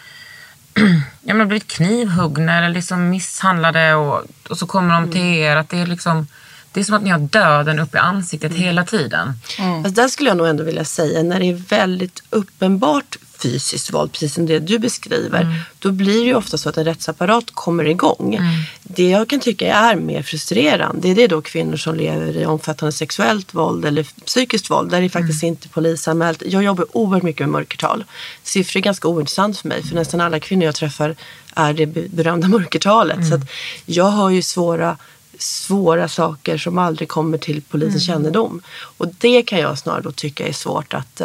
ja, 1.22 1.34
men 1.34 1.48
blivit 1.48 1.66
knivhuggna 1.72 2.58
eller 2.58 2.68
liksom 2.68 3.10
misshandlade 3.10 3.94
och, 3.94 4.22
och 4.50 4.58
så 4.58 4.66
kommer 4.66 4.94
de 4.94 5.12
till 5.12 5.20
er. 5.34 5.56
Att 5.56 5.68
det, 5.68 5.78
är 5.78 5.86
liksom, 5.86 6.26
det 6.72 6.80
är 6.80 6.84
som 6.84 6.94
att 6.94 7.02
ni 7.02 7.10
har 7.10 7.18
döden 7.18 7.78
upp 7.78 7.94
i 7.94 7.98
ansiktet 7.98 8.52
hela 8.52 8.84
tiden. 8.84 9.32
Alltså 9.76 9.90
där 10.02 10.08
skulle 10.08 10.30
jag 10.30 10.36
nog 10.36 10.48
ändå 10.48 10.64
vilja 10.64 10.84
säga, 10.84 11.22
när 11.22 11.40
det 11.40 11.46
är 11.50 11.54
väldigt 11.54 12.22
uppenbart 12.30 13.16
fysiskt 13.42 13.92
våld, 13.92 14.12
precis 14.12 14.34
som 14.34 14.46
det 14.46 14.58
du 14.58 14.78
beskriver, 14.78 15.64
då 15.78 15.92
blir 15.92 16.20
det 16.20 16.26
ju 16.26 16.34
ofta 16.34 16.58
så 16.58 16.68
att 16.68 16.76
en 16.76 16.84
rättsapparat 16.84 17.44
kommer 17.54 17.84
igång. 17.84 18.38
Det 18.82 19.08
jag 19.08 19.28
kan 19.28 19.40
tycka 19.40 19.74
är 19.74 19.96
mer 19.96 20.22
frustrerande, 20.22 21.14
det 21.14 21.22
är 21.24 21.28
då 21.28 21.42
kvinnor 21.42 21.76
som 21.76 21.94
lever 21.94 22.36
i 22.36 22.46
omfattande 22.46 22.92
sexuellt 22.92 23.54
våld 23.54 23.84
eller 23.84 24.06
psykiskt 24.24 24.70
våld, 24.70 24.90
där 24.90 25.00
det 25.00 25.08
faktiskt 25.08 25.42
inte 25.42 25.66
är 25.66 25.70
polisanmält. 25.70 26.42
Jag 26.46 26.62
jobbar 26.62 26.86
oerhört 26.96 27.22
mycket 27.22 27.40
med 27.40 27.48
mörkertal. 27.48 28.04
Siffror 28.42 28.80
är 28.80 28.84
ganska 28.84 29.08
ointressant 29.08 29.58
för 29.58 29.68
mig, 29.68 29.82
för 29.82 29.94
nästan 29.94 30.20
alla 30.20 30.40
kvinnor 30.40 30.64
jag 30.64 30.74
träffar 30.74 31.16
är 31.54 31.72
det 31.72 31.86
be- 31.86 32.08
berömda 32.08 32.48
mörkertalet. 32.48 33.28
Så 33.28 33.34
att 33.34 33.50
jag 33.86 34.04
har 34.04 34.30
ju 34.30 34.42
svåra 34.42 34.96
svåra 35.38 36.08
saker 36.08 36.58
som 36.58 36.78
aldrig 36.78 37.08
kommer 37.08 37.38
till 37.38 37.62
polisens 37.62 38.06
kännedom. 38.06 38.62
Och 38.98 39.06
det 39.18 39.42
kan 39.42 39.58
jag 39.58 39.78
snarare 39.78 40.02
då 40.02 40.12
tycka 40.12 40.48
är 40.48 40.52
svårt 40.52 40.94
att... 40.94 41.20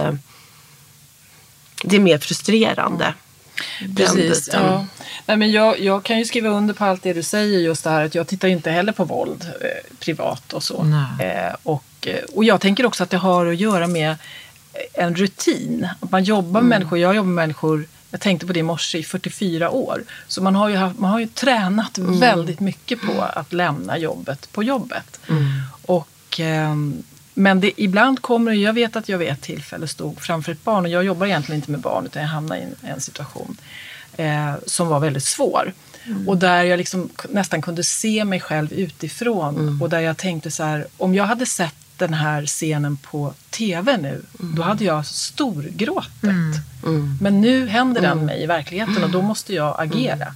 Eh, 1.85 1.89
det 1.89 1.95
är 1.95 1.99
mer 1.99 2.17
frustrerande. 2.17 3.13
den 3.79 3.95
Precis. 3.95 4.49
Ja. 4.53 4.85
Nej, 5.25 5.37
men 5.37 5.51
jag, 5.51 5.79
jag 5.79 6.03
kan 6.03 6.19
ju 6.19 6.25
skriva 6.25 6.49
under 6.49 6.73
på 6.73 6.85
allt 6.85 7.03
det 7.03 7.13
du 7.13 7.23
säger 7.23 7.59
just 7.59 7.83
det 7.83 7.89
här 7.89 8.05
att 8.05 8.15
jag 8.15 8.27
tittar 8.27 8.47
inte 8.47 8.71
heller 8.71 8.91
på 8.91 9.03
våld 9.03 9.45
eh, 9.61 9.95
privat 9.99 10.53
och 10.53 10.63
så. 10.63 10.85
Eh, 11.19 11.55
och, 11.63 11.85
eh, 12.07 12.23
och 12.35 12.43
jag 12.43 12.61
tänker 12.61 12.85
också 12.85 13.03
att 13.03 13.09
det 13.09 13.17
har 13.17 13.45
att 13.45 13.57
göra 13.57 13.87
med 13.87 14.15
en 14.93 15.15
rutin. 15.15 15.87
Att 15.99 16.11
man 16.11 16.23
jobbar 16.23 16.61
med 16.61 16.69
människor. 16.69 16.99
Jag 16.99 17.15
jobbar 17.15 17.27
med 17.27 17.35
människor 17.35 17.85
jag 18.15 18.21
tänkte 18.21 18.47
på 18.47 18.53
det 18.53 18.59
i 18.59 18.63
morse 18.63 18.97
i 18.97 19.03
44 19.03 19.69
år. 19.69 20.03
Så 20.27 20.43
man 20.43 20.55
har 20.55 20.69
ju, 20.69 20.75
haft, 20.75 20.99
man 20.99 21.11
har 21.11 21.19
ju 21.19 21.27
tränat 21.27 21.97
väldigt 21.97 22.59
mycket 22.59 23.01
på 23.01 23.21
att 23.21 23.53
lämna 23.53 23.97
jobbet 23.97 24.51
på 24.51 24.63
jobbet. 24.63 25.19
Och, 25.81 26.39
ehm, 26.39 27.03
men 27.37 27.59
det, 27.59 27.81
ibland 27.81 28.21
kommer 28.21 28.51
det, 28.51 28.57
jag 28.57 28.73
vet 28.73 28.95
att 28.95 29.09
jag 29.09 29.17
vid 29.17 29.27
ett 29.27 29.41
tillfälle 29.41 29.87
stod 29.87 30.21
framför 30.21 30.51
ett 30.51 30.63
barn 30.63 30.85
och 30.85 30.91
jag 30.91 31.03
jobbar 31.03 31.27
egentligen 31.27 31.59
inte 31.59 31.71
med 31.71 31.79
barn 31.79 32.05
utan 32.05 32.21
jag 32.21 32.29
hamnade 32.29 32.61
i 32.61 32.63
en, 32.63 32.89
en 32.89 33.01
situation 33.01 33.57
eh, 34.17 34.53
som 34.65 34.87
var 34.87 34.99
väldigt 34.99 35.23
svår. 35.23 35.73
Och 36.27 36.37
där 36.37 36.63
jag 36.63 36.77
liksom 36.77 37.09
nästan 37.29 37.61
kunde 37.61 37.83
se 37.83 38.25
mig 38.25 38.39
själv 38.39 38.73
utifrån 38.73 39.81
och 39.81 39.89
där 39.89 39.99
jag 39.99 40.17
tänkte 40.17 40.51
så 40.51 40.63
här, 40.63 40.87
om 40.97 41.15
jag 41.15 41.23
hade 41.23 41.45
sett 41.45 41.75
den 41.97 42.13
här 42.13 42.45
scenen 42.45 42.97
på 42.97 43.33
tv 43.49 43.97
nu, 43.97 44.21
då 44.55 44.61
hade 44.61 44.83
jag 44.83 45.05
storgråtit. 45.05 46.23
Men 47.21 47.41
nu 47.41 47.67
händer 47.67 48.01
den 48.01 48.25
mig 48.25 48.43
i 48.43 48.45
verkligheten 48.45 49.03
och 49.03 49.09
då 49.09 49.21
måste 49.21 49.53
jag 49.53 49.75
agera. 49.79 50.35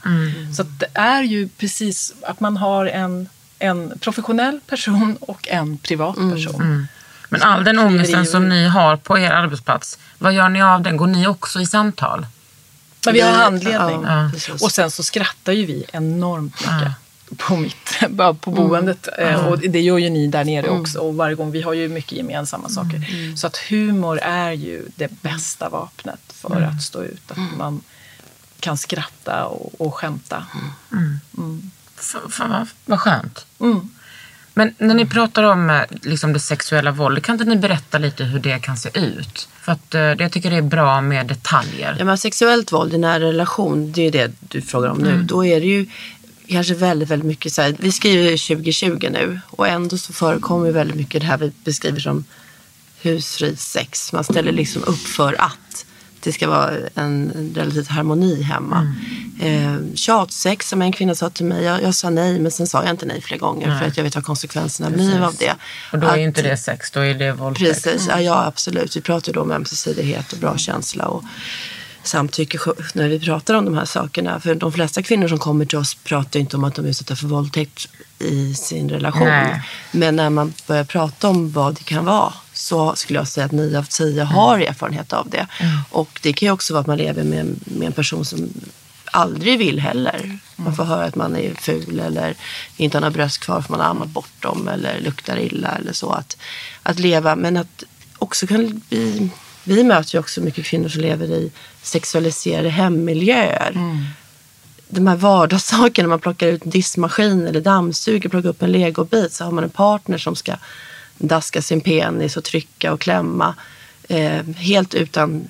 Så 0.56 0.62
att 0.62 0.80
det 0.80 0.88
är 0.94 1.24
ju 1.24 1.48
precis 1.48 2.14
att 2.22 2.40
man 2.40 2.58
har 2.58 2.86
en, 2.86 3.30
en 3.60 4.00
professionell 4.00 4.60
person 4.68 5.18
och 5.22 5.48
en 5.48 5.78
privat 5.78 6.16
person. 6.16 6.88
Men 7.30 7.42
all 7.42 7.64
den 7.64 7.80
ångesten 7.80 8.26
som 8.26 8.50
ni 8.50 8.68
har 8.68 8.98
på 8.98 9.18
er 9.20 9.32
arbetsplats, 9.32 9.98
vad 10.18 10.34
gör 10.34 10.50
ni 10.50 10.62
av 10.62 10.82
den? 10.82 10.98
Går 10.98 11.08
ni 11.08 11.28
också 11.28 11.60
i 11.62 11.66
samtal? 11.66 12.26
Men 13.06 13.14
vi 13.14 13.22
har 13.22 13.32
handledning. 13.32 14.04
ja, 14.04 14.32
och 14.62 14.72
sen 14.72 14.92
så 14.92 15.04
skrattar 15.04 15.54
ju 15.54 15.66
vi 15.66 15.86
enormt 15.94 16.56
mycket. 16.62 16.94
På, 17.38 17.56
mitt, 17.56 18.00
på 18.42 18.52
boendet. 18.52 19.08
Eh, 19.18 19.46
Och 19.48 19.60
det 19.60 19.82
gör 19.82 19.98
ju 19.98 20.10
ni 20.10 20.28
där 20.28 20.44
nere 20.44 20.70
också. 20.70 21.00
Och 21.00 21.16
varje 21.16 21.36
gång, 21.36 21.52
vi 21.52 21.62
har 21.62 21.74
ju 21.74 21.88
mycket 21.90 22.12
gemensamma 22.12 22.70
saker. 22.70 23.36
Så 23.38 23.48
att 23.48 23.58
humor 23.58 24.20
är 24.20 24.52
ju 24.52 24.86
det 24.96 25.22
bästa 25.22 25.70
vapnet 25.70 26.20
för 26.34 26.62
att 26.62 26.84
stå 26.84 27.04
ut. 27.04 27.32
Att 27.32 27.58
man 27.58 27.82
kan 28.60 28.78
skratta 28.78 29.46
och, 29.46 29.82
och 29.82 29.96
skämta. 29.96 30.44
Fan 32.30 32.50
vad, 32.50 32.68
vad 32.86 33.00
skönt. 33.00 33.46
Mm. 33.60 33.90
Men 34.54 34.74
när 34.78 34.96
ni 34.96 35.06
pratar 35.06 35.44
om 35.44 35.70
eh, 35.70 35.82
liksom 36.02 36.34
det 36.34 36.40
sexuella 36.40 36.92
våldet, 36.92 37.24
kan 37.24 37.36
inte 37.36 37.46
ni 37.46 37.56
berätta 37.56 37.98
lite 37.98 38.24
hur 38.24 38.40
det 38.40 38.60
kan 38.60 38.78
se 38.78 38.90
ut? 38.94 39.50
För 39.62 39.72
att 39.72 39.96
eh, 39.96 40.02
jag 40.02 40.32
tycker 40.32 40.50
det 40.50 40.58
är 40.58 40.62
bra 40.62 41.02
med 41.02 41.28
detaljer. 41.28 41.96
Ja, 42.00 42.06
men 42.06 42.18
sexuellt 42.18 42.72
våld 42.72 42.94
i 42.94 42.98
nära 42.98 43.24
relation, 43.24 43.92
det 43.92 44.02
är 44.02 44.12
det 44.12 44.32
du 44.40 44.62
frågar 44.62 44.90
om 44.90 44.98
nu. 44.98 45.22
Då 45.24 45.46
är 45.46 45.60
det 45.60 45.68
ju 45.68 45.86
kanske 46.48 46.74
väldigt, 46.74 47.10
väldigt 47.10 47.28
mycket 47.28 47.54
så 47.54 47.62
här, 47.62 47.76
vi 47.80 47.92
skriver 47.92 48.48
2020 48.48 49.10
nu 49.12 49.40
och 49.46 49.68
ändå 49.68 49.98
så 49.98 50.14
förekommer 50.14 50.72
väldigt 50.72 50.98
mycket 50.98 51.22
det 51.22 51.28
här 51.28 51.38
vi 51.38 51.52
beskriver 51.64 52.00
som 52.00 52.26
husfri 53.02 53.56
sex. 53.56 54.14
Man 54.14 54.24
ställer 54.24 54.52
liksom 54.52 54.84
upp 54.84 55.08
för 55.08 55.42
att 55.42 55.86
det 56.24 56.32
ska 56.32 56.50
vara 56.50 56.72
en 56.96 57.34
relativ 57.56 57.90
harmoni 57.90 58.42
hemma. 58.42 58.96
Eh, 59.42 59.76
tjatsex 59.96 60.70
som 60.70 60.82
en 60.82 60.92
kvinna 60.92 61.16
sa 61.16 61.30
till 61.30 61.46
mig, 61.46 61.64
jag, 61.64 61.84
jag 61.84 61.96
sa 61.96 62.10
nej 62.10 62.40
men 62.40 62.52
sen 62.52 62.68
sa 62.68 62.84
jag 62.84 62.92
inte 62.92 63.06
nej 63.06 63.22
flera 63.22 63.40
gånger 63.40 63.80
för 63.80 63.88
att 63.88 63.98
jag 63.98 64.04
vet 64.04 64.16
vad 64.16 64.24
konsekvenserna 64.24 64.90
blir 64.90 65.22
av 65.22 65.36
det. 65.40 65.56
Och 65.92 66.00
då 66.00 66.08
är 66.08 66.12
Att- 66.12 66.20
inte 66.20 66.42
det 66.42 66.58
sex, 66.58 66.92
då 66.92 67.00
är 67.00 67.14
det 67.14 67.32
våldtäkt. 67.32 67.84
Precis, 67.84 68.08
ja, 68.10 68.22
ja 68.22 68.46
absolut. 68.46 68.98
Vi 68.98 69.02
pratar 69.02 69.28
ju 69.28 69.34
då 69.34 69.42
om 69.42 69.52
ömsesidighet 69.52 70.34
och 70.34 70.40
bra 70.40 70.58
känsla 70.58 71.06
och 71.06 71.24
samtycke 72.04 72.58
när 72.94 73.08
vi 73.08 73.20
pratar 73.20 73.54
om 73.54 73.66
de 73.66 73.78
här 73.78 73.86
sakerna. 73.86 74.40
För 74.40 74.56
de 74.56 74.72
flesta 74.72 75.04
kvinnor 75.04 75.28
som 75.28 75.40
kommer 75.40 75.66
till 75.66 75.78
oss 75.78 75.96
pratar 75.96 76.40
inte 76.40 76.58
om 76.58 76.64
att 76.64 76.76
de 76.76 76.86
är 76.86 76.90
utsatta 76.90 77.16
för 77.16 77.28
våldtäkt 77.28 77.88
i 78.20 78.54
sin 78.54 78.90
relation. 78.90 79.28
Nej. 79.28 79.62
Men 79.92 80.16
när 80.16 80.30
man 80.30 80.54
börjar 80.68 80.84
prata 80.84 81.30
om 81.30 81.52
vad 81.52 81.76
det 81.76 81.84
kan 81.84 82.06
vara 82.06 82.34
så 82.60 82.96
skulle 82.96 83.20
jag 83.20 83.28
säga 83.28 83.46
att 83.46 83.52
nio 83.52 83.78
av 83.80 83.84
tio 83.84 84.24
har 84.24 84.60
erfarenhet 84.60 85.14
av 85.14 85.30
det. 85.30 85.48
Och 85.90 86.20
det 86.24 86.34
kan 86.34 86.46
ju 86.46 86.52
också 86.52 86.74
vara 86.74 86.82
att 86.82 86.88
man 86.88 86.98
lever 86.98 87.24
med, 87.24 87.40
en- 87.40 87.60
med 87.66 87.86
en 87.86 87.92
person 87.94 88.26
som 88.26 88.50
aldrig 89.12 89.60
vill 89.60 89.80
heller. 89.80 90.38
Man 90.56 90.76
får 90.76 90.84
höra 90.84 91.06
att 91.06 91.16
man 91.16 91.36
är 91.36 91.54
ful 91.54 92.00
eller 92.00 92.36
inte 92.78 92.98
har 92.98 93.02
några 93.02 93.12
bröst 93.14 93.38
kvar 93.40 93.62
för 93.62 93.72
man 93.72 93.80
har 93.80 93.88
ammat 93.88 94.08
bort 94.08 94.32
dem 94.42 94.68
eller 94.68 95.00
luktar 95.02 95.38
illa 95.40 95.70
eller 95.70 95.94
så. 95.94 96.12
Att, 96.12 96.38
att 96.84 97.00
leva, 97.00 97.36
men 97.36 97.58
att 97.58 97.84
också 98.18 98.48
kan 98.48 98.82
bli... 98.90 99.30
Vi 99.64 99.84
möter 99.84 100.16
ju 100.16 100.20
också 100.20 100.42
mycket 100.42 100.66
kvinnor 100.66 100.90
som 100.90 101.02
lever 101.02 101.26
i 101.28 101.52
sexualiserade 101.82 102.70
hemmiljöer. 102.70 103.72
De 104.90 105.08
här 105.08 105.16
vardagssakerna, 105.16 106.10
man 106.10 106.20
plockar 106.20 106.48
ut 106.48 106.64
en 106.66 106.70
diskmaskin 106.72 107.48
eller 107.48 107.62
dammsuger, 107.62 108.30
plockar 108.30 108.50
upp 108.50 108.62
en 108.62 108.72
legobit 108.72 109.34
så 109.34 109.44
har 109.44 109.52
man 109.52 109.64
en 109.64 109.70
partner 109.70 110.18
som 110.18 110.36
ska 110.36 110.54
daska 111.20 111.62
sin 111.62 111.82
penis 111.82 112.38
och 112.38 112.44
trycka 112.44 112.94
och 112.94 113.02
klämma. 113.02 113.56
Eh, 114.10 114.44
helt 114.58 114.94
utan 114.94 115.48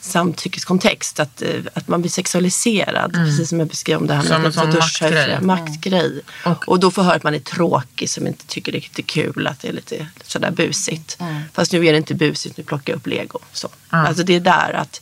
samtyckeskontext. 0.00 1.20
Att, 1.20 1.42
eh, 1.42 1.48
att 1.74 1.88
man 1.88 2.00
blir 2.00 2.10
sexualiserad. 2.10 3.12
Precis 3.12 3.48
som 3.48 3.58
jag 3.58 3.68
beskrev 3.68 3.98
om 3.98 4.06
det 4.06 4.14
här 4.14 4.38
med 4.38 4.54
Som 4.54 4.62
en 4.62 4.70
duscha 4.70 5.04
maktgrej. 5.06 5.40
maktgrej. 5.40 6.20
Och- 6.44 6.68
Och 6.68 6.80
då 6.80 6.90
får 6.90 7.02
höra 7.02 7.14
att 7.14 7.22
man 7.22 7.34
är 7.34 7.38
tråkig 7.38 8.10
som 8.10 8.26
inte 8.26 8.46
tycker 8.46 8.72
det 8.72 8.78
är 8.78 8.80
riktigt 8.80 9.06
kul. 9.06 9.46
Att 9.46 9.60
det 9.60 9.68
är 9.68 9.72
lite 9.72 10.06
sådär 10.24 10.50
busigt. 10.50 11.18
Fast 11.52 11.72
nu 11.72 11.86
är 11.86 11.92
det 11.92 11.98
inte 11.98 12.14
busigt, 12.14 12.56
nu 12.56 12.64
plockar 12.64 12.92
jag 12.92 12.96
upp 12.98 13.06
lego. 13.06 13.38
Så. 13.52 13.68
Alltså 13.90 14.22
det 14.22 14.34
är 14.36 14.40
där 14.40 14.72
att... 14.72 15.00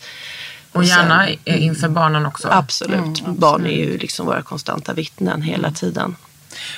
Och 0.73 0.87
sen- 0.87 0.89
gärna 0.97 1.29
eh, 1.29 1.65
inför 1.65 1.89
barnen 1.89 2.27
också. 2.27 2.49
Absolut. 2.51 3.27
Barn 3.27 3.67
är 3.67 3.71
ju 3.77 3.99
liksom 3.99 4.27
våra 4.27 4.43
konstanta 4.43 4.93
vittnen 4.93 5.43
hela 5.43 5.71
tiden. 5.73 6.17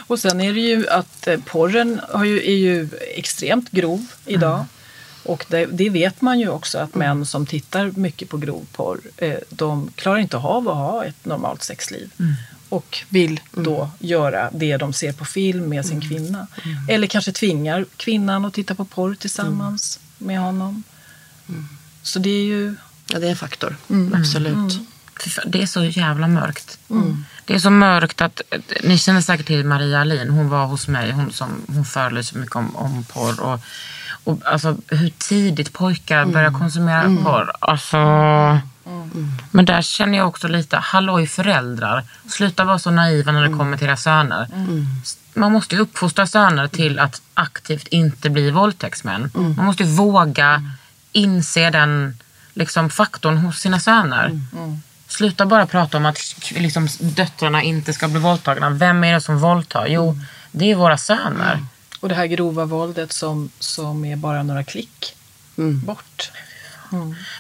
Och 0.07 0.19
sen 0.19 0.41
är 0.41 0.55
det 0.55 0.61
ju 0.61 0.89
att 0.89 1.27
eh, 1.27 1.41
porren 1.47 2.01
har 2.09 2.25
ju, 2.25 2.39
är 2.39 2.57
ju 2.57 2.89
extremt 3.15 3.71
grov 3.71 4.07
idag. 4.27 4.65
Och 5.23 5.47
det, 5.49 5.67
det 5.67 5.91
vet 5.91 6.21
man 6.21 6.41
ju 6.41 6.49
också 6.49 6.79
att 6.79 6.95
män 6.95 7.27
som 7.27 7.47
tittar 7.47 7.93
mycket 7.97 8.29
på 8.29 8.37
grov 8.37 8.67
porr, 8.73 9.01
eh, 9.17 9.39
de 9.49 9.91
klarar 9.95 10.19
inte 10.19 10.37
av 10.37 10.69
att 10.69 10.77
ha 10.77 11.05
ett 11.05 11.25
normalt 11.25 11.63
sexliv. 11.63 12.11
Och 12.69 12.99
vill 13.09 13.41
då 13.53 13.91
göra 13.99 14.51
det 14.53 14.77
de 14.77 14.93
ser 14.93 15.13
på 15.13 15.25
film 15.25 15.69
med 15.69 15.87
sin 15.87 16.01
kvinna. 16.01 16.47
Eller 16.89 17.07
kanske 17.07 17.33
tvingar 17.33 17.87
kvinnan 17.97 18.45
att 18.45 18.55
titta 18.55 18.75
på 18.75 18.85
porr 18.85 19.15
tillsammans 19.15 20.01
med 20.19 20.41
honom. 20.41 20.83
Så 22.03 22.19
det 22.19 22.31
är 22.31 22.45
ju... 22.45 22.75
Ja, 23.13 23.19
det 23.19 23.27
är 23.27 23.31
en 23.31 23.37
faktor. 23.37 23.77
Mm. 23.91 24.15
Absolut. 24.15 24.81
Det 25.47 25.63
är 25.63 25.67
så 25.67 25.85
jävla 25.85 26.29
mörkt. 26.29 26.79
Det 27.45 27.55
är 27.55 27.59
så 27.59 27.71
mörkt 27.71 28.21
att, 28.21 28.41
ni 28.85 28.99
känner 28.99 29.21
säkert 29.21 29.47
till 29.47 29.65
Maria 29.65 30.01
Alin. 30.01 30.31
Hon 30.31 30.49
var 30.49 30.67
hos 30.67 30.89
mig, 30.89 31.11
hon, 31.13 31.33
som, 31.33 31.49
hon 31.67 31.85
föreläser 31.85 32.39
mycket 32.39 32.57
om, 32.57 32.77
om 32.77 33.05
porr. 33.05 33.41
Och, 33.41 33.61
och 34.25 34.41
alltså, 34.45 34.77
hur 34.89 35.13
tidigt 35.19 35.73
pojkar 35.73 36.25
börjar 36.25 36.51
konsumera 36.51 37.03
porr. 37.25 37.53
Alltså, 37.61 37.97
Men 39.51 39.65
där 39.65 39.83
känner 39.83 40.19
jag 40.19 40.29
också 40.29 40.49
lite, 40.49 40.77
halloj 40.77 41.27
föräldrar. 41.27 42.05
Sluta 42.29 42.65
vara 42.65 42.79
så 42.79 42.91
naiva 42.91 43.33
när 43.33 43.49
det 43.49 43.57
kommer 43.59 43.77
till 43.77 43.87
era 43.87 43.97
söner. 43.97 44.47
Man 45.35 45.53
måste 45.53 45.75
ju 45.75 45.81
uppfostra 45.81 46.27
söner 46.27 46.69
till 46.69 46.99
att 46.99 47.23
aktivt 47.35 47.87
inte 47.89 48.31
bli 48.31 48.51
våldtäktsmän. 48.51 49.31
Man 49.35 49.67
måste 49.67 49.83
ju 49.83 49.89
våga 49.89 50.63
inse 51.13 51.71
den 51.71 52.19
liksom, 52.55 52.91
faktorn 52.91 53.37
hos 53.37 53.59
sina 53.59 53.81
söner. 53.81 54.41
Sluta 55.11 55.47
bara 55.47 55.67
prata 55.67 55.97
om 55.97 56.07
att 56.07 56.19
liksom, 56.51 56.89
döttrarna 57.01 57.63
inte 57.63 57.93
ska 57.93 58.09
bli 58.09 58.21
våldtagna. 58.21 58.71
Vem 58.71 59.05
är 59.05 59.13
det 59.13 59.21
som 59.21 59.39
våldtar? 59.39 59.87
Jo, 59.87 60.19
det 60.51 60.71
är 60.71 60.75
våra 60.75 60.99
söner. 60.99 61.65
Och 62.01 62.09
det 62.09 62.15
här 62.15 62.27
grova 62.27 62.65
våldet 62.65 63.13
som, 63.13 63.51
som 63.59 64.05
är 64.05 64.17
bara 64.17 64.43
några 64.43 64.65
klick 64.65 65.17
bort. 65.85 66.31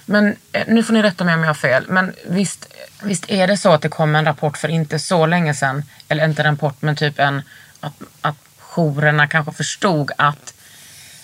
Men 0.06 0.36
eh, 0.52 0.64
nu 0.68 0.82
får 0.82 0.92
ni 0.92 1.02
rätta 1.02 1.24
mig 1.24 1.34
om 1.34 1.40
jag 1.40 1.46
har 1.46 1.54
fel. 1.54 1.84
Men 1.88 2.14
visst, 2.26 2.74
visst 3.02 3.30
är 3.30 3.46
det 3.46 3.56
så 3.56 3.72
att 3.72 3.82
det 3.82 3.88
kom 3.88 4.14
en 4.14 4.24
rapport 4.24 4.58
för 4.58 4.68
inte 4.68 4.98
så 4.98 5.26
länge 5.26 5.54
sedan. 5.54 5.84
Eller 6.08 6.24
inte 6.24 6.42
en 6.42 6.50
rapport 6.50 6.82
men 6.82 6.96
typ 6.96 7.18
en. 7.18 7.42
Att, 7.80 8.02
att 8.20 8.36
jourerna 8.58 9.26
kanske 9.26 9.52
förstod 9.52 10.10
att 10.16 10.54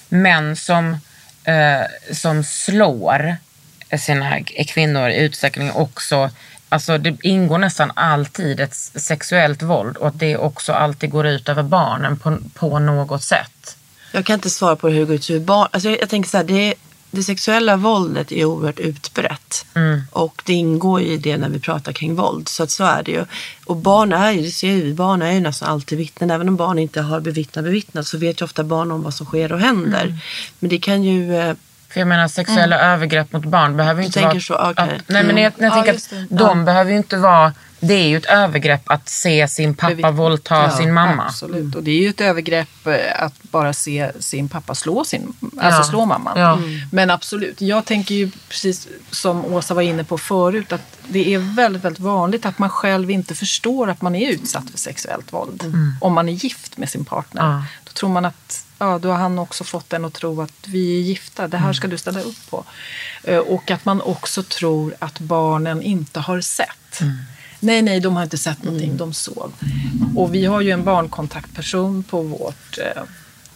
män 0.08 0.56
som, 0.56 0.98
eh, 1.44 2.12
som 2.12 2.44
slår 2.44 3.36
sina 3.98 4.42
kvinnor 4.42 5.08
i 5.08 5.16
utsträckning 5.16 5.72
också. 5.72 6.30
Alltså 6.68 6.98
det 6.98 7.16
ingår 7.22 7.58
nästan 7.58 7.92
alltid 7.94 8.60
ett 8.60 8.74
sexuellt 8.94 9.62
våld 9.62 9.96
och 9.96 10.08
att 10.08 10.18
det 10.18 10.36
också 10.36 10.72
alltid 10.72 11.10
går 11.10 11.26
ut 11.26 11.48
över 11.48 11.62
barnen 11.62 12.18
på, 12.18 12.38
på 12.54 12.78
något 12.78 13.22
sätt. 13.22 13.76
Jag 14.12 14.24
kan 14.24 14.34
inte 14.34 14.50
svara 14.50 14.76
på 14.76 14.88
hur 14.88 15.00
det 15.00 15.06
går 15.06 15.14
ut 15.14 15.30
ur 15.30 15.40
barn. 15.40 15.68
Alltså 15.70 15.88
jag, 15.88 16.00
jag 16.00 16.08
tänker 16.08 16.30
så 16.30 16.36
här, 16.36 16.44
det, 16.44 16.74
det 17.10 17.22
sexuella 17.22 17.76
våldet 17.76 18.32
är 18.32 18.44
oerhört 18.44 18.78
utbrett. 18.78 19.66
Och 20.10 20.42
det 20.46 20.52
ingår 20.52 21.00
ju 21.00 21.06
i 21.06 21.16
det 21.16 21.36
när 21.36 21.48
vi 21.48 21.60
pratar 21.60 21.92
kring 21.92 22.14
våld. 22.14 22.48
Så 22.48 22.62
att 22.62 22.70
så 22.70 22.84
är 22.84 23.02
det 23.02 23.10
ju. 23.10 23.24
Och 23.64 23.76
barn 23.76 24.12
är 24.12 24.32
ju, 24.32 24.42
det 24.42 24.50
ser 24.50 24.74
vi, 24.74 24.94
barn 24.94 25.22
är 25.22 25.32
ju 25.32 25.40
nästan 25.40 25.68
alltid 25.68 25.98
vittnen. 25.98 26.30
Även 26.30 26.48
om 26.48 26.56
barn 26.56 26.78
inte 26.78 27.00
har 27.00 27.20
bevittnat 27.20 27.64
bevittnat 27.64 28.06
så 28.06 28.18
vet 28.18 28.40
ju 28.40 28.44
ofta 28.44 28.64
barn 28.64 28.90
om 28.90 29.02
vad 29.02 29.14
som 29.14 29.26
sker 29.26 29.52
och 29.52 29.60
händer. 29.60 30.18
Men 30.58 30.70
det 30.70 30.78
kan 30.78 31.04
ju... 31.04 31.54
För 31.96 32.00
jag 32.00 32.08
menar 32.08 32.28
sexuella 32.28 32.78
övergrepp 32.80 33.32
mot 33.32 33.44
barn 33.44 33.76
behöver 33.76 34.02
ju 34.02 34.06
Mm. 34.06 34.30
Inte 34.34 34.54
vara... 34.54 34.70
så, 34.74 34.82
okej. 34.84 34.94
att, 34.96 35.08
nej 35.08 35.24
men 35.24 35.36
jag, 35.36 35.52
jag 35.58 35.66
Ja, 35.70 35.74
tänker 35.74 35.92
just 35.92 36.12
att 36.12 36.18
det. 36.28 36.36
de 36.36 36.64
behöver 36.64 36.90
ju 36.90 36.96
inte 36.96 37.16
vara... 37.16 37.52
Det 37.80 37.94
är 37.94 38.08
ju 38.08 38.16
ett 38.16 38.24
övergrepp 38.26 38.90
att 38.90 39.08
se 39.08 39.48
sin 39.48 39.74
pappa 39.74 39.88
Bevittna. 39.90 40.10
våldta 40.10 40.54
Ja, 40.62 40.70
sin 40.70 40.94
mamma. 40.94 41.24
Absolut. 41.26 41.74
Och 41.74 41.82
det 41.82 41.90
är 41.90 42.02
ju 42.02 42.08
ett 42.08 42.20
övergrepp 42.20 42.86
eh, 42.86 43.22
att 43.22 43.42
bara 43.42 43.72
se 43.72 44.12
sin 44.18 44.48
pappa 44.48 44.74
slå 44.74 45.04
sin, 45.04 45.32
alltså 45.60 45.80
Ja. 45.80 45.84
slå 45.84 46.04
mamman. 46.04 46.38
Ja. 46.40 46.58
Men 46.92 47.10
absolut, 47.10 47.60
jag 47.60 47.84
tänker 47.84 48.14
ju 48.14 48.30
precis 48.48 48.88
som 49.10 49.44
Åsa 49.44 49.74
var 49.74 49.82
inne 49.82 50.04
på 50.04 50.18
förut 50.18 50.72
att 50.72 50.98
det 51.08 51.34
är 51.34 51.38
väldigt, 51.38 51.84
väldigt 51.84 52.00
vanligt 52.02 52.46
att 52.46 52.58
man 52.58 52.70
själv 52.70 53.10
inte 53.10 53.34
förstår 53.34 53.90
att 53.90 54.02
man 54.02 54.14
är 54.14 54.30
utsatt 54.30 54.70
för 54.70 54.78
sexuellt 54.78 55.32
våld. 55.32 55.72
Om 56.00 56.12
man 56.14 56.28
är 56.28 56.32
gift 56.32 56.76
med 56.78 56.88
sin 56.88 57.04
partner. 57.04 57.42
Ja. 57.42 57.64
Då 57.84 57.90
tror 57.92 58.10
man 58.10 58.24
att 58.24 58.65
ja, 58.78 58.98
då 58.98 59.08
har 59.10 59.16
han 59.18 59.38
också 59.38 59.64
fått 59.64 59.92
en 59.92 60.04
att 60.04 60.12
tro 60.14 60.42
att 60.42 60.52
vi 60.66 60.96
är 60.98 61.02
gifta, 61.02 61.48
det 61.48 61.56
här 61.56 61.72
ska 61.72 61.88
du 61.88 61.98
ställa 61.98 62.20
upp 62.20 62.50
på. 62.50 62.64
Eh, 63.24 63.38
Och 63.38 63.70
att 63.70 63.84
man 63.84 64.00
också 64.00 64.42
tror 64.42 64.94
att 64.98 65.18
barnen 65.20 65.82
inte 65.82 66.20
har 66.20 66.40
sett. 66.40 67.00
Nej, 67.60 67.82
nej, 67.82 68.00
de 68.00 68.16
har 68.16 68.22
inte 68.22 68.38
sett 68.38 68.62
någonting, 68.64 68.96
de 68.96 69.14
sov. 69.14 69.52
Och 70.16 70.34
vi 70.34 70.44
har 70.44 70.60
ju 70.60 70.70
en 70.70 70.84
barnkontaktperson 70.84 72.02
på 72.02 72.22
vårt 72.22 72.78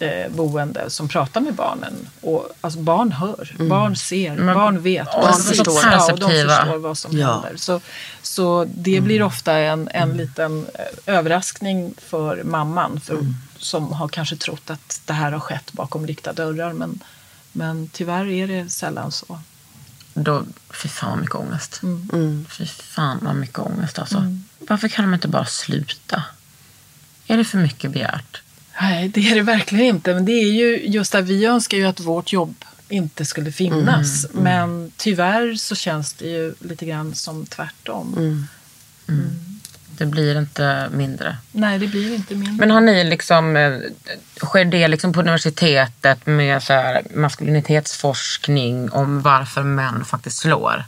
eh, 0.01 0.29
boende 0.31 0.91
som 0.91 1.09
pratar 1.09 1.41
med 1.41 1.55
barnen. 1.55 1.95
Och, 2.21 2.49
alltså, 2.61 2.79
barn 2.81 3.13
hör, 3.13 3.57
barn 3.69 3.97
ser, 3.97 4.37
Men- 4.37 4.55
barn 4.55 4.83
vet. 4.83 5.15
och 5.15 5.21
barn 5.23 5.35
så 5.35 5.43
förstår. 5.43 5.81
Ja, 5.85 6.13
och 6.13 6.19
de 6.19 6.31
förstår 6.31 6.79
vad 6.79 6.99
som 6.99 7.19
Ja. 7.19 7.33
händer. 7.33 7.57
Så, 7.57 7.81
så 8.23 8.67
det 8.75 9.01
blir 9.01 9.23
ofta 9.23 9.53
en, 9.59 9.89
en 9.89 10.17
liten 10.17 10.67
eh, 10.75 11.15
överraskning 11.17 11.95
för 11.99 12.43
mamman. 12.45 13.01
För, 13.01 13.19
Som 13.57 13.93
har 13.93 14.09
kanske 14.09 14.37
trott 14.37 14.71
att 14.71 15.01
det 15.05 15.13
här 15.13 15.33
har 15.33 15.41
skett 15.41 15.73
bakom 15.73 16.07
lyckta 16.07 16.33
dörrar. 16.33 16.73
Men, 16.73 17.01
men 17.53 17.89
tyvärr 17.93 18.27
är 18.27 18.47
det 18.49 18.71
sällan 18.71 19.13
så. 19.13 19.41
Då, 20.15 20.45
fy 20.71 20.89
fan 20.89 21.11
vad 21.11 21.19
mycket 21.21 21.35
ångest. 21.35 21.81
Mm. 21.83 22.47
Fy 22.51 22.67
fan 22.67 23.19
vad 23.23 23.35
mycket 23.37 23.59
ångest 23.59 23.99
alltså. 23.99 24.37
Varför 24.59 24.89
kan 24.89 25.05
de 25.05 25.15
inte 25.15 25.29
bara 25.29 25.45
sluta? 25.47 26.23
Är 27.27 27.37
det 27.37 27.45
för 27.45 27.59
mycket 27.59 27.91
begärt? 27.91 28.43
Nej, 28.81 29.09
det 29.09 29.31
är 29.31 29.35
det 29.35 29.43
verkligen 29.43 29.85
inte. 29.85 30.15
Men 30.15 30.25
det 30.25 30.33
är 30.33 30.53
ju 30.53 30.87
just 30.87 31.13
där 31.13 31.23
vi 31.23 31.45
önskar 31.45 31.79
ju 31.79 31.87
att 31.87 32.01
vårt 32.01 32.33
jobb 32.33 32.65
inte 32.89 33.25
skulle 33.25 33.53
finnas. 33.53 34.27
Men 34.33 34.93
tyvärr 34.97 35.55
så 35.55 35.75
känns 35.75 36.13
det 36.13 36.27
ju 36.27 36.55
lite 36.61 36.87
grann 36.87 37.15
som 37.15 37.47
tvärtom. 37.47 38.47
Det 39.99 40.07
blir 40.07 40.39
inte 40.39 40.89
mindre. 40.93 41.37
Nej, 41.53 41.79
det 41.79 41.87
blir 41.87 42.15
inte 42.15 42.35
mindre. 42.35 42.53
Men 42.53 42.71
har 42.71 42.81
ni 42.81 43.05
liksom, 43.05 43.57
eh, 43.57 43.79
sker 44.37 44.65
det 44.65 44.89
liksom 44.89 45.13
på 45.13 45.21
universitetet 45.21 46.27
med 46.27 46.63
så 46.63 47.01
maskulinitetsforskning 47.15 48.91
om 48.91 49.23
varför 49.23 49.63
män 49.63 50.05
faktiskt 50.05 50.39
slår? 50.39 50.85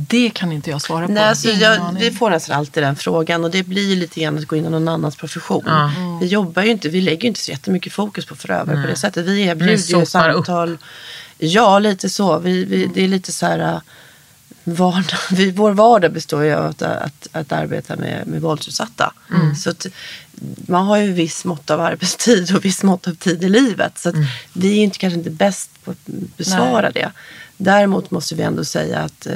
Det 0.00 0.30
kan 0.30 0.52
inte 0.52 0.70
jag 0.70 0.82
svara 0.82 1.06
på. 1.06 1.12
Nej, 1.12 1.24
alltså 1.24 1.48
jag, 1.48 1.96
vi 1.98 2.10
får 2.10 2.30
nästan 2.30 2.56
alltid 2.56 2.82
den 2.82 2.96
frågan 2.96 3.44
och 3.44 3.50
det 3.50 3.62
blir 3.62 3.96
lite 3.96 4.20
grann 4.20 4.38
att 4.38 4.44
gå 4.44 4.56
in 4.56 4.66
i 4.66 4.70
någon 4.70 4.88
annans 4.88 5.16
profession. 5.16 5.62
Ja. 5.66 5.92
Vi 6.20 6.26
jobbar 6.26 6.62
ju 6.62 6.70
inte, 6.70 6.88
vi 6.88 7.00
lägger 7.00 7.22
ju 7.22 7.28
inte 7.28 7.40
så 7.40 7.50
jättemycket 7.50 7.92
fokus 7.92 8.26
på 8.26 8.36
förövare 8.36 8.82
på 8.82 8.88
det 8.88 8.96
sättet. 8.96 9.26
Vi 9.26 9.42
erbjuder 9.42 9.72
ju 9.72 9.78
sopar 9.78 10.30
upp. 10.30 10.46
samtal. 10.46 10.78
Ja, 11.38 11.78
lite 11.78 12.08
så. 12.08 12.38
Vi, 12.38 12.64
vi, 12.64 12.90
det 12.94 13.04
är 13.04 13.08
lite 13.08 13.32
så 13.32 13.46
här, 13.46 13.58
äh, 13.58 13.80
vardag, 14.64 15.18
vi, 15.30 15.50
vår 15.50 15.72
vardag 15.72 16.12
består 16.12 16.44
ju 16.44 16.54
av 16.54 16.66
att, 16.66 16.82
att, 16.82 17.28
att 17.32 17.52
arbeta 17.52 17.96
med, 17.96 18.26
med 18.26 18.40
våldsutsatta. 18.40 19.12
Så 19.62 19.70
att, 19.70 19.86
man 20.66 20.86
har 20.86 20.96
ju 20.96 21.12
viss 21.12 21.44
mått 21.44 21.70
av 21.70 21.80
arbetstid 21.80 22.56
och 22.56 22.64
viss 22.64 22.82
mått 22.82 23.08
av 23.08 23.14
tid 23.14 23.44
i 23.44 23.48
livet. 23.48 23.98
Så 23.98 24.08
att 24.08 24.14
vi 24.52 24.78
är 24.78 24.82
inte, 24.82 24.98
kanske 24.98 25.18
inte 25.18 25.30
bäst 25.30 25.70
på 25.84 25.90
att 25.90 26.06
besvara 26.36 26.80
Nej. 26.80 26.92
det. 26.94 27.12
Däremot 27.56 28.10
måste 28.10 28.34
vi 28.34 28.42
ändå 28.42 28.64
säga 28.64 28.98
att 28.98 29.26
eh, 29.26 29.34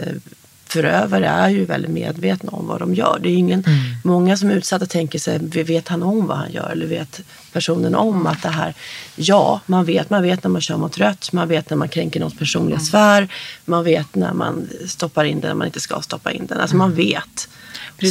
förövare 0.73 1.27
är 1.27 1.49
ju 1.49 1.65
väldigt 1.65 1.91
medvetna 1.91 2.51
om 2.53 2.67
vad 2.67 2.81
de 2.81 2.95
gör. 2.95 3.19
Det 3.23 3.29
är 3.29 3.35
ingen, 3.35 3.65
Många 4.05 4.37
som 4.37 4.51
är 4.51 4.55
utsatta 4.55 4.87
tänker 4.87 5.19
sig, 5.19 5.39
vet 5.65 5.89
han 5.89 6.03
om 6.03 6.27
vad 6.27 6.37
han 6.37 6.53
gör? 6.53 6.71
Eller 6.71 6.87
vet 6.87 7.21
personen 7.53 7.95
om 7.95 8.27
att 8.27 8.43
det 8.43 8.49
här, 8.49 8.75
ja, 9.17 9.61
man 9.67 9.85
vet, 9.85 10.11
man 10.11 10.23
vet 10.23 10.45
när 10.45 10.51
man 10.51 10.61
kör 10.61 10.77
mot 10.77 10.99
rött, 10.99 11.33
man 11.33 11.49
vet 11.49 11.71
när 11.71 11.77
man 11.77 11.89
kränker 11.89 12.21
någons 12.21 12.39
personliga 12.39 12.79
sfär, 12.79 13.29
man 13.65 13.85
vet 13.85 14.15
när 14.15 14.33
man 14.33 14.69
stoppar 14.87 15.25
in 15.25 15.41
den 15.41 15.49
när 15.49 15.55
man 15.55 15.67
inte 15.67 15.81
ska 15.81 16.01
stoppa 16.03 16.33
in 16.33 16.47
den. 16.47 16.61
Alltså 16.61 16.77
man 16.77 16.95
vet. 16.95 17.49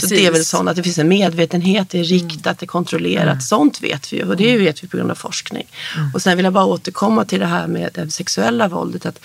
Så 0.01 0.07
det 0.07 0.15
är 0.15 0.23
väl 0.23 0.33
Precis. 0.33 0.49
sånt 0.49 0.69
att 0.69 0.75
det 0.75 0.83
finns 0.83 0.97
en 0.97 1.07
medvetenhet, 1.07 1.89
det 1.89 1.99
är 1.99 2.03
riktat, 2.03 2.59
det 2.59 2.63
är 2.63 2.67
kontrollerat. 2.67 3.43
Sånt 3.43 3.83
vet 3.83 4.13
vi 4.13 4.17
ju 4.17 4.29
och 4.29 4.37
det 4.37 4.57
vet 4.57 4.83
vi 4.83 4.87
på 4.87 4.97
grund 4.97 5.11
av 5.11 5.15
forskning. 5.15 5.67
Och 6.13 6.21
sen 6.21 6.37
vill 6.37 6.43
jag 6.43 6.53
bara 6.53 6.65
återkomma 6.65 7.25
till 7.25 7.39
det 7.39 7.45
här 7.45 7.67
med 7.67 7.89
det 7.93 8.11
sexuella 8.11 8.67
våldet. 8.67 9.05
Att 9.05 9.19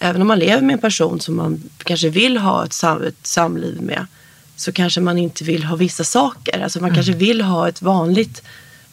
även 0.00 0.22
om 0.22 0.28
man 0.28 0.38
lever 0.38 0.62
med 0.62 0.72
en 0.74 0.78
person 0.80 1.20
som 1.20 1.36
man 1.36 1.62
kanske 1.84 2.08
vill 2.08 2.36
ha 2.38 2.64
ett, 2.64 2.72
sam- 2.72 3.02
ett 3.02 3.26
samliv 3.26 3.82
med 3.82 4.06
så 4.56 4.72
kanske 4.72 5.00
man 5.00 5.18
inte 5.18 5.44
vill 5.44 5.64
ha 5.64 5.76
vissa 5.76 6.04
saker. 6.04 6.60
Alltså 6.60 6.80
man 6.80 6.94
kanske 6.94 7.12
vill 7.12 7.40
ha 7.40 7.68
ett 7.68 7.82
vanligt, 7.82 8.42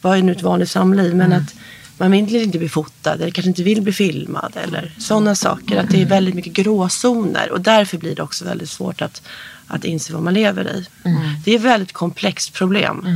vad 0.00 0.18
är 0.18 0.22
nu 0.22 0.32
ett 0.32 0.42
vanligt 0.42 0.70
samliv? 0.70 1.14
Men 1.14 1.32
att 1.32 1.54
man 1.98 2.10
vill 2.10 2.36
inte 2.36 2.58
bli 2.58 2.68
fotad 2.68 3.14
eller 3.14 3.30
kanske 3.30 3.48
inte 3.48 3.62
vill 3.62 3.82
bli 3.82 3.92
filmad 3.92 4.52
eller 4.64 4.94
sådana 4.98 5.34
saker. 5.34 5.76
Att 5.80 5.90
det 5.90 6.02
är 6.02 6.06
väldigt 6.06 6.34
mycket 6.34 6.52
gråzoner 6.52 7.50
och 7.52 7.60
därför 7.60 7.98
blir 7.98 8.14
det 8.16 8.22
också 8.22 8.44
väldigt 8.44 8.70
svårt 8.70 9.02
att, 9.02 9.22
att 9.66 9.84
inse 9.84 10.12
vad 10.12 10.22
man 10.22 10.34
lever 10.34 10.64
i. 10.76 10.86
Det 11.44 11.50
är 11.52 11.56
ett 11.56 11.62
väldigt 11.64 11.92
komplext 11.92 12.52
problem. 12.52 13.06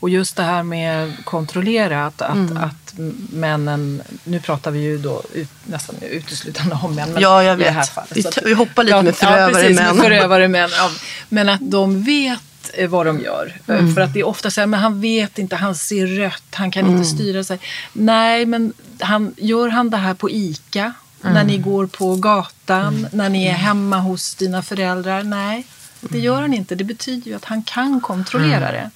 Och 0.00 0.10
just 0.10 0.36
det 0.36 0.42
här 0.42 0.62
med 0.62 1.12
kontrollera, 1.24 2.06
att, 2.06 2.20
Mm. 2.20 2.56
att 2.56 2.94
männen, 3.32 4.02
nu 4.24 4.40
pratar 4.40 4.70
vi 4.70 4.78
ju 4.80 4.98
då 4.98 5.22
ut, 5.34 5.48
nästan 5.64 5.94
uteslutande 6.10 6.78
om 6.82 6.94
män. 6.94 7.12
Men 7.12 7.22
Ja, 7.22 7.42
jag 7.42 7.54
i 7.54 7.58
det 7.58 7.64
vet. 7.64 7.74
här 7.74 7.82
fallet, 7.82 8.16
Vi 8.16 8.24
vi 8.44 8.52
hoppar 8.54 8.84
lite 8.84 9.02
med 9.02 9.06
ja, 9.08 9.12
förövare 9.26 9.52
precis, 9.52 9.76
män. 9.80 9.96
Med 9.96 10.04
förövare 10.04 10.48
män. 10.48 10.70
Ja, 10.72 10.90
men 11.28 11.48
att 11.48 11.60
de 11.70 12.02
vet 12.02 12.40
eh, 12.74 12.88
vad 12.88 13.06
de 13.06 13.20
gör. 13.20 13.56
Eh, 13.66 13.74
Mm. 13.78 13.94
För 13.94 14.00
att 14.00 14.12
det 14.14 14.20
är 14.20 14.26
ofta 14.26 14.50
så 14.50 14.60
här, 14.60 14.66
men 14.66 14.80
han 14.80 15.00
vet 15.00 15.38
inte, 15.38 15.56
han 15.56 15.74
ser 15.74 16.06
rött, 16.06 16.42
han 16.50 16.70
kan 16.70 16.84
Mm. 16.84 16.96
inte 16.96 17.08
styra 17.08 17.44
sig. 17.44 17.58
Nej, 17.92 18.46
men 18.46 18.72
han, 19.00 19.34
gör 19.36 19.68
han 19.68 19.90
det 19.90 19.96
här 19.96 20.14
på 20.14 20.30
ICA? 20.30 20.92
Mm. 21.22 21.34
När 21.34 21.44
ni 21.44 21.58
går 21.58 21.86
på 21.86 22.16
gatan? 22.16 23.06
När 23.12 23.28
ni 23.28 23.46
är 23.46 23.52
hemma 23.52 23.98
hos 23.98 24.34
dina 24.34 24.62
föräldrar? 24.62 25.22
Nej, 25.22 25.66
det 26.00 26.08
Mm. 26.14 26.24
gör 26.24 26.40
han 26.40 26.54
inte. 26.54 26.74
Det 26.74 26.84
betyder 26.84 27.30
ju 27.30 27.36
att 27.36 27.44
han 27.44 27.62
kan 27.62 28.00
kontrollera 28.00 28.72
det. 28.72 28.90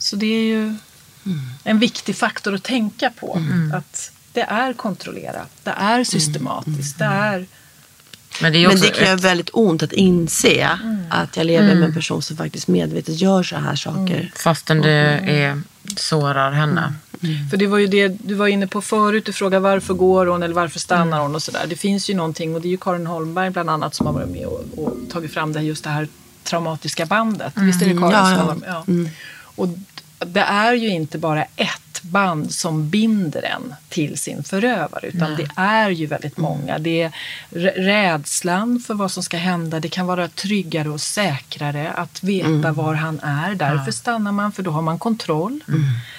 Så 0.00 0.16
det 0.16 0.26
är 0.26 0.42
ju 0.44 0.74
en 1.64 1.78
viktig 1.78 2.16
faktor 2.16 2.54
att 2.54 2.62
tänka 2.62 3.10
på. 3.10 3.42
Att 3.74 4.12
det 4.32 4.40
är 4.40 4.72
kontrollerat, 4.72 5.50
det 5.64 5.70
är 5.70 6.04
systematiskt, 6.04 6.98
det 6.98 7.04
är... 7.04 7.46
Men 8.42 8.52
det 8.52 8.64
är 8.64 8.68
Men 8.68 8.80
det 8.80 8.88
kan 8.88 9.04
göra 9.04 9.14
ett, 9.14 9.24
väldigt 9.24 9.50
ont 9.52 9.82
att 9.82 9.92
inse 9.92 10.68
Mm. 10.82 11.04
att 11.10 11.36
jag 11.36 11.46
lever 11.46 11.74
med 11.74 11.84
en 11.84 11.94
person 11.94 12.22
som 12.22 12.36
faktiskt 12.36 12.68
medvetet 12.68 13.20
gör 13.20 13.42
så 13.42 13.56
här 13.56 13.76
saker. 13.76 14.32
fastän 14.36 14.80
det 14.80 14.90
är, 14.90 15.62
sårar 15.96 16.52
henne. 16.52 16.92
För 17.50 17.56
det 17.56 17.66
var 17.66 17.78
ju 17.78 17.86
det 17.86 18.08
du 18.08 18.34
var 18.34 18.46
inne 18.48 18.66
på 18.66 18.82
förut, 18.82 19.24
du 19.26 19.32
frågade 19.32 19.60
varför 19.62 19.94
går 19.94 20.26
hon 20.26 20.42
eller 20.42 20.54
varför 20.54 20.78
stannar 20.78 21.20
hon 21.20 21.34
och 21.34 21.42
sådär. 21.42 21.66
Det 21.68 21.76
finns 21.76 22.10
ju 22.10 22.14
någonting 22.14 22.54
och 22.54 22.60
det 22.60 22.68
är 22.68 22.70
ju 22.70 22.76
Karin 22.76 23.06
Holmberg 23.06 23.50
bland 23.50 23.70
annat 23.70 23.94
som 23.94 24.06
har 24.06 24.12
varit 24.12 24.28
med 24.28 24.46
och, 24.46 24.64
och 24.76 24.96
tagit 25.12 25.32
fram 25.34 25.52
det, 25.52 25.62
just 25.62 25.84
det 25.84 25.90
här 25.90 26.08
traumatiska 26.44 27.06
bandet. 27.06 27.52
Visst 27.56 27.82
är 27.82 27.86
det 27.86 27.92
Karin 28.00 28.10
Ja, 28.10 28.24
som 28.24 28.32
ja. 28.32 28.38
har 28.38 28.46
varit 28.46 28.86
med? 28.86 29.04
Ja. 29.06 29.10
Och 29.56 29.68
det 30.26 30.40
är 30.40 30.72
ju 30.72 30.88
inte 30.88 31.18
bara 31.18 31.44
ett 31.56 32.02
band 32.02 32.52
som 32.52 32.88
binder 32.90 33.42
en 33.42 33.74
till 33.88 34.18
sin 34.18 34.42
förövare 34.44 35.06
utan 35.06 35.36
det 35.36 35.50
är 35.56 35.90
ju 35.90 36.06
väldigt 36.06 36.36
många. 36.36 36.78
Det 36.78 37.02
är 37.02 37.12
rä- 37.50 37.74
rädslan 37.76 38.80
för 38.86 38.94
vad 38.94 39.10
som 39.10 39.22
ska 39.22 39.36
hända. 39.36 39.80
Det 39.80 39.88
kan 39.88 40.06
vara 40.06 40.28
tryggare 40.28 40.88
och 40.88 41.00
säkrare 41.00 41.90
att 41.90 42.22
veta 42.22 42.72
var 42.72 42.94
han 42.94 43.20
är. 43.20 43.54
Därför 43.54 43.92
stannar 43.92 44.32
man 44.32 44.52
för 44.52 44.62
då 44.62 44.70
har 44.70 44.82
man 44.82 44.98
kontroll. 44.98 45.60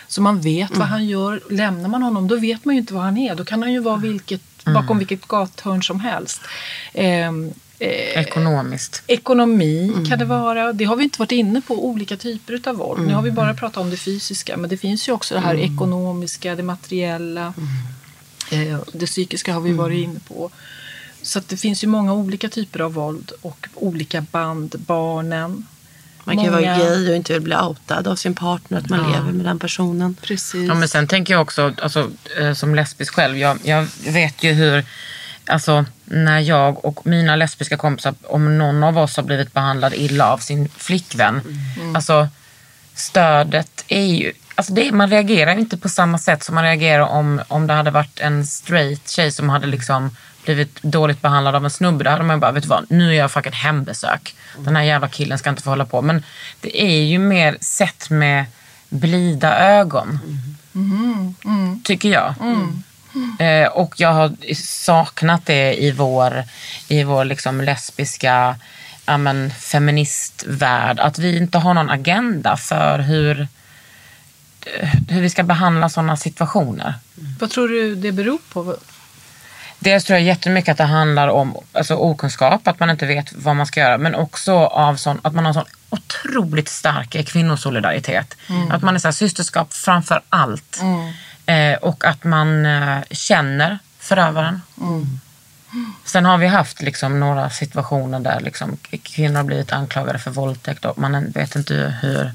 Så 0.08 0.22
man 0.22 0.42
vet 0.42 0.78
vad 0.78 0.88
han 0.88 1.06
gör. 1.08 1.42
Lämnar 1.50 1.90
man 1.90 2.04
honom 2.04 2.28
då 2.28 2.36
vet 2.36 2.66
man 2.66 2.76
ju 2.76 2.82
inte 2.82 2.94
var 2.94 3.02
han 3.02 3.18
är. 3.18 3.36
Då 3.36 3.46
kan 3.46 3.62
han 3.62 3.72
ju 3.74 3.80
vara 3.80 3.98
vilket, 3.98 4.42
bakom 4.66 4.98
vilket 5.00 5.28
gathörn 5.28 5.84
som 5.84 6.00
helst. 6.00 6.42
Ehm, 6.94 7.52
eh, 7.82 8.22
Ekonomiskt. 8.22 9.04
Ekonomi 9.08 10.06
kan 10.10 10.20
det 10.20 10.26
vara. 10.26 10.74
Det 10.74 10.86
har 10.86 10.96
vi 10.96 11.04
inte 11.04 11.20
varit 11.20 11.32
inne 11.32 11.62
på, 11.62 11.86
olika 11.86 12.18
typer 12.18 12.70
av 12.70 12.76
våld. 12.76 13.08
Nu 13.08 13.14
har 13.14 13.22
vi 13.22 13.32
bara 13.32 13.54
pratat 13.54 13.78
om 13.78 13.90
det 13.90 13.98
fysiska, 13.98 14.58
men 14.58 14.70
det 14.70 14.78
finns 14.78 15.08
ju 15.08 15.12
också 15.12 15.34
det 15.34 15.40
här 15.40 15.56
ekonomiska, 15.56 16.56
det 16.56 16.64
materiella. 16.64 17.54
Eh, 18.52 18.80
Det 18.94 19.06
psykiska 19.06 19.54
har 19.54 19.62
vi 19.62 19.72
varit 19.72 20.04
inne 20.04 20.20
på. 20.28 20.52
Så 21.22 21.40
att 21.40 21.50
det 21.50 21.58
finns 21.58 21.84
ju 21.84 21.88
många 21.88 22.14
olika 22.14 22.50
typer 22.50 22.80
av 22.80 22.94
våld 22.94 23.32
och 23.42 23.68
olika 23.76 24.22
band, 24.22 24.76
barnen. 24.88 25.68
Man 26.24 26.36
kan 26.36 26.46
ju 26.46 26.52
vara 26.52 26.62
gay 26.62 27.10
och 27.10 27.16
inte 27.16 27.34
vill 27.34 27.42
bli 27.42 27.56
outad 27.56 28.08
av 28.08 28.16
sin 28.16 28.36
partner, 28.36 28.78
att 28.78 28.90
man 28.90 29.12
lever 29.12 29.32
med 29.32 29.46
den 29.46 29.60
personen. 29.60 30.16
Precis. 30.22 30.68
Ja, 30.68 30.74
men 30.74 30.88
sen 30.88 31.08
tänker 31.08 31.34
jag 31.34 31.42
också, 31.42 31.74
alltså, 31.82 32.12
eh, 32.40 32.54
som 32.54 32.76
lesbisk 32.76 33.14
själv, 33.14 33.38
jag, 33.38 33.58
jag 33.64 33.88
vet 34.08 34.44
ju 34.44 34.52
hur, 34.52 34.86
alltså 35.46 35.86
när 36.12 36.40
jag 36.40 36.86
och 36.86 37.08
mina 37.08 37.36
lesbiska 37.36 37.78
kompisar, 37.78 38.14
om 38.24 38.58
någon 38.58 38.84
av 38.84 38.98
oss 38.98 39.16
har 39.16 39.24
blivit 39.24 39.54
behandlad 39.54 39.94
illa 39.94 40.32
av 40.32 40.38
sin 40.38 40.70
flickvän, 40.70 41.42
alltså 41.96 42.28
stödet 42.96 43.86
är 43.88 44.06
ju, 44.06 44.32
alltså 44.56 44.74
det, 44.74 44.92
man 44.92 45.10
reagerar 45.10 45.58
inte 45.58 45.78
på 45.78 45.90
samma 45.90 46.18
sätt 46.18 46.44
som 46.44 46.56
man 46.56 46.64
reagerar 46.64 47.04
om, 47.04 47.42
om 47.48 47.68
det 47.68 47.74
hade 47.74 47.92
varit 47.92 48.20
en 48.20 48.46
straight 48.46 49.10
tjej 49.10 49.32
som 49.32 49.50
hade 49.50 49.68
liksom 49.68 50.16
blivit 50.46 50.84
dåligt 50.84 51.22
behandlad 51.22 51.56
av 51.56 51.64
en 51.64 51.70
snubbe. 51.70 52.04
Då 52.04 52.10
hade 52.10 52.24
man 52.24 52.40
bara, 52.40 52.52
vet 52.52 52.64
du 52.64 52.70
vad, 52.70 52.86
nu 52.90 53.10
är 53.10 53.14
jag 53.14 53.32
fucking 53.32 53.54
hembesök. 53.54 54.36
Den 54.58 54.76
här 54.76 54.84
jävla 54.84 55.08
killen 55.08 55.38
ska 55.38 55.50
inte 55.50 55.64
få 55.64 55.70
hålla 55.70 55.86
på. 55.86 56.02
Men 56.02 56.24
det 56.62 56.82
är 56.82 57.04
ju 57.04 57.20
mer 57.20 57.58
sett 57.62 58.10
med 58.10 58.46
blida 58.90 59.60
ögon. 59.60 60.20
Tycker 61.84 62.10
jag. 62.10 62.34
Eh, 63.40 63.68
och 63.68 63.94
jag 63.98 64.14
har 64.14 64.54
saknat 64.56 65.46
det 65.46 65.84
i 65.84 65.92
vår, 65.92 66.44
i 66.88 67.04
vår 67.04 67.26
liksom 67.26 67.62
lesbiska 67.62 68.56
ja, 69.06 69.18
men, 69.18 69.52
feministvärld. 69.52 71.00
Att 71.00 71.20
vi 71.20 71.38
inte 71.38 71.58
har 71.58 71.74
någon 71.74 71.90
agenda 71.90 72.58
för 72.58 73.00
hur, 73.00 73.48
eh, 74.66 74.90
hur 75.10 75.22
vi 75.22 75.30
ska 75.30 75.44
behandla 75.44 75.90
sådana 75.90 76.18
situationer. 76.18 76.94
Vad 77.40 77.50
tror 77.50 77.68
du 77.68 77.96
det 77.96 78.12
beror 78.12 78.40
på? 78.54 78.78
Dels 79.80 80.04
tror 80.04 80.20
jag 80.20 80.28
jättemycket 80.28 80.72
att 80.72 80.78
det 80.78 80.84
handlar 80.84 81.28
om 81.28 81.58
alltså, 81.74 81.96
okunskap, 81.96 82.68
att 82.68 82.80
man 82.80 82.90
inte 82.90 83.06
vet 83.06 83.34
vad 83.34 83.56
man 83.56 83.66
ska 83.66 83.80
göra. 83.80 83.98
Men 83.98 84.16
också 84.16 84.54
av 84.54 84.96
sån, 84.96 85.20
att 85.22 85.34
man 85.34 85.46
har 85.46 85.54
sån 85.54 85.66
otroligt 85.90 86.70
stark 86.70 87.28
kvinnosolidaritet. 87.28 88.38
Att 88.72 88.82
man 88.82 88.96
är 88.96 89.00
så 89.00 89.08
här, 89.08 89.14
systerskap 89.14 89.74
framför 89.74 90.22
allt. 90.30 90.80
Eh, 90.82 91.10
och 91.82 92.06
att 92.06 92.24
man 92.24 92.66
eh, 92.66 93.00
känner 93.12 93.80
förövaren. 94.00 94.62
Sen 96.06 96.26
har 96.26 96.38
vi 96.38 96.48
haft 96.48 96.82
liksom, 96.82 97.20
några 97.20 97.50
situationer 97.50 98.20
där 98.20 98.40
liksom, 98.40 98.78
kvinnor 99.04 99.36
har 99.36 99.44
blivit 99.44 99.72
anklagade 99.72 100.20
för 100.20 100.32
våldtäkt 100.32 100.86
och 100.86 100.98
man 100.98 101.32
vet 101.32 101.56
inte 101.56 101.96
hur, 102.02 102.32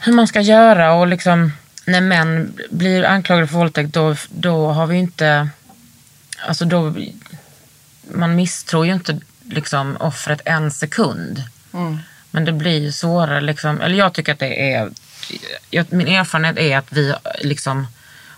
hur 0.00 0.12
man 0.12 0.28
ska 0.28 0.40
göra. 0.40 0.92
Och 0.92 1.06
liksom, 1.06 1.52
när 1.86 2.00
män 2.00 2.58
blir 2.70 3.04
anklagade 3.04 3.46
för 3.46 3.58
våldtäkt 3.58 3.94
då, 3.94 4.16
då 4.28 4.72
har 4.72 4.86
vi 4.86 4.96
inte... 4.96 5.48
Alltså 6.46 6.64
då, 6.64 6.94
man 8.14 8.34
misstror 8.34 8.86
ju 8.86 8.92
inte 8.92 9.20
liksom, 9.48 9.96
offret 9.96 10.40
en 10.44 10.70
sekund. 10.70 11.42
Men 12.30 12.44
det 12.44 12.52
blir 12.52 12.78
ju 12.78 12.92
svårare. 12.92 13.40
Liksom, 13.40 13.80
eller 13.80 13.96
jag 13.96 14.12
tycker 14.12 14.32
att 14.32 14.38
det 14.38 14.72
är... 14.72 14.90
Jag, 15.70 15.92
min 15.92 16.08
erfarenhet 16.08 16.58
är 16.58 16.78
att 16.78 16.92
vi 16.92 17.14
liksom, 17.40 17.86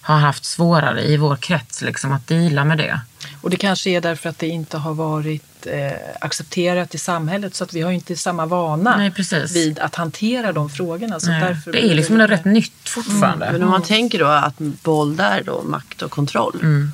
har 0.03 0.19
haft 0.19 0.45
svårare 0.45 1.03
i 1.05 1.17
vår 1.17 1.37
krets 1.37 1.83
liksom, 1.83 2.13
att 2.13 2.27
deala 2.27 2.65
med 2.65 2.79
det. 2.79 3.01
Och 3.41 3.51
det 3.51 3.57
kanske 3.57 3.91
är 3.91 4.01
därför 4.01 4.29
att 4.29 4.39
det 4.39 4.49
inte 4.49 4.77
har 4.79 4.95
varit 4.95 5.67
eh, 5.67 5.93
accepterat 6.21 6.95
i 6.95 6.99
samhället 6.99 7.55
så 7.55 7.65
att 7.65 7.73
vi 7.75 7.81
har 7.81 7.91
inte 7.91 8.17
samma 8.17 8.47
vana 8.47 8.97
Nej, 8.97 9.13
vid 9.55 9.79
att 9.79 9.95
hantera 9.95 10.53
de 10.53 10.71
frågorna. 10.71 11.21
Så 11.21 11.31
Nej, 11.31 11.41
därför 11.41 11.73
det 11.73 11.91
är 11.91 11.95
liksom 11.95 12.17
lite- 12.17 12.33
rätt 12.33 12.45
nytt 12.45 12.89
fortfarande. 12.89 13.53
Men 13.53 13.63
om 13.63 13.71
man 13.71 13.83
tänker 13.83 14.19
då 14.19 14.27
att 14.27 14.55
våld 14.83 15.21
är 15.21 15.43
då 15.43 15.63
makt 15.63 16.03
och 16.03 16.11
kontroll. 16.11 16.59
Mm. 16.63 16.93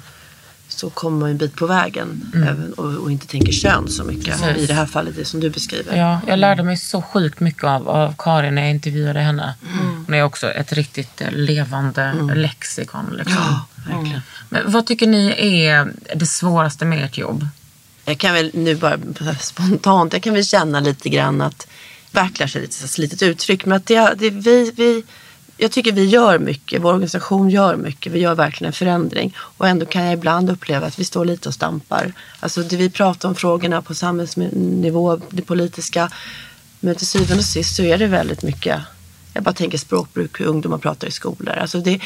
Så 0.79 0.91
kommer 0.91 1.19
man 1.19 1.31
en 1.31 1.37
bit 1.37 1.57
på 1.57 1.67
vägen 1.67 2.33
även, 2.35 2.73
och, 2.73 2.95
och 2.95 3.11
inte 3.11 3.27
tänker 3.27 3.53
kön 3.53 3.89
så 3.89 4.05
mycket. 4.05 4.41
Precis. 4.41 4.63
I 4.63 4.67
det 4.67 4.75
här 4.75 4.87
fallet, 4.87 5.17
det 5.17 5.25
som 5.25 5.41
du 5.41 5.51
beskriver. 5.51 5.97
Ja, 5.97 6.21
jag 6.27 6.39
lärde 6.39 6.63
mig 6.63 6.77
så 6.77 7.03
sjukt 7.03 7.41
mycket 7.41 7.65
av, 7.65 7.89
av 7.89 8.15
Karin 8.19 8.55
när 8.55 8.63
jag 8.63 8.71
intervjuade 8.71 9.21
henne. 9.21 9.55
Mm. 9.73 10.05
Hon 10.07 10.15
är 10.15 10.23
också 10.23 10.51
ett 10.51 10.73
riktigt 10.73 11.21
eh, 11.21 11.31
levande 11.31 12.13
lexikon. 12.35 13.15
Liksom. 13.17 13.37
Ja, 13.37 13.67
verkligen. 13.93 14.21
Men 14.49 14.73
vad 14.73 14.87
tycker 14.87 15.07
ni 15.07 15.35
är 15.67 15.93
det 16.15 16.27
svåraste 16.27 16.85
med 16.85 17.05
ert 17.05 17.19
jobb? 17.19 17.49
Jag 18.05 18.19
kan 18.19 18.35
väl 18.35 18.51
nu 18.55 18.75
bara 18.75 18.99
spontant, 19.41 20.13
jag 20.13 20.23
kan 20.23 20.35
väl 20.35 20.45
känna 20.45 20.81
lite 20.81 21.09
grann 21.09 21.41
att 21.41 21.67
backlash 22.11 22.57
är 22.57 22.61
lite 22.61 22.75
så 22.75 22.89
slitet 22.89 23.23
uttryck. 23.23 23.65
Men 23.67 23.77
att 23.77 23.87
det, 23.87 24.15
det, 24.15 24.31
vi, 24.31 24.73
vi, 24.77 25.05
jag 25.59 25.71
tycker 25.71 25.93
vi 25.93 26.05
gör 26.05 26.39
mycket, 26.39 26.83
vår 26.83 26.93
organisation 26.93 27.51
gör 27.51 27.77
mycket. 27.77 28.13
Vi 28.13 28.19
gör 28.19 28.35
verkligen 28.35 28.69
en 28.69 28.73
förändring. 28.73 29.37
Och 29.39 29.69
ändå 29.69 29.87
kan 29.87 30.05
jag 30.05 30.13
ibland 30.13 30.51
uppleva 30.51 30.87
att 30.87 30.99
vi 30.99 31.05
står 31.05 31.25
lite 31.25 31.49
och 31.49 31.55
stampar. 31.55 32.13
Alltså 32.41 32.63
det 32.63 32.77
vi 32.77 32.91
pratar 32.91 33.29
om 33.29 33.35
frågorna 33.35 33.83
på 33.83 33.95
samhällsnivå, 33.95 35.21
det 35.31 35.43
politiska. 35.43 36.11
Men 36.81 36.95
till 36.95 37.07
syvende 37.07 37.35
och 37.35 37.45
sist 37.45 37.77
så 37.77 37.83
är 37.83 37.99
det 37.99 38.07
väldigt 38.07 38.43
mycket, 38.43 38.81
jag 39.35 39.43
bara 39.43 39.55
tänker 39.55 39.79
språkbruk, 39.79 40.41
hur 40.41 40.47
ungdomar 40.47 40.79
pratar 40.79 41.09
i 41.09 41.11
skolor. 41.11 41.55
Alltså 41.55 41.81
det, 41.81 42.01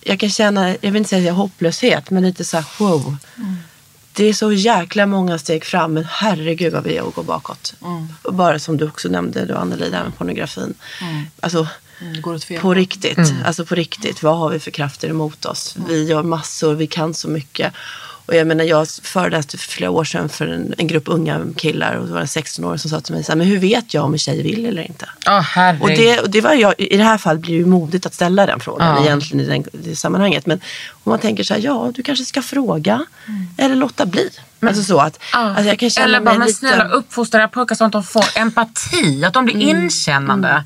Jag 0.00 0.20
kan 0.20 0.30
känna, 0.30 0.68
jag 0.68 0.78
vill 0.80 0.96
inte 0.96 1.10
säga 1.10 1.32
hopplöshet, 1.32 2.10
men 2.10 2.22
lite 2.22 2.44
så 2.44 2.56
här 2.56 2.66
wow. 2.78 3.16
Det 4.12 4.24
är 4.24 4.32
så 4.32 4.52
jäkla 4.52 5.06
många 5.06 5.38
steg 5.38 5.64
fram, 5.64 5.92
men 5.92 6.04
herregud 6.04 6.72
vad 6.72 6.84
vi 6.84 6.96
är 6.96 7.02
och 7.02 7.14
går 7.14 7.22
bakåt. 7.22 7.74
Och 8.22 8.34
bara 8.34 8.58
som 8.58 8.76
du 8.76 8.88
också 8.88 9.08
nämnde, 9.08 9.44
du 9.46 9.54
Anneli, 9.54 9.90
det 9.90 9.96
här 9.96 10.04
med 10.04 10.16
pornografin. 10.16 10.74
Alltså, 11.40 11.68
Mm, 12.04 12.14
det 12.16 12.20
går 12.20 12.34
åt 12.34 12.44
fel 12.44 12.60
på 12.60 12.74
riktigt. 12.74 13.32
Alltså 13.44 13.64
på 13.64 13.74
riktigt. 13.74 14.22
Vad 14.22 14.38
har 14.38 14.50
vi 14.50 14.58
för 14.60 14.70
krafter 14.70 15.08
emot 15.08 15.44
oss? 15.44 15.76
Vi 15.88 16.04
gör 16.04 16.22
massor, 16.22 16.74
vi 16.74 16.86
kan 16.86 17.14
så 17.14 17.28
mycket. 17.28 17.72
Och 18.26 18.34
jag 18.34 18.46
menar, 18.46 18.64
jag 18.64 18.88
föreläste 19.02 19.58
för 19.58 19.68
flera 19.68 19.90
år 19.90 20.04
sedan 20.04 20.28
för 20.28 20.46
en, 20.48 20.74
en 20.78 20.86
grupp 20.86 21.02
unga 21.06 21.40
killar 21.56 21.94
och 21.94 22.06
det 22.06 22.12
var 22.12 22.20
en 22.20 22.26
16-åring 22.26 22.78
som 22.78 22.90
sa 22.90 23.00
till 23.00 23.14
mig 23.14 23.24
så 23.24 23.32
här, 23.32 23.36
men 23.36 23.46
hur 23.46 23.58
vet 23.58 23.94
jag 23.94 24.04
om 24.04 24.12
en 24.12 24.18
tjej 24.18 24.42
vill 24.42 24.66
eller 24.66 24.82
inte? 24.82 25.08
Herregud. 25.26 25.82
Och 25.82 25.88
det, 25.88 26.20
och 26.20 26.30
det 26.30 26.40
var 26.40 26.52
jag, 26.54 26.74
I 26.78 26.96
det 26.96 27.04
här 27.04 27.18
fallet 27.18 27.42
blir 27.42 27.58
det 27.58 27.66
modigt 27.66 28.06
att 28.06 28.14
ställa 28.14 28.46
den 28.46 28.60
frågan 28.60 28.96
Ja. 28.96 29.04
egentligen 29.04 29.40
i, 29.46 29.48
den, 29.48 29.60
i 29.60 29.88
det 29.90 29.96
sammanhanget. 29.96 30.46
Men 30.46 30.60
om 30.90 31.10
man 31.10 31.18
tänker 31.18 31.44
så 31.44 31.54
här, 31.54 31.60
ja 31.60 31.92
du 31.94 32.02
kanske 32.02 32.24
ska 32.24 32.42
fråga 32.42 33.04
eller 33.58 33.74
låta 33.76 34.06
bli. 34.06 34.30
alltså 34.60 34.82
så 34.82 34.98
att, 34.98 35.18
alltså 35.32 35.64
jag 35.64 35.78
kan 35.78 35.90
känna 35.90 36.04
Eller 36.06 36.20
bara, 36.20 36.24
mig 36.30 36.38
men 36.38 36.46
lite... 36.46 36.58
snälla 36.58 36.88
uppfostra 36.88 37.40
era 37.40 37.48
pojkar 37.48 37.74
så 37.74 37.84
att 37.84 37.92
de 37.92 38.04
får 38.04 38.24
empati, 38.34 39.24
att 39.24 39.34
de 39.34 39.44
blir 39.44 39.56
inkännande. 39.56 40.64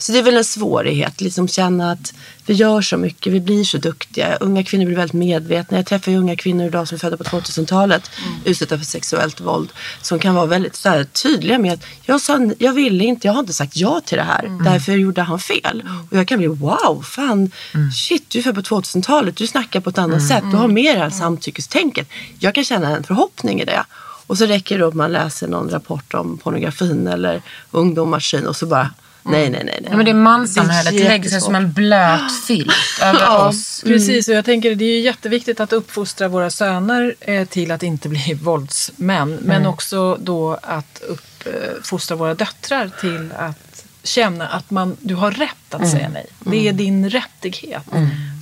Så 0.00 0.12
det 0.12 0.18
är 0.18 0.22
väl 0.22 0.36
en 0.36 0.44
svårighet, 0.44 1.20
liksom 1.20 1.48
känna 1.48 1.92
att 1.92 2.14
vi 2.46 2.54
gör 2.54 2.82
så 2.82 2.96
mycket, 2.96 3.32
vi 3.32 3.40
blir 3.40 3.64
så 3.64 3.78
duktiga. 3.78 4.36
Unga 4.36 4.64
kvinnor 4.64 4.84
blir 4.84 4.96
väldigt 4.96 5.12
medvetna. 5.12 5.76
Jag 5.76 5.86
träffar 5.86 6.12
ju 6.12 6.18
unga 6.18 6.36
kvinnor 6.36 6.66
idag 6.66 6.88
som 6.88 6.94
är 6.94 6.98
födda 6.98 7.16
på 7.16 7.24
2000-talet, 7.24 8.10
utsatta 8.44 8.78
för 8.78 8.84
sexuellt 8.84 9.40
våld, 9.40 9.72
som 10.02 10.18
kan 10.18 10.34
vara 10.34 10.46
väldigt 10.46 10.76
så 10.76 10.88
här, 10.88 11.04
tydliga 11.04 11.58
med 11.58 11.72
att 11.72 11.84
jag, 12.02 12.20
sa, 12.20 12.50
jag 12.58 12.72
ville 12.72 13.04
inte, 13.04 13.26
jag 13.26 13.32
har 13.32 13.40
inte 13.40 13.52
sagt 13.52 13.76
ja 13.76 14.00
till 14.04 14.18
det 14.18 14.24
här, 14.24 14.58
därför 14.64 14.92
gjorde 14.92 15.22
han 15.22 15.38
fel. 15.38 15.82
Och 16.10 16.16
jag 16.16 16.28
kan 16.28 16.38
bli 16.38 16.46
wow, 16.46 17.02
fan, 17.02 17.50
shit, 17.94 18.30
du 18.30 18.38
är 18.38 18.42
född 18.42 18.54
på 18.54 18.60
2000-talet, 18.60 19.36
du 19.36 19.46
snackar 19.46 19.80
på 19.80 19.90
ett 19.90 19.98
annat 19.98 20.28
sätt, 20.28 20.44
du 20.50 20.56
har 20.56 20.68
mer 20.68 20.94
det 20.94 21.00
här 21.00 21.10
samtyckestänket. 21.10 22.08
Jag 22.38 22.54
kan 22.54 22.64
känna 22.64 22.96
en 22.96 23.04
förhoppning 23.04 23.60
i 23.60 23.64
det. 23.64 23.84
Och 24.26 24.38
så 24.38 24.46
räcker 24.46 24.78
det 24.78 24.86
att 24.86 24.94
man 24.94 25.12
läser 25.12 25.48
någon 25.48 25.70
rapport 25.70 26.14
om 26.14 26.38
pornografin 26.38 27.06
eller 27.06 27.42
ungdomars 27.70 28.30
syn 28.30 28.46
och 28.46 28.56
så 28.56 28.66
bara, 28.66 28.90
nej, 29.22 29.50
nej, 29.50 29.64
nej. 29.64 29.64
nej. 29.64 29.88
Ja, 29.90 29.96
men 29.96 30.06
det 30.06 30.14
manssamhället 30.14 30.92
Det 30.92 31.04
är 31.04 31.08
lägger 31.08 31.30
sig 31.30 31.40
som 31.40 31.54
en 31.54 31.72
blöt 31.72 32.32
filt 32.46 32.72
över 33.02 33.46
oss. 33.46 33.82
Precis, 33.84 34.28
och 34.28 34.34
jag 34.34 34.44
tänker 34.44 34.74
det 34.74 34.84
är 34.84 35.00
jätteviktigt 35.00 35.60
att 35.60 35.72
uppfostra 35.72 36.28
våra 36.28 36.50
söner 36.50 37.14
eh, 37.20 37.48
till 37.48 37.70
att 37.70 37.82
inte 37.82 38.08
bli 38.08 38.34
våldsmän. 38.42 39.38
Men 39.42 39.66
också 39.66 40.16
då 40.20 40.58
att 40.62 41.02
uppfostra 41.08 42.16
våra 42.16 42.34
döttrar 42.34 42.90
till 43.00 43.32
att 43.38 43.84
känna 44.02 44.48
att 44.48 44.70
man, 44.70 44.96
du 45.00 45.14
har 45.14 45.30
rätt 45.30 45.74
att 45.74 45.90
säga 45.90 46.08
nej. 46.08 46.26
Det 46.40 46.68
är 46.68 46.72
din 46.72 47.10
rättighet. 47.10 47.82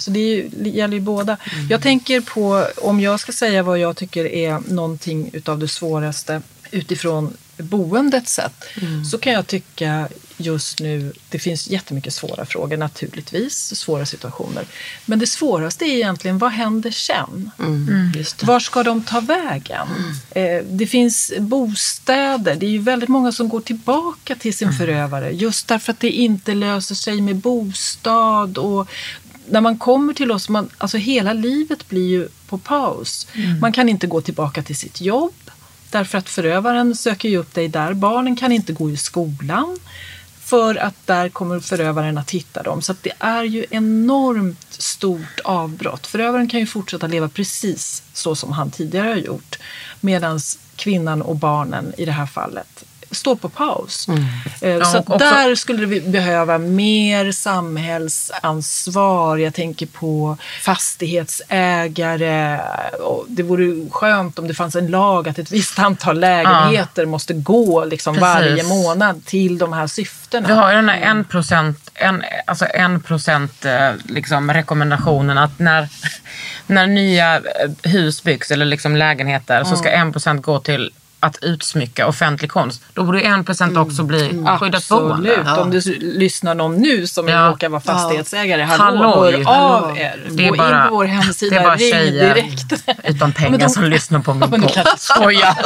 Så 0.01 0.11
det, 0.11 0.20
ju, 0.20 0.49
det 0.49 0.68
gäller 0.68 0.95
ju 0.95 1.01
båda. 1.01 1.37
Jag 1.70 1.83
tänker 1.83 2.20
på, 2.20 2.66
om 2.76 3.01
jag 3.01 3.20
ska 3.20 3.33
säga 3.33 3.62
vad 3.62 3.79
jag 3.79 3.97
tycker 3.97 4.24
är 4.24 4.61
någonting 4.68 5.31
utav 5.33 5.59
det 5.59 5.68
svåraste 5.68 6.43
utifrån 6.70 7.37
boendets 7.59 8.33
sätt, 8.33 8.65
så 9.11 9.19
kan 9.19 9.33
jag 9.33 9.47
tycka 9.47 10.09
just 10.39 10.81
nu, 10.81 11.13
det 11.29 11.39
finns 11.39 11.69
jättemycket 11.69 12.15
svåra 12.15 12.47
frågor 12.47 12.77
naturligtvis, 12.77 13.77
svåra 13.77 14.07
situationer. 14.07 14.65
Men 15.07 15.19
det 15.19 15.27
svåraste 15.27 15.85
är 15.85 15.95
egentligen, 15.95 16.39
vad 16.39 16.51
händer 16.51 16.91
sen? 16.91 17.51
Mm, 17.59 18.13
just 18.17 18.39
det. 18.39 18.47
Var 18.47 18.61
ska 18.61 18.83
de 18.83 19.03
ta 19.03 19.21
vägen? 19.21 19.89
Eh, 20.31 20.65
det 20.71 20.87
finns 20.87 21.33
bostäder. 21.39 22.55
Det 22.55 22.67
är 22.67 22.71
ju 22.71 22.79
väldigt 22.79 23.09
många 23.09 23.33
som 23.33 23.49
går 23.49 23.61
tillbaka 23.61 24.35
till 24.35 24.57
sin 24.57 24.73
förövare 24.73 25.31
just 25.31 25.69
därför 25.69 25.93
att 25.93 26.01
det 26.01 26.11
inte 26.11 26.55
löser 26.55 26.95
sig 26.95 27.21
med 27.21 27.37
bostad. 27.37 28.59
Och 28.59 28.89
när 29.49 29.61
man 29.61 29.79
kommer 29.79 30.15
till 30.15 30.31
oss, 30.33 30.49
man, 30.49 30.69
alltså 30.79 30.97
hela 30.97 31.33
livet 31.33 31.89
blir 31.89 32.09
ju 32.09 32.29
på 32.49 32.59
paus. 32.59 33.27
Man 33.61 33.73
kan 33.73 33.89
inte 33.89 34.07
gå 34.07 34.21
tillbaka 34.21 34.63
till 34.63 34.77
sitt 34.77 35.01
jobb 35.01 35.47
därför 35.91 36.18
att 36.18 36.28
förövaren 36.28 36.97
söker 36.97 37.28
ju 37.28 37.36
upp 37.36 37.55
dig 37.55 37.68
där. 37.68 37.95
Barnen 37.95 38.36
kan 38.36 38.53
inte 38.53 38.72
gå 38.72 38.91
i 38.91 38.97
skolan 38.97 39.78
för 40.41 40.74
att 40.74 41.07
där 41.07 41.28
kommer 41.28 41.61
förövaren 41.61 42.18
att 42.18 42.30
hitta 42.30 42.62
dem. 42.62 42.82
Så 42.82 42.93
att 42.93 43.03
det 43.03 43.12
är 43.18 43.45
ju 43.45 43.66
enormt 43.70 44.72
stort 44.72 45.41
avbrott. 45.45 46.07
Förövaren 46.07 46.49
kan 46.49 46.61
ju 46.61 46.66
fortsätta 46.66 47.07
leva 47.07 47.28
precis 47.28 48.03
så 48.12 48.34
som 48.34 48.53
han 48.53 48.70
tidigare 48.70 49.09
har 49.09 49.16
gjort. 49.16 49.59
Medan 50.01 50.41
kvinnan 50.76 51.22
och 51.22 51.36
barnen 51.36 51.93
i 51.99 52.05
det 52.05 52.12
här 52.12 52.26
fallet 52.26 52.84
står 53.11 53.37
på 53.37 53.49
paus. 53.49 54.09
Eh, 54.61 54.69
Ja, 54.71 54.85
så 54.85 54.99
också- 54.99 55.19
där 55.19 55.55
skulle 55.55 55.87
vi 55.87 56.01
behöva 56.01 56.59
mer 56.59 57.33
samhällsansvar. 57.33 59.37
Jag 59.37 59.55
tänker 59.55 59.87
på 59.87 60.37
fastighetsägare. 60.63 62.61
Och 63.01 63.25
det 63.29 63.43
vore 63.43 63.91
skönt 63.91 64.39
om 64.39 64.49
det 64.49 64.55
fanns 64.55 64.77
en 64.77 64.87
lag 64.87 65.29
att 65.29 65.39
ett 65.39 65.51
visst 65.53 65.79
antal 65.79 66.21
lägenheter 66.21 67.07
måste 67.07 67.35
gå 67.35 67.85
liksom 67.85 68.15
Precis. 68.15 68.23
varje 68.35 68.63
månad 68.65 69.25
till 69.27 69.59
de 69.59 69.73
här 69.73 69.87
syftena. 69.87 70.49
Vi 70.49 70.55
har 70.55 70.71
ju 70.71 70.77
den 70.77 70.89
här 70.89 71.01
en 71.01 71.25
procent, 71.25 71.91
en, 71.95 72.25
alltså 72.47 72.67
en 72.75 73.01
procent 73.01 73.65
eh, 73.65 73.91
liksom 74.05 74.53
rekommendationen 74.53 75.39
att 75.39 75.59
när, 75.59 75.89
när 76.67 76.87
nya 76.87 77.37
eh, 77.37 77.43
hus 77.83 78.23
byggs 78.23 78.51
eller 78.51 78.65
liksom 78.65 78.97
lägenheter 78.97 79.65
så 79.65 79.77
ska 79.77 79.91
en 79.91 80.13
procent 80.13 80.43
gå 80.43 80.61
till 80.61 80.93
att 81.21 81.39
utsmycka 81.43 82.07
offentlig 82.07 82.51
konst. 82.51 82.83
Då 82.95 83.03
borde 83.05 83.21
en 83.21 83.45
procent 83.45 83.77
också 83.77 84.03
bli 84.03 84.45
skyddat 84.61 84.89
boende. 84.89 85.37
Absolut. 85.41 85.59
Om 85.59 85.71
du 85.71 85.81
lyssnar 86.19 86.55
någon 86.55 86.75
nu 86.77 87.07
som 87.07 87.29
Ja. 87.29 87.49
råkar 87.49 87.69
vara 87.69 87.81
fastighetsägare, 87.81 88.62
hallå, 88.62 89.03
Halloj. 89.03 89.33
hör 89.33 89.45
Hallå. 89.45 89.87
av 89.87 89.99
er. 89.99 90.27
Det 90.31 90.47
är 90.47 90.51
Gå 90.51 90.57
bara- 90.57 90.83
in 90.85 90.89
på 90.89 90.95
vår 90.95 91.05
det 91.05 91.11
är 91.11 91.14
hemsida, 91.14 91.62
bara 91.62 91.77
ring 91.77 91.93
tjejer 91.93 92.35
direkt. 92.35 92.73
Utan 93.05 93.33
pengar 93.33 93.51
men 93.51 93.61
de- 93.61 93.69
som 93.69 93.85
lyssnar 93.85 94.21
på 94.21 94.31
Ja, 94.31 94.35
min 94.35 94.51
men 94.51 94.62
podd. 94.62 94.87
Skoja. 94.99 95.57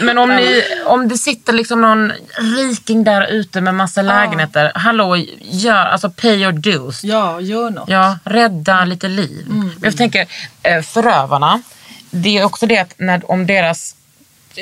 Men 0.00 0.18
om, 0.18 0.28
ni, 0.28 0.62
om 0.86 1.08
det 1.08 1.18
sitter 1.18 1.52
liksom 1.52 1.80
någon 1.80 2.12
riking 2.58 3.04
där 3.04 3.26
ute 3.26 3.60
med 3.60 3.74
massa 3.74 4.02
lägenheter. 4.02 4.72
Hallå, 4.74 5.16
gör, 5.40 5.74
alltså 5.86 6.10
pay 6.10 6.42
your 6.42 6.52
dues. 6.52 7.04
Ja, 7.04 7.40
gör 7.40 7.70
något. 7.70 7.88
Ja, 7.88 8.18
rädda 8.24 8.84
lite 8.84 9.08
liv. 9.08 9.46
Mm. 9.48 9.60
Men 9.60 9.74
Jag 9.80 9.96
tänker, 9.96 10.26
eh, 10.62 10.82
förövarna, 10.82 11.62
det 12.10 12.38
är 12.38 12.44
också 12.44 12.66
det 12.66 12.78
att 12.78 12.94
när, 12.98 13.30
om 13.30 13.46
deras 13.46 13.94
Ja, 13.94 13.97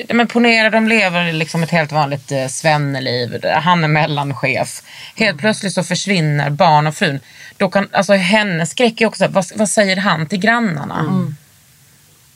men 0.08 0.26
ponera 0.26 0.70
de 0.70 0.88
lever 0.88 1.32
liksom 1.32 1.62
ett 1.62 1.70
helt 1.70 1.92
vanligt 1.92 2.32
eh, 2.32 2.46
svenneliv. 2.48 3.44
Han 3.54 3.84
är 3.84 3.88
mellanchef. 3.88 4.82
Helt 5.16 5.38
plötsligt 5.38 5.72
så 5.72 5.82
försvinner 5.82 6.50
barn 6.50 6.86
och 6.86 6.94
frun. 6.94 7.20
Då 7.56 7.68
kan, 7.70 7.88
alltså, 7.92 8.12
hennes 8.14 8.70
skräck 8.70 9.00
är 9.00 9.06
också, 9.06 9.28
vad, 9.28 9.44
vad 9.56 9.68
säger 9.68 9.96
han 9.96 10.26
till 10.26 10.38
grannarna? 10.38 10.98
Mm. 11.00 11.36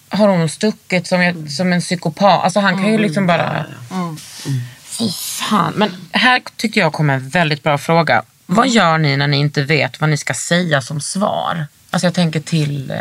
Har 0.08 0.28
hon 0.28 0.48
stuckit 0.48 1.06
som, 1.06 1.20
ett- 1.20 1.52
som 1.52 1.72
en 1.72 1.80
psykopat? 1.80 2.44
Alltså 2.44 2.60
han 2.60 2.74
kan 2.74 2.80
Mm. 2.84 2.92
ju 2.92 2.98
liksom 2.98 3.26
bara... 3.26 3.64
Fy 4.84 5.08
fan. 5.10 5.72
Men 5.76 5.90
här 6.12 6.42
tyckte 6.56 6.78
jag 6.80 6.92
kom 6.92 7.10
en 7.10 7.28
väldigt 7.28 7.62
bra 7.62 7.78
fråga. 7.78 8.22
Vad 8.46 8.68
gör 8.68 8.98
ni 8.98 9.16
när 9.16 9.26
ni 9.26 9.36
inte 9.36 9.62
vet 9.62 10.00
vad 10.00 10.10
ni 10.10 10.16
ska 10.16 10.34
säga 10.34 10.82
som 10.82 11.00
svar? 11.00 11.66
Alltså 11.90 12.06
jag 12.06 12.14
tänker 12.14 12.40
till 12.40 12.90
eh, 12.90 12.96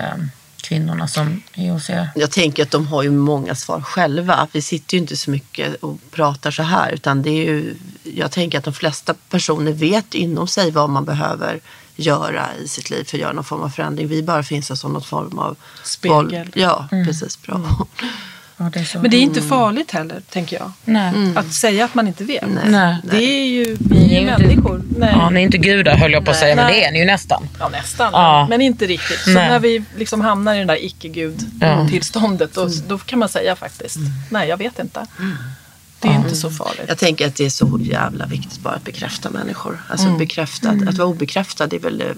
kvinnorna 0.69 1.07
som 1.07 1.41
er. 1.89 2.09
Jag 2.15 2.31
tänker 2.31 2.63
att 2.63 2.71
de 2.71 2.87
har 2.87 3.03
ju 3.03 3.11
många 3.11 3.55
svar 3.55 3.81
själva. 3.81 4.47
Vi 4.51 4.61
sitter 4.61 4.93
ju 4.97 5.01
inte 5.01 5.17
så 5.17 5.31
mycket 5.31 5.75
och 5.75 5.97
pratar 6.11 6.51
så 6.51 6.63
här. 6.63 6.91
Utan 6.91 7.21
det 7.21 7.29
är 7.29 7.45
ju, 7.45 7.75
jag 8.03 8.31
tänker 8.31 8.57
att 8.57 8.63
de 8.63 8.73
flesta 8.73 9.13
personer 9.29 9.71
vet 9.71 10.13
inom 10.13 10.47
sig 10.47 10.71
vad 10.71 10.89
man 10.89 11.05
behöver 11.05 11.59
göra 11.95 12.45
i 12.63 12.67
sitt 12.67 12.89
liv 12.89 13.03
för 13.03 13.17
att 13.17 13.21
göra 13.21 13.33
någon 13.33 13.43
form 13.43 13.61
av 13.61 13.69
förändring. 13.69 14.07
Vi 14.07 14.23
bara 14.23 14.43
finns 14.43 14.67
där 14.67 14.75
som 14.75 14.93
någon 14.93 15.03
form 15.03 15.39
av 15.39 15.55
Spegel. 15.83 16.15
våld. 16.15 16.51
Ja, 16.53 16.87
precis. 17.05 17.41
Bra. 17.41 17.61
Ja, 18.61 18.69
det 18.73 18.79
är 18.79 18.83
så. 18.83 18.99
Men 18.99 19.11
det 19.11 19.17
är 19.17 19.21
inte 19.21 19.41
farligt 19.41 19.91
heller, 19.91 20.21
tänker 20.29 20.57
jag. 20.57 20.71
Nej. 20.85 21.13
Att 21.35 21.53
säga 21.53 21.85
att 21.85 21.95
man 21.95 22.07
inte 22.07 22.23
vet. 22.23 22.43
Nej. 22.65 22.97
Det 23.03 23.23
är 23.23 23.45
ju, 23.45 23.77
vi 23.79 23.95
är 24.05 24.09
ju 24.09 24.17
inte- 24.29 24.37
människor. 24.47 24.81
Nej. 24.97 25.09
Ja, 25.13 25.29
ni 25.29 25.39
är 25.39 25.43
inte 25.43 25.57
gudar 25.57 25.95
höll 25.95 26.11
jag 26.11 26.25
på 26.25 26.31
att 26.31 26.37
säga, 26.37 26.55
men 26.55 26.65
Nej. 26.65 26.73
det 26.79 26.85
är 26.85 26.91
ni 26.91 26.99
ju 26.99 27.05
nästan. 27.05 27.47
Ja, 27.59 27.69
nästan. 27.69 28.09
Ja. 28.13 28.47
Men 28.49 28.61
inte 28.61 28.85
riktigt. 28.87 29.19
Så 29.19 29.29
Nej. 29.29 29.49
när 29.49 29.59
vi 29.59 29.83
liksom 29.97 30.21
hamnar 30.21 30.55
i 30.55 30.57
den 30.57 30.67
där 30.67 30.85
icke-gud-tillståndet, 30.85 32.53
då, 32.53 32.69
då 32.87 32.97
kan 32.97 33.19
man 33.19 33.29
säga 33.29 33.55
faktiskt, 33.55 33.97
nej 34.29 34.49
jag 34.49 34.57
vet 34.57 34.79
inte. 34.79 35.05
Det 35.99 36.07
är 36.07 36.15
inte 36.15 36.35
så 36.35 36.49
farligt. 36.51 36.85
Jag 36.87 36.97
tänker 36.97 37.27
att 37.27 37.35
det 37.35 37.45
är 37.45 37.49
så 37.49 37.79
jävla 37.81 38.25
viktigt 38.25 38.59
bara 38.59 38.73
att 38.73 38.83
bekräfta 38.83 39.29
människor. 39.29 39.81
Alltså 39.89 40.07
Mm. 40.07 40.19
bekräfta, 40.19 40.69
att 40.69 40.97
vara 40.97 41.07
obekräftad 41.07 41.73
är 41.75 41.79
väl 41.79 41.97
det- 41.97 42.15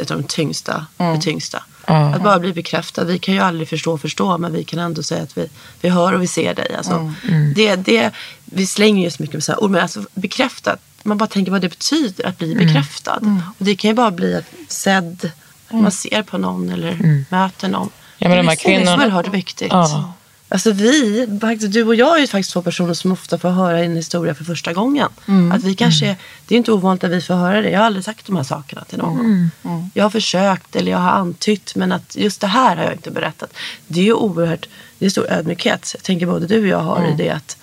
ett 0.00 0.10
av 0.10 0.16
de 0.22 0.26
tyngsta. 0.28 0.86
Mm. 0.98 1.14
Det 1.16 1.20
tyngsta. 1.22 1.62
Att 1.84 2.22
bara 2.22 2.38
bli 2.38 2.52
bekräftad. 2.52 3.04
Vi 3.04 3.18
kan 3.18 3.34
ju 3.34 3.40
aldrig 3.40 3.68
förstå 3.68 3.92
och 3.92 4.00
förstå 4.00 4.38
men 4.38 4.52
vi 4.52 4.64
kan 4.64 4.78
ändå 4.78 5.02
säga 5.02 5.22
att 5.22 5.38
vi, 5.38 5.48
vi 5.80 5.88
hör 5.88 6.12
och 6.12 6.22
vi 6.22 6.26
ser 6.26 6.54
dig. 6.54 6.74
Alltså, 6.76 6.92
Mm. 7.28 7.52
det, 7.54 7.76
det, 7.76 8.10
vi 8.44 8.66
slänger 8.66 9.04
ju 9.04 9.10
så 9.10 9.22
mycket 9.22 9.34
med 9.34 9.44
sådana 9.44 9.60
ord 9.60 9.70
men 9.70 9.82
alltså 9.82 10.02
bekräftat. 10.14 10.80
Man 11.02 11.18
bara 11.18 11.26
tänker 11.28 11.52
vad 11.52 11.60
det 11.60 11.68
betyder 11.68 12.26
att 12.26 12.38
bli 12.38 12.54
bekräftad. 12.54 13.16
Mm. 13.22 13.42
Och 13.58 13.64
det 13.64 13.76
kan 13.76 13.88
ju 13.90 13.94
bara 13.94 14.10
bli 14.10 14.34
att 14.34 14.44
sedd, 14.68 15.30
man 15.70 15.90
ser 15.90 16.22
på 16.22 16.38
någon 16.38 16.70
eller 16.70 17.24
möter 17.30 17.68
någon. 17.68 17.90
Ja, 18.18 18.28
men 18.28 18.36
de 18.38 18.48
här 18.48 18.48
det 18.48 18.52
är 18.52 18.56
så 18.56 18.68
kvinnorna- 18.68 19.04
oerhört 19.04 19.28
viktigt. 19.34 19.68
Ja. 19.72 20.12
Alltså 20.50 20.72
vi, 20.72 21.26
faktiskt, 21.40 21.72
du 21.72 21.84
och 21.84 21.94
jag 21.94 22.16
är 22.16 22.20
ju 22.20 22.26
faktiskt 22.26 22.52
två 22.52 22.62
personer 22.62 22.94
som 22.94 23.12
ofta 23.12 23.38
får 23.38 23.48
höra 23.48 23.78
en 23.84 23.96
historia 23.96 24.34
för 24.34 24.44
första 24.44 24.72
gången. 24.72 25.08
Att 25.52 25.64
vi 25.64 25.74
kanske, 25.74 26.16
Det 26.46 26.54
är 26.54 26.56
inte 26.56 26.72
ovanligt 26.72 27.04
att 27.04 27.10
vi 27.10 27.20
får 27.20 27.34
höra 27.34 27.60
det. 27.62 27.70
Jag 27.70 27.78
har 27.78 27.86
aldrig 27.86 28.04
sagt 28.04 28.26
de 28.26 28.36
här 28.36 28.42
sakerna 28.42 28.84
till 28.84 28.98
någon. 28.98 29.50
Jag 29.94 30.04
har 30.04 30.10
försökt 30.10 30.76
eller 30.76 30.92
jag 30.92 30.98
har 30.98 31.10
antytt 31.10 31.74
men 31.76 31.92
att 31.92 32.16
just 32.16 32.40
det 32.40 32.46
här 32.46 32.76
har 32.76 32.84
jag 32.84 32.92
inte 32.92 33.10
berättat. 33.10 33.52
Det 33.86 34.00
är 34.00 34.04
ju 34.04 34.12
oerhört, 34.12 34.68
det 34.98 35.06
är 35.06 35.10
stor 35.10 35.26
ödmjukhet. 35.32 35.90
Jag 35.94 36.02
tänker 36.02 36.26
både 36.26 36.46
du 36.46 36.60
och 36.60 36.66
jag 36.66 36.78
har 36.78 37.06
i 37.12 37.14
det 37.16 37.30
att 37.30 37.56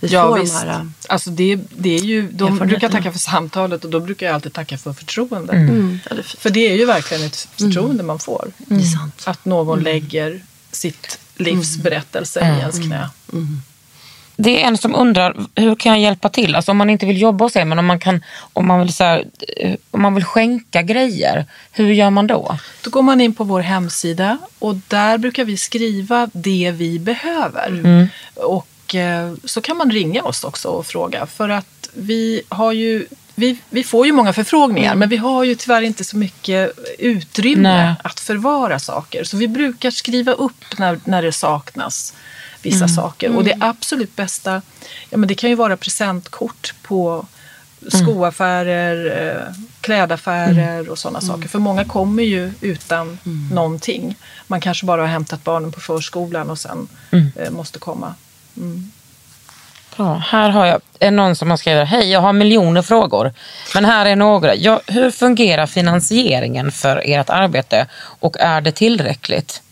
vi 0.00 0.08
Ja, 0.08 0.28
får 0.28 0.38
visst. 0.38 0.60
de 0.60 0.68
här... 0.68 0.90
Alltså 1.08 1.30
det, 1.30 1.58
det 1.76 1.94
är 1.98 2.02
ju, 2.04 2.28
de 2.32 2.58
brukar 2.58 2.88
tacka 2.88 3.12
för 3.12 3.18
samtalet 3.18 3.84
och 3.84 3.90
då 3.90 4.00
brukar 4.00 4.26
jag 4.26 4.34
alltid 4.34 4.52
tacka 4.52 4.78
för 4.78 4.92
förtroende. 4.92 5.52
Mm, 5.52 5.98
ja, 6.10 6.16
det. 6.16 6.22
För 6.22 6.50
det 6.50 6.70
är 6.72 6.76
ju 6.76 6.84
verkligen 6.84 7.22
ett 7.24 7.48
förtroende 7.56 8.02
man 8.02 8.18
får. 8.18 8.52
Det 8.58 8.74
är 8.74 8.80
sant. 8.80 9.22
Att 9.24 9.44
någon 9.44 9.80
lägger 9.82 10.42
sitt 10.72 11.18
livs 11.36 11.76
berättelse 11.76 12.40
i 12.40 12.60
ens 12.60 12.78
knä. 12.78 13.08
Det 14.36 14.62
är 14.62 14.66
en 14.66 14.78
som 14.78 14.94
undrar, 14.94 15.36
hur 15.54 15.74
kan 15.74 15.92
jag 15.92 16.00
hjälpa 16.00 16.28
till? 16.28 16.54
Alltså 16.54 16.70
om 16.70 16.76
man 16.76 16.90
inte 16.90 17.06
vill 17.06 17.20
jobba 17.20 17.44
hos 17.44 17.56
er, 17.56 17.64
men 17.64 17.78
om 17.78 17.86
man, 17.86 17.98
kan, 17.98 18.24
om 18.52 18.66
man, 18.66 18.80
vill, 18.80 18.92
så 18.92 19.04
här, 19.04 19.24
eh, 19.56 19.74
om 19.90 20.02
man 20.02 20.14
vill 20.14 20.24
skänka 20.24 20.82
grejer, 20.82 21.46
hur 21.72 21.92
gör 21.92 22.10
man 22.10 22.26
då? 22.26 22.58
Då 22.84 22.90
går 22.90 23.02
man 23.02 23.20
in 23.20 23.34
på 23.34 23.44
vår 23.44 23.60
hemsida 23.60 24.38
och 24.58 24.76
där 24.88 25.18
brukar 25.18 25.44
vi 25.44 25.56
skriva 25.56 26.28
det 26.32 26.72
vi 26.76 26.98
behöver. 26.98 27.68
Mm. 27.68 28.06
Och 28.34 28.94
eh, 28.94 29.32
så 29.44 29.60
kan 29.60 29.76
man 29.76 29.90
ringa 29.90 30.22
oss 30.22 30.44
också 30.44 30.68
och 30.68 30.86
fråga 30.86 31.26
för 31.26 31.48
att 31.48 31.88
vi 31.94 32.42
har 32.48 32.72
ju 32.72 33.06
vi, 33.34 33.58
vi 33.70 33.84
får 33.84 34.06
ju 34.06 34.12
många 34.12 34.32
förfrågningar 34.32 34.94
men 34.94 35.08
vi 35.08 35.16
har 35.16 35.44
ju 35.44 35.54
tyvärr 35.54 35.82
inte 35.82 36.04
så 36.04 36.16
mycket 36.16 36.72
utrymme 36.98 37.84
Nej. 37.84 37.94
att 38.04 38.20
förvara 38.20 38.78
saker. 38.78 39.24
Så 39.24 39.36
vi 39.36 39.48
brukar 39.48 39.90
skriva 39.90 40.32
upp 40.32 40.78
när, 40.78 41.00
när 41.04 41.22
det 41.22 41.32
saknas 41.32 42.14
vissa 42.62 42.88
saker. 42.88 43.36
Och 43.36 43.44
det 43.44 43.56
absolut 43.60 44.16
bästa, 44.16 44.62
ja 45.10 45.18
men 45.18 45.28
det 45.28 45.34
kan 45.34 45.50
ju 45.50 45.56
vara 45.56 45.76
presentkort 45.76 46.74
på 46.82 47.26
skoaffärer, 47.88 49.26
eh, 49.28 49.54
klädaffärer 49.80 50.88
och 50.88 50.98
sådana 50.98 51.20
saker. 51.20 51.48
För 51.48 51.58
många 51.58 51.84
kommer 51.84 52.22
ju 52.22 52.52
utan 52.60 53.18
någonting. 53.52 54.16
Man 54.46 54.60
kanske 54.60 54.86
bara 54.86 55.00
har 55.00 55.08
hämtat 55.08 55.44
barnen 55.44 55.72
på 55.72 55.80
förskolan 55.80 56.50
och 56.50 56.58
sen 56.58 56.88
eh, 57.10 57.50
måste 57.50 57.78
komma. 57.78 58.14
Bra, 59.96 60.14
här 60.14 60.50
har 60.50 60.66
jag 60.66 60.80
är 60.98 61.10
någon 61.10 61.36
som 61.36 61.50
har 61.50 61.56
skrivit, 61.56 61.88
hej 61.88 62.10
jag 62.10 62.20
har 62.20 62.32
miljoner 62.32 62.82
frågor. 62.82 63.32
Men 63.74 63.84
här 63.84 64.06
är 64.06 64.16
några. 64.16 64.54
Ja, 64.54 64.80
hur 64.86 65.10
fungerar 65.10 65.66
finansieringen 65.66 66.72
för 66.72 67.02
ert 67.04 67.30
arbete 67.30 67.86
och 68.20 68.36
är 68.40 68.60
det 68.60 68.72
tillräckligt? 68.72 69.62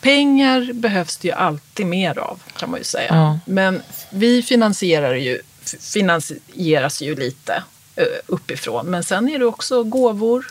Pengar 0.00 0.72
behövs 0.72 1.16
det 1.16 1.28
ju 1.28 1.34
alltid 1.34 1.86
mer 1.86 2.18
av 2.18 2.42
kan 2.56 2.70
man 2.70 2.80
ju 2.80 2.84
säga. 2.84 3.08
Ja. 3.08 3.38
Men 3.44 3.82
vi 4.10 4.42
finansierar 4.42 5.14
ju, 5.14 5.40
finansieras 5.80 7.02
ju 7.02 7.14
lite 7.14 7.62
eh, 7.96 8.04
uppifrån. 8.26 8.86
Men 8.86 9.04
sen 9.04 9.28
är 9.28 9.38
det 9.38 9.46
också 9.46 9.82
gåvor. 9.82 10.46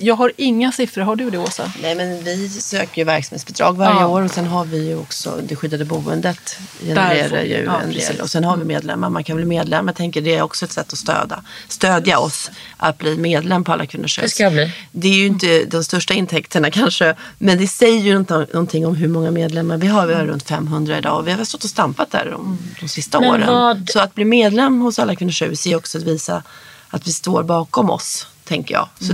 Jag 0.00 0.14
har 0.14 0.32
inga 0.36 0.72
siffror, 0.72 1.02
har 1.02 1.16
du 1.16 1.30
det 1.30 1.38
Åsa? 1.38 1.72
Nej, 1.82 1.94
men 1.94 2.24
vi 2.24 2.48
söker 2.48 2.98
ju 2.98 3.04
verksamhetsbidrag 3.04 3.76
varje 3.76 4.00
Ja. 4.00 4.06
år 4.06 4.22
och 4.22 4.30
sen 4.30 4.46
har 4.46 4.64
vi 4.64 4.86
ju 4.88 4.96
också 4.98 5.40
det 5.48 5.56
skyddade 5.56 5.84
boendet 5.84 6.58
genererar 6.80 7.42
ju 7.42 7.64
Ja, 7.64 7.80
en 7.80 7.92
del. 7.92 8.20
Och 8.20 8.30
sen 8.30 8.44
har 8.44 8.56
vi 8.56 8.64
medlemmar. 8.64 9.10
Man 9.10 9.24
kan 9.24 9.36
bli 9.36 9.44
medlem. 9.44 9.86
Jag 9.86 9.96
tänker 9.96 10.20
det 10.20 10.34
är 10.34 10.42
också 10.42 10.64
ett 10.64 10.72
sätt 10.72 10.92
att 10.92 10.98
stödja, 10.98 11.42
stödja 11.68 12.18
oss 12.18 12.50
att 12.76 12.98
bli 12.98 13.16
medlem 13.16 13.64
på 13.64 13.72
Alla 13.72 13.86
Kvinnors 13.86 14.16
Det 14.16 14.22
Hus. 14.22 14.30
ska 14.32 14.42
jag 14.42 14.52
bli. 14.52 14.72
Det 14.92 15.08
är 15.08 15.14
ju 15.14 15.26
inte 15.26 15.64
de 15.64 15.84
största 15.84 16.14
intäkterna 16.14 16.70
kanske, 16.70 17.14
men 17.38 17.58
det 17.58 17.66
säger 17.68 18.00
ju 18.00 18.16
inte 18.16 18.46
någonting 18.52 18.86
om 18.86 18.94
hur 18.94 19.08
många 19.08 19.30
medlemmar 19.30 19.76
vi 19.76 19.86
har. 19.86 20.06
Vi 20.06 20.14
har 20.14 20.24
runt 20.26 20.42
500 20.48 20.98
idag 20.98 21.18
och 21.18 21.28
vi 21.28 21.32
har 21.32 21.44
stått 21.44 21.64
och 21.64 21.70
stampat 21.70 22.10
där 22.10 22.28
de, 22.30 22.58
de 22.80 22.88
sista 22.88 23.20
Men 23.20 23.30
åren. 23.30 23.46
vad- 23.46 23.90
Så 23.90 24.00
att 24.00 24.14
bli 24.14 24.24
medlem 24.24 24.80
hos 24.80 24.98
Alla 24.98 25.16
Kvinnors 25.16 25.42
Hus 25.42 25.66
är 25.66 25.76
också 25.76 25.98
att 25.98 26.04
visa 26.04 26.42
att 26.88 27.06
vi 27.06 27.12
står 27.12 27.42
bakom 27.42 27.90
oss, 27.90 28.26
tänker 28.44 28.74
jag. 28.74 28.88
Så 29.00 29.12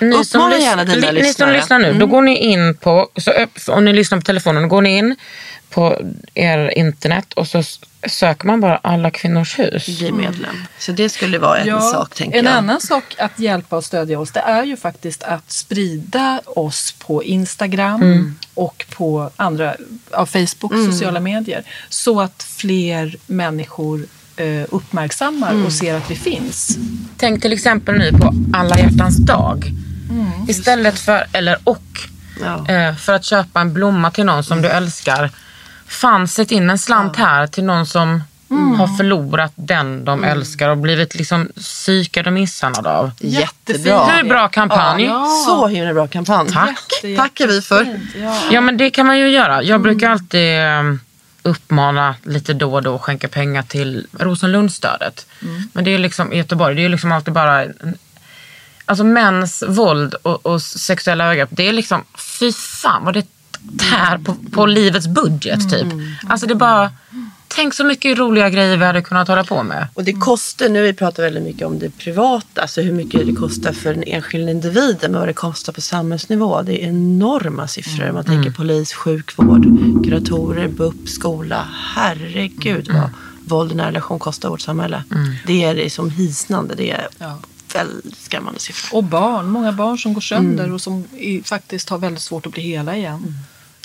Ni 0.00 0.24
som, 0.24 0.52
lys- 0.52 0.58
gärna 0.60 0.84
dina 0.84 1.10
li- 1.10 1.22
ni 1.22 1.32
som 1.32 1.48
lyssnare. 1.48 1.48
Mm. 1.50 1.60
lyssnar 1.60 1.78
nu, 1.78 1.92
då 1.98 2.06
går 2.06 2.22
ni 2.22 2.36
in 2.38 2.74
på, 2.74 3.08
så 3.16 3.72
om 3.72 3.84
ni 3.84 3.92
lyssnar 3.92 4.18
på 4.18 4.22
telefonen, 4.24 4.62
då 4.62 4.68
går 4.68 4.82
ni 4.82 4.98
in 4.98 5.16
på 5.70 6.00
er 6.34 6.78
internet 6.78 7.32
och 7.32 7.46
så 7.48 7.62
söker 8.06 8.46
man 8.46 8.60
bara 8.60 8.76
Alla 8.76 9.10
Kvinnors 9.10 9.58
Hus. 9.58 9.86
bli 9.98 10.12
medlem. 10.12 10.56
Så 10.78 10.92
det 10.92 11.08
skulle 11.08 11.38
vara 11.38 11.58
en 11.58 11.80
sak, 11.80 12.14
tänker 12.14 12.38
en 12.38 12.44
jag. 12.44 12.54
annan 12.54 12.80
sak 12.80 13.04
att 13.18 13.38
hjälpa 13.38 13.76
och 13.76 13.84
stödja 13.84 14.20
oss 14.20 14.30
det 14.32 14.40
är 14.40 14.64
ju 14.64 14.76
faktiskt 14.76 15.22
att 15.22 15.50
sprida 15.52 16.40
oss 16.46 16.94
på 16.98 17.24
Instagram 17.24 18.02
Mm. 18.02 18.34
och 18.54 18.84
på 18.96 19.30
andra, 19.36 19.74
ja, 20.10 20.26
Facebook, 20.26 20.72
sociala 20.92 21.20
medier. 21.20 21.62
Så 21.88 22.20
att 22.20 22.42
fler 22.42 23.16
människor 23.26 24.06
eh, 24.36 24.64
uppmärksammar 24.70 25.50
Mm. 25.52 25.66
och 25.66 25.72
ser 25.72 25.94
att 25.94 26.10
vi 26.10 26.14
finns. 26.16 26.78
Tänk 27.16 27.42
till 27.42 27.52
exempel 27.52 27.98
nu 27.98 28.12
på 28.12 28.34
alla 28.52 28.78
hjärtans 28.78 29.16
dag. 29.16 29.64
Istället 30.48 30.98
för, 30.98 31.26
eller 31.32 31.58
och, 31.64 31.82
Ja. 32.44 32.68
eh, 32.74 32.94
för 32.96 33.12
att 33.14 33.24
köpa 33.24 33.60
en 33.60 33.72
blomma 33.74 34.10
till 34.10 34.24
någon 34.24 34.44
som 34.44 34.62
du 34.62 34.68
älskar. 34.68 35.30
Fan, 35.86 36.28
sätt 36.28 36.50
in 36.52 36.70
en 36.70 36.78
slant 36.78 37.16
här 37.16 37.46
till 37.46 37.64
någon 37.64 37.86
som 37.86 38.22
har 38.78 38.96
förlorat 38.96 39.52
den 39.54 40.04
de 40.04 40.24
älskar 40.24 40.68
och 40.68 40.76
blivit 40.76 41.14
liksom 41.14 41.48
psykad 41.56 42.26
och 42.26 42.32
misshandlad 42.32 42.86
av. 42.86 43.10
Jättebra. 43.20 44.06
Hur 44.06 44.28
bra 44.28 44.48
kampanj? 44.48 45.04
Ja. 45.04 45.26
Så 45.46 45.66
himla 45.66 45.94
bra 45.94 46.06
kampanj. 46.08 46.48
Tack. 46.52 46.78
Jätte, 47.02 47.22
Tackar 47.22 47.46
vi 47.46 47.62
för. 47.62 48.00
Ja. 48.16 48.38
Ja 48.50 48.60
men 48.60 48.76
det 48.76 48.90
kan 48.90 49.06
man 49.06 49.18
ju 49.18 49.28
göra. 49.28 49.62
Jag 49.62 49.80
brukar 49.82 50.10
alltid 50.10 50.58
eh, 50.60 50.82
uppmana 51.42 52.14
lite 52.22 52.54
då 52.54 52.74
och 52.74 52.82
då 52.82 52.94
att 52.94 53.00
skänka 53.00 53.28
pengar 53.28 53.62
till 53.62 54.06
Rosenlundsstödet. 54.18 55.26
Men 55.72 55.84
det 55.84 55.90
är 55.94 55.98
liksom 55.98 56.32
i 56.32 56.36
Göteborg, 56.36 56.74
det 56.74 56.84
är 56.84 56.88
liksom 56.88 57.12
alltid 57.12 57.34
bara 57.34 57.62
en- 57.64 57.98
Alltså 58.88 59.04
mäns 59.04 59.64
våld 59.68 60.14
och, 60.14 60.46
och 60.46 60.62
sexuella 60.62 61.24
övergrepp, 61.24 61.48
det 61.52 61.68
är 61.68 61.72
liksom, 61.72 62.04
fy 62.16 62.52
fan 62.52 63.04
vad 63.04 63.14
det 63.14 63.26
tär 63.78 64.18
på, 64.18 64.34
på 64.52 64.66
livets 64.66 65.06
budget 65.06 65.70
typ. 65.70 65.86
Alltså 66.28 66.46
det 66.46 66.52
är 66.52 66.56
bara, 66.56 66.90
tänk 67.48 67.74
så 67.74 67.84
mycket 67.84 68.18
roliga 68.18 68.50
grejer 68.50 68.76
vi 68.76 68.84
hade 68.84 69.02
kunnat 69.02 69.28
hålla 69.28 69.44
på 69.44 69.62
med. 69.62 69.86
Och 69.94 70.04
det 70.04 70.12
kostar, 70.12 70.68
nu 70.68 70.82
vi 70.82 70.92
pratar 70.92 71.22
väldigt 71.22 71.42
mycket 71.42 71.66
om 71.66 71.78
det 71.78 71.90
privata, 71.90 72.62
alltså 72.62 72.80
hur 72.80 72.92
mycket 72.92 73.26
det 73.26 73.32
kostar 73.32 73.72
för 73.72 73.94
den 73.94 74.04
enskilda 74.06 74.50
individen, 74.50 75.12
men 75.12 75.20
vad 75.20 75.28
det 75.28 75.32
kostar 75.32 75.72
på 75.72 75.80
samhällsnivå. 75.80 76.62
Det 76.62 76.84
är 76.84 76.88
enorma 76.88 77.68
siffror. 77.68 78.12
Man 78.12 78.24
tänker 78.24 78.50
polis, 78.50 78.92
sjukvård, 78.92 79.64
kuratorer, 80.04 80.68
BUP, 80.68 81.08
skola. 81.08 81.64
Herregud 81.94 82.88
vad 82.92 83.10
våld 83.44 83.72
i 83.72 83.74
nära 83.74 83.88
relation 83.88 84.18
kostar 84.18 84.48
vårt 84.48 84.60
samhälle. 84.60 85.04
Det 85.46 85.64
är 85.64 85.74
liksom 85.74 86.10
hisnande. 86.10 86.74
Det 86.74 86.90
är 86.90 87.08
Ja. 87.18 87.38
Väldigt 87.74 88.18
skrämmande 88.18 88.60
siffror. 88.60 88.96
Och 88.98 89.04
barn, 89.04 89.48
många 89.48 89.72
barn 89.72 89.98
som 89.98 90.14
går 90.14 90.20
sönder 90.20 90.64
Mm. 90.64 90.74
och 90.74 90.80
som 90.80 91.04
i, 91.16 91.42
faktiskt 91.42 91.88
har 91.88 91.98
väldigt 91.98 92.22
svårt 92.22 92.46
att 92.46 92.52
bli 92.52 92.62
hela 92.62 92.96
igen. 92.96 93.38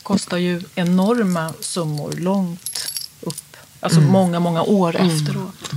Kostar 0.03 0.37
ju 0.37 0.61
enorma 0.75 1.53
summor 1.59 2.11
långt 2.11 2.93
upp. 3.21 3.57
Alltså 3.79 3.99
Mm. 3.99 4.11
många, 4.11 4.39
många 4.39 4.61
år 4.63 4.95
efteråt. 4.95 5.71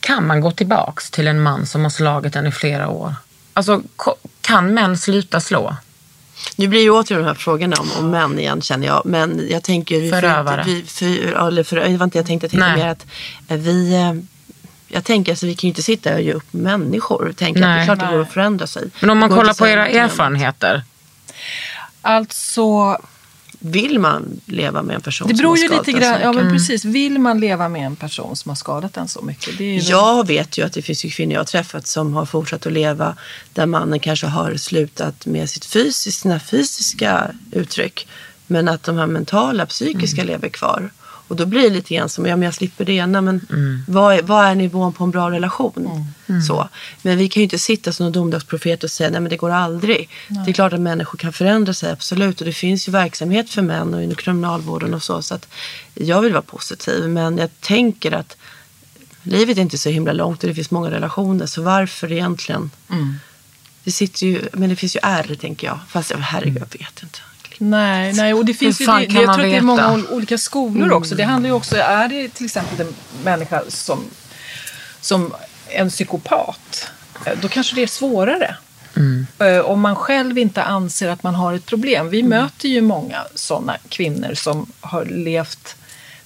Kan 0.00 0.26
man 0.26 0.40
gå 0.40 0.50
tillbaks 0.50 1.10
till 1.10 1.26
en 1.26 1.42
man 1.42 1.66
som 1.66 1.82
har 1.82 1.90
slagit 1.90 2.36
en 2.36 2.46
i 2.46 2.52
flera 2.52 2.88
år? 2.88 3.14
Alltså 3.54 3.82
kan 4.40 4.74
män 4.74 4.98
sluta 4.98 5.40
slå? 5.40 5.76
Nu 6.56 6.68
blir 6.68 6.80
ju 6.80 6.90
återigen 6.90 7.22
de 7.22 7.28
här 7.28 7.34
frågorna 7.34 7.76
om, 7.76 7.90
om 7.98 8.10
män 8.10 8.38
igen 8.38 8.62
känner 8.62 8.86
jag. 8.86 9.02
Men 9.04 9.46
jag 9.50 9.62
tänker... 9.62 10.00
Vi 10.00 10.10
får 10.10 10.20
Förövare. 10.20 10.62
Vi, 10.66 10.82
för, 10.82 11.06
eller 11.46 11.62
för, 11.62 11.76
det 11.76 11.96
var 11.96 12.04
inte 12.04 12.18
jag 12.18 12.26
tänkte. 12.26 12.44
Jag 12.44 12.50
tänkte 12.50 12.68
Nej. 12.68 12.76
mer 12.76 12.88
att 12.88 13.06
eh, 13.48 13.56
vi... 13.56 13.94
Jag 14.94 15.04
tänker 15.04 15.32
alltså 15.32 15.46
vi 15.46 15.54
kan 15.54 15.68
ju 15.68 15.68
inte 15.68 15.82
sitta 15.82 16.14
och 16.14 16.20
ge 16.20 16.32
upp 16.32 16.52
människor. 16.52 17.32
Tänker 17.36 17.60
att 17.62 17.66
det 17.66 17.70
är 17.72 17.76
Nej. 17.76 17.84
klart 17.86 17.98
det 17.98 18.06
går 18.16 18.22
att 18.22 18.32
förändra 18.32 18.66
sig. 18.66 18.90
Men 19.00 19.10
om 19.10 19.18
man 19.18 19.28
kollar 19.28 19.54
på 19.54 19.66
era 19.66 19.88
erfarenheter. 19.88 20.82
Alltså, 22.02 22.98
Vill 23.64 23.98
man 23.98 24.40
leva 24.46 24.82
med 24.82 24.94
en 24.96 25.00
person 25.02 25.28
det 25.28 25.34
som 25.34 25.38
beror 25.38 25.50
har 25.50 25.56
ju 25.56 25.62
lite 25.62 25.76
en 25.78 25.84
så 25.84 25.92
grann, 26.00 26.20
ja 26.20 26.32
men 26.32 26.52
precis. 26.52 26.84
Vill 26.84 27.18
man 27.18 27.40
leva 27.40 27.68
med 27.68 27.86
en 27.86 27.96
person 27.96 28.36
som 28.36 28.48
har 28.48 28.56
skadat 28.56 28.96
en 28.96 29.08
så 29.08 29.22
mycket? 29.22 29.58
Det 29.58 29.64
är 29.64 29.68
ju 29.68 29.78
väl- 29.78 29.88
Jag 29.88 30.26
vet 30.26 30.58
ju 30.58 30.64
att 30.66 30.72
det 30.72 30.82
finns 30.82 31.04
ju 31.04 31.10
kvinnor 31.10 31.32
jag 31.32 31.40
har 31.40 31.44
träffat 31.44 31.86
som 31.86 32.14
har 32.14 32.26
fortsatt 32.26 32.66
att 32.66 32.72
leva 32.72 33.16
där 33.52 33.66
mannen 33.66 34.00
kanske 34.00 34.26
har 34.26 34.56
slutat 34.56 35.26
med 35.26 35.50
sitt 35.50 35.64
fysiskt, 35.64 36.20
sina 36.22 36.40
fysiska 36.40 37.30
uttryck. 37.52 38.08
Men 38.46 38.68
att 38.68 38.82
de 38.82 38.96
här 38.96 39.06
mentala, 39.06 39.66
psykiska 39.66 40.24
lever 40.24 40.48
kvar. 40.48 40.90
Och 41.32 41.38
då 41.38 41.46
blir 41.46 41.62
det 41.62 41.70
lite 41.70 41.94
grann 41.94 42.08
som, 42.08 42.26
ja 42.26 42.36
men 42.36 42.44
jag 42.44 42.54
slipper 42.54 42.84
det 42.84 42.92
ena 42.92 43.20
men 43.20 43.46
vad, 43.88 44.14
är, 44.14 44.22
vad 44.22 44.44
är 44.44 44.54
nivån 44.54 44.92
på 44.92 45.04
en 45.04 45.10
bra 45.10 45.30
relation? 45.30 45.72
Så. 46.46 46.68
Men 47.02 47.18
vi 47.18 47.28
kan 47.28 47.40
ju 47.40 47.44
inte 47.44 47.58
sitta 47.58 47.92
som 47.92 48.06
en 48.06 48.12
domedagsprofet 48.12 48.84
och 48.84 48.90
säga 48.90 49.10
nej 49.10 49.20
men 49.20 49.30
det 49.30 49.36
går 49.36 49.50
aldrig. 49.50 50.08
Det 50.28 50.50
är 50.50 50.54
klart 50.54 50.72
att 50.72 50.80
människor 50.80 51.18
kan 51.18 51.32
förändra 51.32 51.74
sig, 51.74 51.92
absolut. 51.92 52.40
Och 52.40 52.46
det 52.46 52.52
finns 52.52 52.88
ju 52.88 52.92
verksamhet 52.92 53.50
för 53.50 53.62
män 53.62 53.94
och 53.94 54.02
inom 54.02 54.16
kriminalvården 54.16 54.94
och 54.94 55.02
så. 55.02 55.22
Så 55.22 55.34
att 55.34 55.48
jag 55.94 56.22
vill 56.22 56.32
vara 56.32 56.42
positiv. 56.42 57.08
Men 57.08 57.38
jag 57.38 57.50
tänker 57.60 58.12
att 58.12 58.36
livet 59.22 59.58
är 59.58 59.62
inte 59.62 59.78
så 59.78 59.88
himla 59.88 60.12
långt 60.12 60.42
och 60.42 60.48
det 60.48 60.54
finns 60.54 60.70
många 60.70 60.90
relationer. 60.90 61.46
Så 61.46 61.62
varför 61.62 62.12
egentligen? 62.12 62.70
Det 63.84 63.92
sitter 63.92 64.26
ju, 64.26 64.48
men 64.52 64.70
det 64.70 64.76
finns 64.76 64.96
ju 64.96 65.00
ärr 65.02 65.34
tänker 65.34 65.66
jag. 65.66 65.78
Fast 65.88 66.10
jag, 66.10 66.18
herregud, 66.18 66.62
jag 66.70 66.78
vet 66.78 67.02
inte. 67.02 67.18
Nej, 67.70 68.12
nej, 68.12 68.34
och 68.34 68.44
det 68.44 68.54
finns 68.54 68.80
ju, 68.80 68.86
det, 68.86 68.92
jag 69.02 69.10
tror 69.10 69.30
att 69.30 69.38
det 69.38 69.56
är 69.56 69.60
många 69.60 69.92
ol- 69.92 70.06
olika 70.10 70.38
skolor 70.38 70.92
också. 70.92 71.14
Det 71.14 71.22
handlar 71.22 71.48
ju 71.50 71.54
också, 71.54 71.76
är 71.76 72.08
det 72.08 72.28
till 72.28 72.44
exempel 72.46 72.86
en 72.86 72.94
människa 73.24 73.62
som, 73.68 74.04
som 75.00 75.34
en 75.68 75.88
psykopat, 75.90 76.90
eh, 77.26 77.32
då 77.42 77.48
kanske 77.48 77.74
det 77.74 77.82
är 77.82 77.86
svårare. 77.86 78.56
Eh, 79.38 79.58
Om 79.58 79.80
man 79.80 79.96
själv 79.96 80.38
inte 80.38 80.62
anser 80.62 81.08
att 81.08 81.22
man 81.22 81.34
har 81.34 81.54
ett 81.54 81.66
problem. 81.66 82.08
Vi 82.08 82.22
möter 82.22 82.68
ju 82.68 82.80
många 82.80 83.18
sådana 83.34 83.76
kvinnor 83.88 84.34
som 84.34 84.66
har 84.80 85.04
levt 85.04 85.76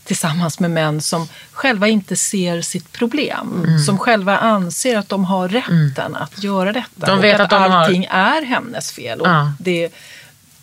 tillsammans 0.04 0.60
med 0.60 0.70
män 0.70 1.00
som 1.00 1.28
själva 1.52 1.88
inte 1.88 2.16
ser 2.16 2.60
sitt 2.62 2.92
problem. 2.92 3.66
Som 3.86 3.98
själva 3.98 4.38
anser 4.38 4.96
att 4.98 5.08
de 5.08 5.24
har 5.24 5.48
rätten 5.48 6.16
att 6.16 6.42
göra 6.42 6.72
detta. 6.72 7.06
De 7.06 7.20
vet 7.20 7.34
och 7.40 7.44
att 7.44 7.52
har- 7.52 7.68
allting 7.68 8.04
är 8.10 8.42
hennes 8.44 8.92
fel. 8.92 9.20
Och 9.20 9.28
Ja. 9.28 9.52
det, 9.58 9.90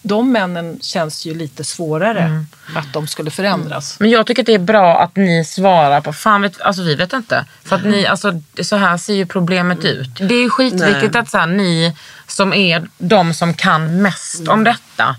de 0.04 0.32
männen 0.32 0.80
känns 0.82 1.26
ju 1.26 1.36
lite 1.36 1.64
svårare 1.64 2.20
Mm. 2.20 2.48
att 2.76 2.94
de 2.94 3.08
skulle 3.08 3.32
förändras. 3.32 4.00
Men 4.00 4.10
jag 4.10 4.28
tycker 4.28 4.42
att 4.42 4.46
det 4.48 4.54
är 4.54 4.60
bra 4.60 5.00
att 5.00 5.16
ni 5.16 5.46
svarar 5.46 6.02
på, 6.02 6.14
fan 6.14 6.42
vet, 6.42 6.62
alltså 6.62 6.84
vi 6.84 6.96
vet 6.96 7.14
inte. 7.14 7.46
För 7.64 7.76
att 7.76 7.86
ni, 7.86 8.08
alltså 8.08 8.42
så 8.62 8.76
här 8.76 8.98
ser 8.98 9.14
ju 9.14 9.26
problemet 9.26 9.86
ut. 9.86 10.16
Det 10.16 10.36
är 10.36 10.42
ju 10.42 10.50
skitviktigt 10.50 11.14
Nej. 11.14 11.22
att 11.22 11.30
så 11.30 11.38
här, 11.38 11.48
ni 11.48 11.96
som 12.28 12.54
är 12.54 12.88
de 12.98 13.34
som 13.34 13.54
kan 13.54 14.02
mest 14.02 14.48
om 14.48 14.64
detta, 14.64 15.16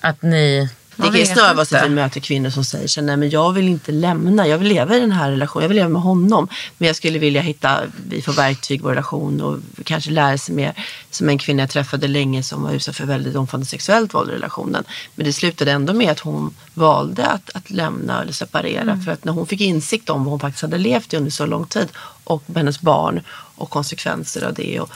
att 0.00 0.22
ni... 0.22 0.68
Det 0.96 1.34
kan 1.34 1.56
vara 1.56 1.64
så 1.64 1.76
att 1.76 1.84
vi 1.84 1.88
möter 1.94 2.20
kvinnor 2.20 2.50
som 2.50 2.64
säger 2.64 2.88
så 2.88 3.00
nej 3.02 3.16
men 3.16 3.30
jag 3.30 3.52
vill 3.52 3.68
inte 3.68 3.92
lämna, 3.92 4.48
jag 4.48 4.58
vill 4.58 4.68
leva 4.68 4.96
i 4.96 5.00
den 5.00 5.12
här 5.12 5.30
relationen, 5.30 5.62
jag 5.62 5.68
vill 5.68 5.76
leva 5.76 5.88
med 5.88 6.02
honom. 6.02 6.48
Men 6.78 6.86
jag 6.86 6.96
skulle 6.96 7.18
vilja 7.18 7.40
hitta, 7.40 7.80
vi 8.08 8.22
får 8.22 8.32
verktyg 8.32 8.80
i 8.80 8.82
vår 8.82 8.90
relation 8.90 9.40
och 9.40 9.58
kanske 9.84 10.10
lära 10.10 10.38
sig 10.38 10.54
mer. 10.54 10.72
Som 11.10 11.28
en 11.28 11.38
kvinna 11.38 11.62
jag 11.62 11.70
träffade 11.70 12.08
länge 12.08 12.42
som 12.42 12.62
var 12.62 12.72
utsatt 12.72 12.96
för 12.96 13.06
väldigt 13.06 13.36
omfattande 13.36 13.66
sexuellt 13.66 14.14
våld 14.14 14.30
i 14.30 14.34
relationen. 14.34 14.84
Men 15.14 15.26
det 15.26 15.32
slutade 15.32 15.72
ändå 15.72 15.92
med 15.92 16.10
att 16.10 16.20
hon 16.20 16.54
valde 16.74 17.26
att, 17.26 17.50
att 17.54 17.70
lämna 17.70 18.22
eller 18.22 18.32
separera. 18.32 19.00
För 19.04 19.12
att 19.12 19.24
när 19.24 19.32
hon 19.32 19.46
fick 19.46 19.60
insikt 19.60 20.10
om 20.10 20.24
vad 20.24 20.30
hon 20.30 20.40
faktiskt 20.40 20.62
hade 20.62 20.78
levt 20.78 21.12
i 21.12 21.16
under 21.16 21.30
så 21.30 21.46
lång 21.46 21.66
tid 21.66 21.88
och 22.24 22.42
hennes 22.54 22.80
barn 22.80 23.20
och 23.56 23.70
konsekvenser 23.70 24.44
av 24.46 24.54
det 24.54 24.80
och 24.80 24.90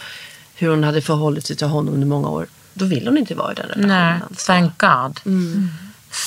hur 0.55 0.70
hon 0.70 0.84
hade 0.84 1.03
förhållit 1.03 1.46
sig 1.46 1.57
till 1.57 1.66
honom 1.66 1.94
under 1.94 2.07
många 2.07 2.28
år. 2.28 2.46
Då 2.74 2.84
vill 2.84 3.07
hon 3.07 3.18
inte 3.18 3.34
vara 3.34 3.53
i 3.53 3.55
den 3.55 3.66
relationen. 3.66 3.88
Nej, 3.88 4.20
Så- 4.38 4.46
thank 4.46 4.78
God. 4.78 5.20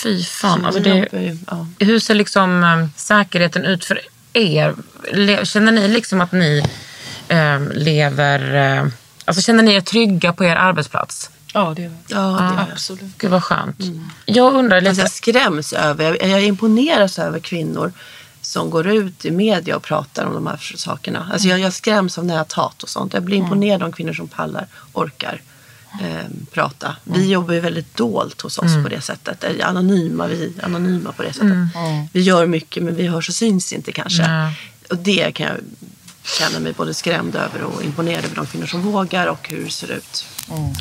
Fy 0.04 0.24
fan. 0.24 0.66
Alltså 0.66 0.82
det 0.82 1.08
ja. 1.48 1.68
hur 1.80 2.00
ser 2.00 2.16
liksom 2.16 2.64
eh, 2.64 2.88
säkerheten 2.96 3.66
ut 3.66 3.86
för 3.86 4.00
er? 4.34 4.76
Le, 5.14 5.46
känner 5.46 5.72
ni 5.72 5.88
liksom 5.88 6.22
att 6.22 6.32
ni 6.32 6.64
eh, 7.28 7.60
lever... 7.74 8.56
Eh, 8.56 8.88
alltså 9.26 9.42
känner 9.42 9.64
ni 9.64 9.74
er 9.74 9.82
trygga 9.82 10.34
på 10.34 10.46
er 10.46 10.56
arbetsplats? 10.56 11.30
Ja, 11.54 11.74
det 11.76 11.84
är 11.84 11.92
Ja, 12.08 12.18
det 12.18 12.62
är 12.62 12.66
det. 12.66 12.72
absolut. 12.74 13.18
Gud 13.18 13.32
vad 13.32 13.44
skönt. 13.44 13.78
Jag 14.26 14.54
undrar 14.54 14.82
lite... 14.82 15.02
jag 15.02 15.12
skräms 15.12 15.74
över, 15.74 16.18
jag, 16.22 16.30
jag 16.30 16.44
imponeras 16.44 17.20
över 17.20 17.39
kvinnor 17.39 17.94
som 18.42 18.70
går 18.70 18.88
ut 18.88 19.26
i 19.26 19.32
media 19.32 19.76
och 19.76 19.84
pratar 19.84 20.26
om 20.26 20.34
de 20.34 20.48
här 20.48 20.74
sakerna. 20.76 21.30
Alltså 21.34 21.48
jag, 21.48 21.60
jag 21.60 21.74
skräms 21.74 22.18
av 22.18 22.26
näthat 22.26 22.84
och 22.84 22.89
sånt. 22.89 23.14
Jag 23.14 23.24
blir 23.24 23.38
imponerad 23.38 23.84
av 23.84 23.92
kvinnor 23.92 24.14
som 24.14 24.28
pallar, 24.28 24.68
orkar 24.94 25.42
eh, 26.02 26.26
prata. 26.52 26.96
Vi 27.04 27.32
jobbar 27.32 27.54
ju 27.54 27.60
väldigt 27.60 27.98
dolt 27.98 28.42
hos 28.42 28.58
oss 28.58 28.84
på 28.84 28.89
det 28.89 29.02
sättet. 29.02 29.46
Anonyma, 29.64 30.28
vi 30.28 30.54
anonyma 30.64 31.12
på 31.12 31.24
det 31.24 31.34
sättet. 31.34 31.58
Vi 32.12 32.22
gör 32.22 32.46
mycket 32.46 32.84
men 32.84 32.96
vi 32.96 33.08
hörs 33.08 33.30
och 33.30 33.36
syns 33.36 33.74
inte 33.74 33.92
kanske. 33.92 34.52
Och 34.89 34.98
det 34.98 35.32
kan 35.32 35.48
jag 35.48 35.58
känna 36.39 36.60
mig 36.60 36.74
både 36.74 36.94
skrämd 36.94 37.36
över 37.36 37.64
och 37.64 37.84
imponerad 37.84 38.26
över 38.26 38.36
de 38.36 38.46
kvinnor 38.46 38.66
som 38.66 38.82
vågar 38.82 39.28
och 39.28 39.50
hur 39.50 39.66
det 39.66 39.72
ser 39.72 39.92
ut. 39.92 40.26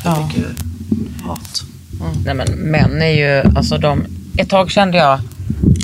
Hur 0.03 0.25
mycket 0.25 0.45
hat. 1.23 1.63
Nej 2.25 2.33
men 2.33 2.47
män 2.47 3.01
är 3.01 3.07
ju, 3.07 3.57
alltså 3.57 3.77
de... 3.77 4.05
Ett 4.37 4.49
tag 4.49 4.71
kände 4.71 4.97
jag, 4.97 5.19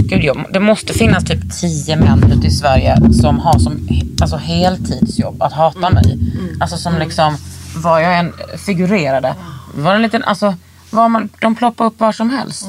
gud 0.10 0.24
jag, 0.24 0.46
det 0.54 0.60
måste 0.60 0.94
finnas 0.94 1.24
typ 1.24 1.60
tio 1.60 1.96
män 1.96 2.32
ute 2.38 2.48
i 2.48 2.52
Sverige 2.52 2.98
som 3.14 3.40
har 3.40 3.60
som 3.60 3.88
alltså, 4.22 4.38
heltidsjobb 4.38 5.42
att 5.42 5.54
hata 5.54 5.90
mig. 5.90 6.20
Alltså 6.60 6.78
som 6.78 7.00
liksom, 7.00 7.38
var 7.82 8.00
jag 8.00 8.20
än 8.20 8.34
figurerade, 8.58 9.36
var 9.76 9.96
en 9.96 10.02
liten, 10.02 10.24
alltså, 10.24 10.56
var 10.90 11.10
man, 11.10 11.30
de 11.42 11.56
ploppar 11.56 11.86
upp 11.86 12.00
var 12.00 12.12
som 12.12 12.30
helst. 12.30 12.66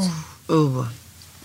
Uh. 0.51 0.87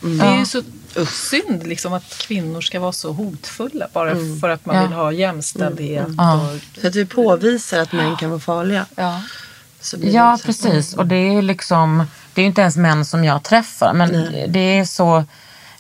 Det 0.02 0.26
är 0.26 0.38
ju 0.38 0.46
så 0.46 0.62
synd 1.06 1.68
liksom 1.68 1.94
att 1.94 2.04
kvinnor 2.28 2.62
ska 2.62 2.80
vara 2.80 2.92
så 2.92 3.12
hotfulla 3.12 3.88
bara 3.94 4.16
för 4.42 4.50
att 4.50 4.66
man 4.66 4.76
Ja. 4.76 4.82
vill 4.84 4.94
ha 4.94 5.12
jämställdhet. 5.12 6.08
Ja. 6.18 6.34
Och, 6.36 6.82
Så 6.82 6.88
att 6.88 6.96
vi 6.96 7.06
påvisar 7.06 7.80
att 7.80 7.92
män 7.92 8.16
kan 8.18 8.30
vara 8.30 8.40
farliga. 8.40 8.86
ja. 8.96 9.22
Så 9.82 9.98
blir 9.98 10.14
Ja, 10.16 10.40
precis. 10.46 10.94
Och 10.94 11.06
det 11.08 11.16
är 11.16 11.32
ju 11.32 11.42
liksom, 11.42 12.04
det 12.34 12.42
är 12.42 12.46
inte 12.46 12.62
ens 12.62 12.78
män 12.78 13.06
som 13.06 13.24
jag 13.24 13.44
träffar. 13.44 13.94
Men 13.94 14.12
det 14.48 14.60
är 14.80 14.86
så, 14.86 15.24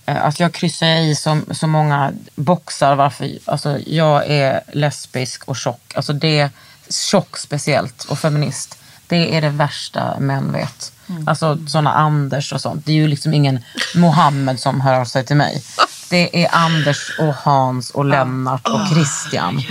eh, 0.06 0.26
att 0.26 0.40
jag 0.40 0.54
kryssar 0.54 0.88
i 0.88 1.16
så, 1.16 1.40
så 1.52 1.68
många 1.68 2.12
boxar 2.36 2.96
varför, 2.96 3.32
alltså 3.46 3.80
jag 3.86 4.28
är 4.28 4.62
lesbisk 4.74 5.44
och 5.46 5.56
tjock. 5.58 5.94
Alltså 5.96 6.14
det, 6.14 6.50
tjock 6.90 7.38
speciellt 7.38 8.04
och 8.04 8.20
feminist. 8.20 8.78
Det 9.08 9.36
är 9.38 9.42
det 9.42 9.50
värsta 9.50 10.20
män 10.20 10.52
vet. 10.52 10.92
Alltså 11.28 11.58
sådana 11.68 11.94
Anders 11.94 12.54
och 12.54 12.62
sånt. 12.62 12.86
Det 12.86 12.92
är 12.92 12.96
ju 12.96 13.08
liksom 13.08 13.34
ingen 13.34 13.64
Mohammed 13.96 14.60
som 14.60 14.82
hör 14.82 14.94
av 15.00 15.06
sig 15.06 15.26
till 15.26 15.36
mig. 15.36 15.64
Det 16.10 16.44
är 16.44 16.56
Anders 16.56 17.20
och 17.20 17.34
Hans 17.36 17.90
och 17.90 18.06
Lennart 18.06 18.68
och 18.68 18.88
Christian. 18.94 19.62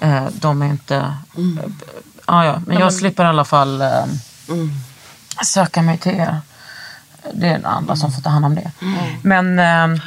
Eh, 0.00 0.26
De 0.32 0.62
är 0.62 0.66
inte... 0.66 1.14
Ja, 2.26 2.44
ja, 2.44 2.62
men 2.66 2.78
jag 2.78 2.92
slipper 2.94 3.24
i 3.24 3.26
alla 3.26 3.44
fall 3.44 3.80
eh, 3.80 4.04
söka 5.44 5.82
mig 5.82 5.98
till 5.98 6.12
er. 6.12 6.40
Det 7.34 7.46
är 7.48 7.66
andra 7.66 7.96
som 7.96 8.12
får 8.12 8.22
ta 8.22 8.30
hand 8.30 8.44
om 8.44 8.54
det. 8.54 8.70
Men 9.22 9.58
eh, 9.58 10.00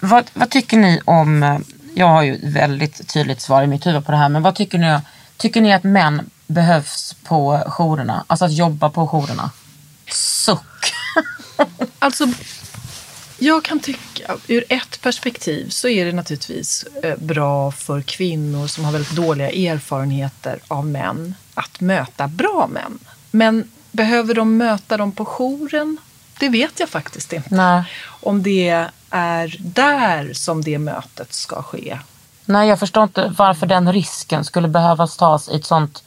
vad, 0.00 0.24
vad 0.34 0.50
tycker 0.50 0.76
ni 0.76 1.00
om... 1.04 1.64
Jag 1.98 2.06
har 2.08 2.22
ju 2.22 2.34
ett 2.34 2.42
väldigt 2.42 3.08
tydligt 3.08 3.40
svar 3.40 3.62
i 3.62 3.66
mitt 3.66 3.86
huvud 3.86 4.06
på 4.06 4.12
det 4.12 4.18
här. 4.18 4.28
Men 4.28 4.42
vad 4.42 4.54
tycker 4.54 4.78
ni? 4.78 5.00
Tycker 5.36 5.60
ni 5.60 5.72
att 5.72 5.84
män 5.84 6.30
behövs 6.46 7.16
på 7.24 7.62
jourerna? 7.66 8.24
Alltså 8.26 8.44
att 8.44 8.52
jobba 8.52 8.90
på 8.90 9.06
jourerna? 9.08 9.50
Suck! 10.10 10.94
Alltså, 11.98 12.26
jag 13.38 13.64
kan 13.64 13.80
tycka, 13.80 14.36
ur 14.46 14.64
ett 14.68 15.00
perspektiv 15.02 15.68
så 15.68 15.88
är 15.88 16.04
det 16.04 16.12
naturligtvis 16.12 16.84
eh, 17.02 17.16
bra 17.18 17.70
för 17.70 18.02
kvinnor 18.02 18.66
som 18.66 18.84
har 18.84 18.92
väldigt 18.92 19.16
dåliga 19.16 19.50
erfarenheter 19.50 20.58
av 20.68 20.86
män 20.86 21.34
att 21.54 21.80
möta 21.80 22.28
bra 22.28 22.68
män. 22.72 22.98
Men 23.30 23.70
behöver 23.92 24.34
de 24.34 24.56
möta 24.56 24.96
dem 24.96 25.12
på 25.12 25.24
jouren? 25.24 25.96
Det 26.38 26.48
vet 26.48 26.80
jag 26.80 26.88
faktiskt 26.88 27.32
inte. 27.32 27.54
Nej. 27.54 27.82
Om 28.04 28.42
det 28.42 28.88
är 29.10 29.56
där 29.58 30.32
som 30.34 30.62
det 30.62 30.78
mötet 30.78 31.32
ska 31.32 31.62
ske. 31.62 31.98
Nej, 32.44 32.68
jag 32.68 32.78
förstår 32.78 33.02
inte 33.02 33.34
varför 33.38 33.66
den 33.66 33.92
risken 33.92 34.44
skulle 34.44 34.68
behövas 34.68 35.16
tas 35.16 35.48
i 35.48 35.56
ett 35.56 35.64
sånt 35.64 36.02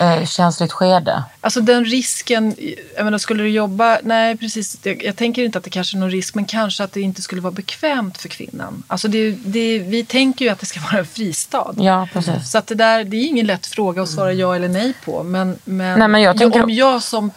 eh, 0.00 0.26
känsligt 0.26 0.72
skede. 0.72 1.22
Alltså 1.40 1.60
den 1.60 1.84
risken, 1.84 2.54
jag 2.96 3.04
menar 3.04 3.18
skulle 3.18 3.42
du 3.42 3.48
jobba, 3.48 3.98
nej 4.02 4.36
precis, 4.36 4.78
jag, 4.82 5.04
jag 5.04 5.16
tänker 5.16 5.44
inte 5.44 5.58
att 5.58 5.64
det 5.64 5.70
kanske 5.70 5.96
är 5.96 5.98
någon 5.98 6.10
risk, 6.10 6.34
men 6.34 6.44
kanske 6.44 6.84
att 6.84 6.92
det 6.92 7.00
inte 7.00 7.22
skulle 7.22 7.40
vara 7.40 7.52
bekvämt 7.52 8.18
för 8.18 8.28
kvinnan. 8.28 8.82
Alltså 8.86 9.08
det, 9.08 9.30
det, 9.30 9.78
vi 9.78 10.04
tänker 10.04 10.44
ju 10.44 10.50
att 10.50 10.58
det 10.60 10.66
ska 10.66 10.80
vara 10.92 10.98
en 10.98 11.06
fristad. 11.06 11.74
Ja, 11.76 12.08
precis. 12.12 12.50
Så 12.50 12.58
att 12.58 12.66
det 12.66 12.74
där, 12.74 13.04
det 13.04 13.16
är 13.16 13.26
ingen 13.26 13.46
lätt 13.46 13.66
fråga 13.66 14.02
att 14.02 14.08
svara 14.08 14.32
ja 14.32 14.56
eller 14.56 14.68
nej 14.68 14.94
på. 15.04 15.22
Men, 15.22 15.58
men, 15.64 15.98
Nej, 15.98 16.08
men 16.08 16.22
jag 16.22 16.38
tänker- 16.38 16.62
om 16.62 16.70
jag 16.70 17.02
som 17.02 17.30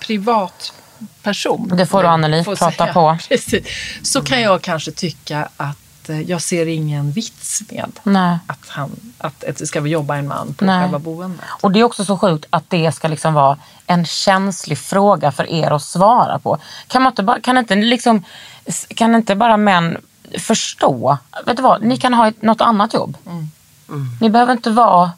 privatperson, 1.26 1.78
Det 1.78 1.86
får 1.86 2.04
du, 2.04 2.10
Anneli, 2.10 2.44
får 2.44 2.56
prata 2.56 2.94
på. 2.94 3.18
Precis, 3.30 3.68
så 4.02 4.22
kan 4.22 4.42
jag 4.42 4.62
kanske 4.62 4.92
tycka 4.92 5.50
att 5.58 6.10
eh, 6.10 6.22
jag 6.22 6.42
ser 6.42 6.66
ingen 6.66 7.12
vits 7.12 7.62
med 7.70 7.92
Nej. 8.04 8.38
att, 8.48 8.68
han, 8.68 8.92
att, 9.18 9.44
att 9.44 9.58
det 9.58 9.68
ska 9.68 9.88
jobba 9.88 10.16
en 10.16 10.28
man 10.28 10.54
på 10.54 10.66
Nej. 10.66 10.82
själva 10.82 11.00
boendet. 11.00 11.46
Och 11.62 11.72
det 11.72 11.80
är 11.80 11.84
också 11.84 12.06
så 12.06 12.18
sjukt 12.18 12.46
att 12.50 12.70
det 12.70 12.92
ska 12.92 13.08
liksom 13.08 13.34
vara 13.34 13.58
en 13.88 14.06
känslig 14.06 14.78
fråga 14.78 15.32
för 15.32 15.50
er 15.50 15.72
att 15.72 15.84
svara 15.84 16.40
på. 16.40 16.58
Kan, 16.88 17.02
man 17.02 17.12
inte 17.12 17.24
bara, 17.24 17.40
kan, 17.40 17.58
inte 17.58 17.76
liksom, 17.76 18.24
kan 18.96 19.16
inte 19.16 19.36
bara 19.36 19.58
män 19.58 19.98
förstå? 20.40 21.18
Vet 21.46 21.58
du 21.58 21.64
vad, 21.64 21.84
ni 21.84 21.98
kan 21.98 22.14
ha 22.14 22.28
ett, 22.28 22.42
något 22.42 22.62
annat 22.62 22.94
jobb. 22.94 23.18
Ni 24.22 24.30
behöver 24.30 24.54
inte 24.54 24.70
vara... 24.70 25.12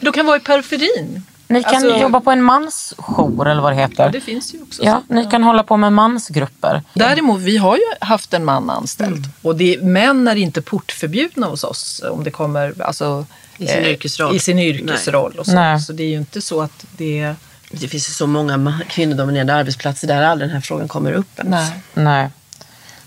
De 0.00 0.12
kan 0.12 0.26
vara 0.26 0.36
i 0.36 0.40
periferin. 0.40 1.22
Ni 1.50 1.62
kan 1.62 1.74
Alltså- 1.74 1.96
jobba 1.96 2.20
på 2.20 2.30
en 2.30 2.42
mansjour 2.42 3.48
eller 3.48 3.62
vad 3.62 3.72
det 3.72 3.76
heter. 3.76 4.04
Ja, 4.04 4.08
det 4.08 4.20
finns 4.20 4.54
ju 4.54 4.62
också. 4.62 4.84
Ja, 4.84 5.02
så. 5.08 5.14
ni 5.14 5.26
kan 5.26 5.42
hålla 5.42 5.62
på 5.62 5.76
med 5.76 5.92
mansgrupper. 5.92 6.82
Däremot, 6.94 7.40
vi 7.40 7.56
har 7.56 7.76
ju 7.76 7.82
haft 8.00 8.34
en 8.34 8.44
man 8.44 8.70
anställd. 8.70 9.28
Och 9.42 9.56
det, 9.56 9.82
män 9.82 10.28
är 10.28 10.36
inte 10.36 10.62
portförbjudna 10.62 11.46
hos 11.46 11.64
oss 11.64 12.02
om 12.10 12.24
det 12.24 12.30
kommer 12.30 12.82
alltså, 12.82 13.26
I 13.58 13.66
sin 13.66 13.84
yrkesroll. 13.84 14.36
I 14.36 14.38
sin 14.38 14.58
yrkesroll. 14.58 15.34
Och 15.38 15.46
så. 15.46 15.52
Nej. 15.52 15.80
så 15.80 15.92
det 15.92 16.02
är 16.02 16.08
ju 16.08 16.16
inte 16.16 16.40
så 16.40 16.62
att 16.62 16.86
det... 16.96 17.34
Det 17.70 17.88
finns 17.88 18.08
ju 18.08 18.12
så 18.12 18.26
många 18.26 18.80
kvinnodominerade 18.88 19.54
arbetsplatser 19.54 20.08
där 20.08 20.22
aldrig 20.22 20.48
den 20.50 20.54
här 20.54 20.60
frågan 20.62 20.88
kommer 20.88 21.12
upp 21.12 21.38
ens. 21.38 21.50
Nej. 21.50 21.80
Nej. 21.94 22.30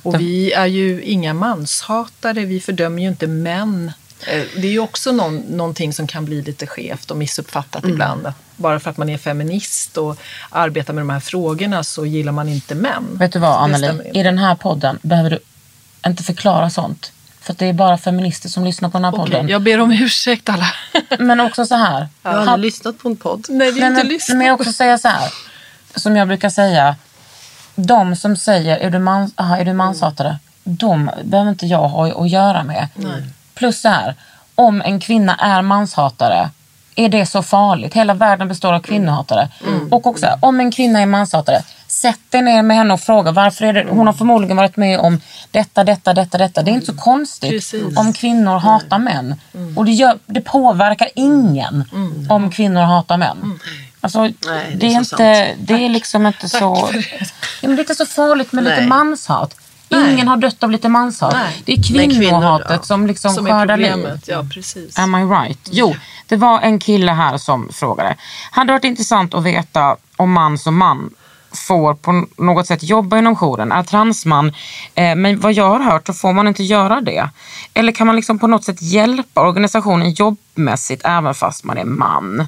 Och 0.04 0.20
vi 0.20 0.52
är 0.52 0.66
ju 0.66 1.02
inga 1.02 1.34
manshatare. 1.34 2.46
Vi 2.46 2.60
fördömer 2.60 3.02
ju 3.02 3.08
inte 3.08 3.28
män. 3.28 3.92
Eh, 4.28 4.44
Det 4.62 4.68
är 4.68 4.72
ju 4.72 4.80
också 4.80 5.12
någon, 5.12 5.38
någonting 5.38 5.94
som 5.94 6.08
kan 6.08 6.26
bli 6.26 6.42
lite 6.42 6.68
skevt 6.68 7.12
och 7.12 7.18
missuppfattat 7.18 7.86
ibland. 7.86 8.28
Att 8.28 8.36
bara 8.56 8.80
för 8.80 8.90
att 8.90 8.98
man 8.98 9.10
är 9.10 9.18
feminist 9.18 9.98
och 9.98 10.18
arbetar 10.50 10.94
med 10.94 11.02
de 11.02 11.10
här 11.10 11.20
frågorna 11.20 11.84
så 11.84 12.06
gillar 12.06 12.32
man 12.32 12.50
inte 12.50 12.76
män. 12.76 13.08
Vet 13.14 13.34
du 13.34 13.40
vad 13.40 13.64
Anneli, 13.64 14.12
i 14.14 14.24
den 14.24 14.38
här 14.38 14.56
podden 14.56 15.00
behöver 15.02 15.30
du 15.30 15.40
inte 16.10 16.24
förklara 16.24 16.70
sånt. 16.70 17.12
För 17.42 17.54
att 17.54 17.60
det 17.60 17.66
är 17.66 17.74
bara 17.74 17.98
feminister 17.98 18.50
som 18.50 18.64
lyssnar 18.64 18.90
på 18.90 18.98
den 18.98 19.06
här 19.06 19.12
Okej, 19.12 19.32
podden. 19.32 19.48
jag 19.50 19.62
ber 19.62 19.80
om 19.80 19.92
ursäkt 19.92 20.50
alla. 20.50 20.68
Men 21.20 21.40
också 21.40 21.66
så 21.66 21.76
här. 21.76 22.08
Jag 22.24 22.32
har 22.32 22.38
aldrig 22.48 22.72
lyssnat 22.74 22.98
på 22.98 23.10
en 23.10 23.16
podd. 23.16 23.46
Nej, 23.50 23.72
vi 23.72 23.82
har 23.82 23.90
Nej, 23.90 23.90
inte 23.90 24.04
men, 24.04 24.14
lyssnat. 24.14 24.38
men 24.38 24.48
jag 24.48 24.60
också 24.62 24.72
säga 24.74 24.98
så 24.98 25.08
här. 25.08 25.32
Som 25.96 26.16
jag 26.16 26.28
brukar 26.28 26.50
säga. 26.50 26.96
De 27.76 28.16
som 28.16 28.36
säger, 28.38 28.78
är 28.78 28.90
du, 28.92 29.00
man, 29.00 29.32
aha, 29.36 29.58
är 29.58 29.66
du 29.66 29.74
manshatare? 29.74 30.40
De 30.64 31.10
behöver 31.24 31.50
inte 31.52 31.66
jag 31.66 31.88
ha 31.88 32.22
att 32.24 32.30
göra 32.30 32.64
med. 32.64 32.88
Plus 33.64 33.82
så 33.82 33.90
här. 33.90 34.16
Om 34.56 34.82
en 34.82 35.00
kvinna 35.00 35.36
är 35.36 35.62
manshatare. 35.62 36.50
är 36.96 37.10
det 37.10 37.26
så 37.26 37.44
farligt? 37.44 37.94
Hela 37.94 38.14
världen 38.14 38.48
består 38.48 38.74
av 38.74 38.80
kvinnohatare. 38.80 39.50
Och 39.92 40.08
också, 40.08 40.28
om 40.40 40.60
en 40.60 40.72
kvinna 40.72 41.02
är 41.02 41.06
manshatare, 41.06 41.64
sätt 41.88 42.20
dig 42.30 42.42
ner 42.42 42.62
med 42.62 42.78
henne 42.78 42.94
och 42.94 43.00
fråga 43.00 43.32
varför 43.32 43.66
är 43.66 43.74
det, 43.74 43.86
hon 43.90 44.08
har 44.08 44.14
förmodligen 44.14 44.58
varit 44.58 44.78
med 44.78 45.00
om 45.00 45.22
detta, 45.52 45.84
detta, 45.84 46.14
detta, 46.14 46.38
detta. 46.38 46.64
Det 46.64 46.72
är 46.72 46.74
inte 46.74 46.86
så 46.86 46.98
konstigt 46.98 47.52
Precis. 47.52 47.98
om 47.98 48.14
kvinnor 48.14 48.58
hatar 48.60 49.00
män. 49.00 49.36
Och 49.76 49.86
det, 49.86 49.92
gör, 49.92 50.18
det 50.26 50.42
påverkar 50.42 51.10
ingen 51.16 51.84
om 52.30 52.52
kvinnor 52.52 52.82
hatar 52.82 53.18
män. 53.18 53.60
Alltså, 54.02 54.22
Nej, 54.22 54.34
det, 54.42 54.76
det 54.76 54.86
är 54.86 55.00
är 55.00 55.04
så 55.04 55.16
inte, 55.16 55.56
det 55.60 55.86
är 55.86 55.90
liksom 55.90 56.26
inte 56.26 56.50
så... 56.50 56.90
Ja, 57.62 57.68
men 57.68 57.76
det 57.76 57.80
är 57.80 57.84
inte 57.84 57.96
så 57.96 58.06
farligt 58.06 58.52
med 58.52 58.64
lite 58.64 58.82
Nej. 60.02 60.14
Ingen 60.14 60.28
har 60.28 60.38
dött 60.38 60.64
av 60.64 60.72
lite 60.72 60.90
manshat. 60.90 61.36
Det 61.66 61.74
är 61.74 61.84
kvinnor, 61.84 62.20
kvinnohatet 62.20 62.70
ja. 62.70 62.82
som 62.82 63.08
liksom 63.08 63.32
Som 63.32 63.46
skördar 63.46 63.78
liv. 63.78 64.20
Ja, 64.26 64.46
precis. 64.54 65.00
Am 65.00 65.16
I 65.16 65.24
right? 65.24 65.70
Jo, 65.72 65.96
det 66.28 66.36
var 66.36 66.62
en 66.62 66.80
kille 66.80 67.12
här 67.12 67.38
som 67.38 67.70
frågade. 67.74 68.16
Hade 68.52 68.74
varit 68.74 68.84
intressant 68.84 69.34
att 69.34 69.44
veta 69.44 69.96
om 70.16 70.32
man 70.32 70.58
som 70.58 70.78
man 70.78 71.10
får 71.68 71.94
på 71.94 72.26
något 72.38 72.68
sätt 72.68 72.84
jobba 72.84 73.18
inom 73.18 73.36
jouren. 73.36 73.72
Är 73.72 73.84
transman, 73.84 74.54
eh, 74.96 75.16
men 75.16 75.40
vad 75.40 75.54
jag 75.54 75.70
har 75.70 75.80
hört 75.80 76.08
så 76.08 76.14
får 76.14 76.34
man 76.34 76.48
inte 76.48 76.64
göra 76.64 77.02
det. 77.02 77.30
Eller 77.74 77.92
kan 77.92 78.08
man 78.08 78.16
liksom 78.16 78.40
på 78.40 78.48
något 78.48 78.64
sätt 78.64 78.82
hjälpa 78.82 79.42
organisationen 79.42 80.12
jobbmässigt 80.12 81.02
även 81.06 81.34
fast 81.34 81.64
man 81.64 81.78
är 81.78 81.86
man? 81.86 82.48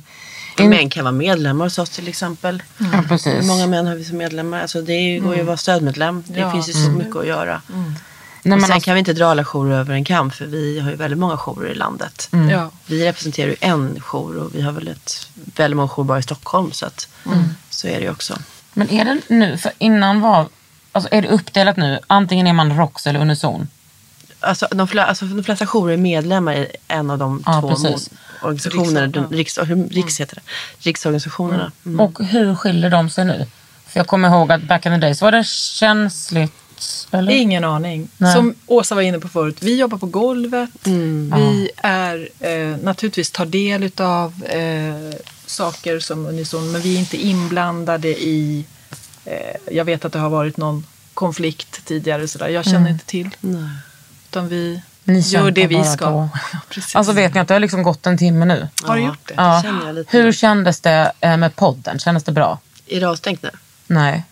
In- 0.58 0.70
Män 0.70 0.90
kan 0.90 1.04
vara 1.04 1.12
medlemmar 1.12 1.66
hos 1.66 1.80
oss 1.80 1.90
till 1.90 2.08
exempel. 2.08 2.64
Ja, 2.78 2.86
Hur 2.86 3.04
precis. 3.08 3.48
många 3.48 3.68
män 3.68 3.88
har 3.88 3.96
vi 3.96 4.04
som 4.06 4.18
medlemmar? 4.18 4.62
Alltså 4.62 4.82
det 4.82 5.20
går 5.20 5.36
ju 5.36 5.42
att 5.42 5.48
vara 5.48 5.58
stödmedlem. 5.58 6.24
Det 6.28 6.40
Ja. 6.40 6.52
finns 6.52 6.70
ju 6.70 6.74
så 6.74 6.90
mycket 6.90 7.16
att 7.16 7.28
göra. 7.28 7.62
Nej, 7.68 8.60
sen 8.62 8.72
alltså, 8.74 8.86
kan 8.86 8.94
vi 8.96 9.00
inte 9.00 9.14
dra 9.14 9.26
alla 9.28 9.44
jourer 9.46 9.76
över 9.80 9.94
en 9.94 10.04
kam 10.06 10.32
för 10.32 10.46
vi 10.46 10.80
har 10.80 10.90
ju 10.90 10.96
väldigt 10.96 11.20
många 11.20 11.38
jourer 11.38 11.72
i 11.72 11.76
landet. 11.76 12.30
Ja. 12.52 12.72
Vi 12.86 13.06
representerar 13.06 13.48
ju 13.50 13.56
en 13.60 14.00
jour 14.02 14.38
och 14.38 14.56
vi 14.56 14.62
har 14.62 14.72
väl 14.72 14.88
ett, 14.88 15.30
väldigt 15.56 15.76
många 15.78 15.90
jourer 15.90 16.08
bara 16.08 16.20
i 16.20 16.24
Stockholm. 16.24 16.72
Så, 16.72 16.86
att, 16.86 17.08
så 17.70 17.88
är 17.88 17.96
det 17.96 18.02
ju 18.06 18.12
också. 18.12 18.38
men 18.74 18.90
är 18.92 19.06
det 19.06 19.22
nu, 19.28 19.58
för 19.58 19.72
innan 19.78 20.22
var, 20.22 20.48
alltså 20.92 21.10
är 21.12 21.22
det 21.22 21.28
uppdelat 21.28 21.78
nu, 21.78 22.00
antingen 22.08 22.48
är 22.48 22.54
man 22.54 22.78
ROX 22.78 23.08
eller 23.08 23.20
Unison? 23.20 23.68
Alltså, 24.40 24.68
de, 24.72 24.88
flesta, 24.88 25.06
alltså, 25.10 25.26
de 25.26 25.44
flesta 25.44 25.66
jourer 25.66 25.94
är 25.94 25.98
medlemmar 25.98 26.54
i 26.54 26.68
en 26.88 27.10
av 27.10 27.18
de 27.18 27.44
Ja, 27.46 27.62
två 27.62 27.70
precis. 27.70 28.10
Organisationerna. 28.46 29.08
Riks- 29.08 29.30
de, 29.30 29.36
riks, 29.36 29.58
hur- 29.58 29.90
riks 29.90 30.20
heter 30.20 30.36
det. 30.36 30.42
Riksorganisationerna. 30.90 31.72
Mm. 31.86 32.00
Och 32.00 32.24
hur 32.26 32.56
skiljer 32.56 32.90
de 32.90 33.10
sig 33.10 33.26
nu? 33.26 33.46
För 33.88 34.00
jag 34.00 34.08
kommer 34.08 34.30
ihåg 34.30 34.52
att 34.52 34.64
back 34.64 34.86
in 34.86 34.92
the 34.92 34.98
days 34.98 35.22
var 35.22 35.32
det 35.32 35.44
känsligt. 35.48 36.52
Eller? 37.12 37.32
Ingen 37.32 37.64
aning. 37.64 38.08
Nej. 38.18 38.34
Som 38.34 38.56
Åsa 38.66 38.96
var 38.96 39.02
inne 39.02 39.20
på 39.20 39.28
förut, 39.28 39.58
vi 39.60 39.80
jobbar 39.80 39.98
på 39.98 40.06
golvet. 40.06 40.70
Vi 41.36 41.70
är 41.78 42.30
eh, 42.40 42.78
naturligtvis 42.84 43.32
tar 43.32 43.46
del 43.46 43.92
av 43.98 44.44
eh, 44.46 45.20
saker 45.46 46.00
som 46.00 46.26
Unison, 46.26 46.72
men 46.72 46.82
vi 46.82 46.96
är 46.96 47.00
inte 47.00 47.26
inblandade 47.26 48.08
i... 48.08 48.66
Eh, 49.26 49.36
jag 49.72 49.86
vet 49.86 50.06
att 50.06 50.12
det 50.14 50.20
har 50.20 50.30
varit 50.30 50.58
någon 50.58 50.86
konflikt 51.14 51.86
tidigare, 51.86 52.28
så 52.28 52.38
där. 52.38 52.48
jag 52.48 52.66
känner 52.66 52.90
inte 52.90 53.06
till. 53.06 53.30
Utan 54.30 54.48
vi 54.48 54.82
Ni 55.08 55.20
gör 55.20 55.24
kämpar 55.24 55.52
det 55.52 55.68
vi 55.68 55.84
ska. 55.84 56.06
på. 56.06 56.30
Alltså 56.94 57.14
vet 57.14 57.34
ni 57.34 57.40
att 57.40 57.48
det 57.48 57.54
har 57.54 57.60
liksom 57.60 57.84
gått 57.84 58.08
en 58.08 58.18
timme 58.18 58.46
nu? 58.46 58.68
har 58.84 58.96
du 58.96 59.02
gjort 59.02 59.28
det? 59.28 59.34
Ja. 59.38 59.62
känner 59.64 59.86
jag 59.86 59.96
lite 59.96 60.18
Hur 60.18 60.32
kändes 60.32 60.82
det 60.82 61.12
eh, 61.20 61.38
med 61.38 61.56
podden? 61.56 62.00
Kändes 62.00 62.24
det 62.24 62.32
bra? 62.32 62.60
Är 62.88 63.00
det 63.00 63.10
avstängt 63.10 63.44
nu? 63.44 63.50
Nej, 63.88 64.24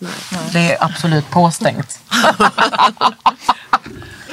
det 0.53 0.59
är 0.59 0.83
absolut 0.83 1.29
påstängt. 1.29 1.99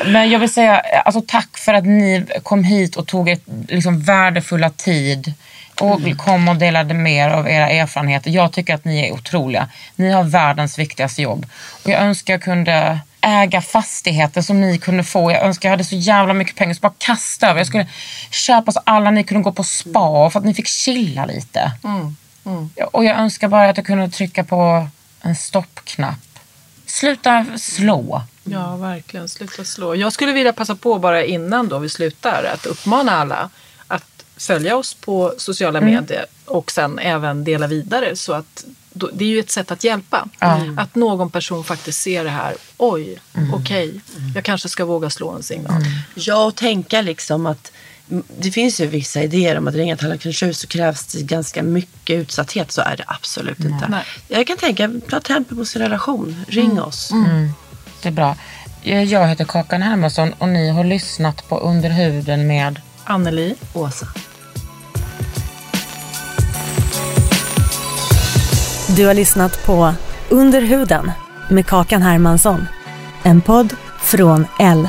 Men 0.04 0.30
jag 0.30 0.40
vill 0.40 0.52
säga 0.52 0.80
alltså, 0.80 1.22
tack 1.26 1.58
för 1.58 1.74
att 1.74 1.84
ni 1.84 2.26
kom 2.42 2.64
hit 2.64 2.96
och 2.96 3.06
tog 3.06 3.28
ett 3.28 3.42
liksom, 3.68 4.00
värdefulla 4.00 4.70
tid 4.70 5.34
och 5.80 6.00
kom 6.18 6.48
och 6.48 6.56
delade 6.56 6.94
mer 6.94 7.30
av 7.30 7.48
era 7.48 7.70
erfarenheter. 7.70 8.30
Jag 8.30 8.52
tycker 8.52 8.74
att 8.74 8.84
ni 8.84 9.08
är 9.08 9.12
otroliga. 9.12 9.68
Ni 9.96 10.10
har 10.10 10.22
världens 10.22 10.78
viktigaste 10.78 11.22
jobb. 11.22 11.46
Och 11.84 11.90
jag 11.90 12.00
önskar 12.00 12.34
jag 12.34 12.42
kunde 12.42 13.00
äga 13.20 13.60
fastigheter 13.60 14.42
som 14.42 14.60
ni 14.60 14.78
kunde 14.78 15.04
få. 15.04 15.30
Jag 15.30 15.42
önskar 15.42 15.68
jag 15.68 15.72
hade 15.72 15.84
så 15.84 15.96
jävla 15.96 16.34
mycket 16.34 16.56
pengar 16.56 16.74
så 16.74 16.80
bara 16.80 16.94
kasta 16.98 17.48
över. 17.48 17.60
Jag 17.60 17.66
skulle 17.66 17.88
köpa 18.30 18.72
så 18.72 18.80
alla 18.84 19.10
ni 19.10 19.24
kunde 19.24 19.42
gå 19.42 19.52
på 19.52 19.64
spa 19.64 20.30
för 20.30 20.38
att 20.38 20.44
ni 20.44 20.54
fick 20.54 20.66
chilla 20.66 21.26
lite. 21.26 21.72
Och 22.92 23.04
jag 23.04 23.18
önskar 23.18 23.48
bara 23.48 23.68
att 23.68 23.76
jag 23.76 23.86
kunde 23.86 24.08
trycka 24.08 24.44
på 24.44 24.88
en 25.22 25.36
stoppknapp. 25.36 26.18
Sluta 26.86 27.46
slå. 27.58 28.22
Ja, 28.44 28.76
verkligen. 28.76 29.28
Sluta 29.28 29.64
slå. 29.64 29.94
Jag 29.94 30.12
skulle 30.12 30.32
vilja 30.32 30.52
passa 30.52 30.74
på 30.74 30.98
bara 30.98 31.24
innan 31.24 31.68
då 31.68 31.78
vi 31.78 31.88
slutar 31.88 32.44
att 32.54 32.66
uppmana 32.66 33.12
alla 33.12 33.50
att 33.86 34.24
följa 34.36 34.76
oss 34.76 34.94
på 34.94 35.34
sociala 35.38 35.80
medier 35.80 36.26
och 36.44 36.70
sen 36.70 36.98
även 36.98 37.44
dela 37.44 37.66
vidare 37.66 38.16
så 38.16 38.32
att 38.32 38.64
då, 38.92 39.10
det 39.12 39.24
är 39.24 39.28
ju 39.28 39.40
ett 39.40 39.50
sätt 39.50 39.70
att 39.70 39.84
hjälpa. 39.84 40.28
Att 40.76 40.94
någon 40.94 41.30
person 41.30 41.64
faktiskt 41.64 42.02
ser 42.02 42.24
det 42.24 42.30
här. 42.30 42.54
Oj, 42.76 43.20
okej, 43.52 44.00
jag 44.34 44.44
kanske 44.44 44.68
ska 44.68 44.84
våga 44.84 45.10
slå 45.10 45.30
en 45.30 45.42
signal. 45.42 45.82
Ja, 46.14 46.44
och 46.44 46.54
tänka 46.54 47.02
liksom 47.02 47.46
att 47.46 47.72
mm, 48.10 48.22
det 48.38 48.50
finns 48.50 48.80
ju 48.80 48.86
vissa 48.86 49.22
idéer 49.22 49.58
om 49.58 49.68
att 49.68 49.74
ringa 49.74 49.96
Kronors 49.96 50.42
Hus 50.42 50.58
så 50.58 50.66
krävs 50.66 51.06
det 51.06 51.22
ganska 51.22 51.62
mycket 51.62 52.14
utsatthet. 52.14 52.72
Så 52.72 52.80
är 52.80 52.96
det 52.96 53.04
absolut 53.06 53.60
inte. 53.60 53.88
Nej. 53.88 54.04
Jag 54.28 54.46
kan 54.46 54.56
tänka, 54.56 54.90
ta 55.08 55.20
tempo 55.20 55.56
på 55.56 55.64
sin 55.64 55.82
relation. 55.82 56.44
Ring 56.48 56.82
oss. 56.82 57.12
Det 58.02 58.08
är 58.08 58.12
bra. 58.12 58.36
Jag 58.82 59.28
heter 59.28 59.44
Kakan 59.44 59.82
Hermansson 59.82 60.32
och 60.32 60.48
ni 60.48 60.70
har 60.70 60.84
lyssnat 60.84 61.48
på 61.48 61.58
Under 61.58 61.90
huden 61.90 62.46
med 62.46 62.80
Anneli, 63.04 63.54
Åsa. 63.72 64.06
Du 68.96 69.06
har 69.06 69.14
lyssnat 69.14 69.66
på 69.66 69.94
Under 70.28 70.60
huden 70.60 71.10
med 71.50 71.66
Kakan 71.66 72.02
Hermansson. 72.02 72.66
En 73.22 73.40
podd 73.40 73.74
från 74.00 74.46
L. 74.58 74.88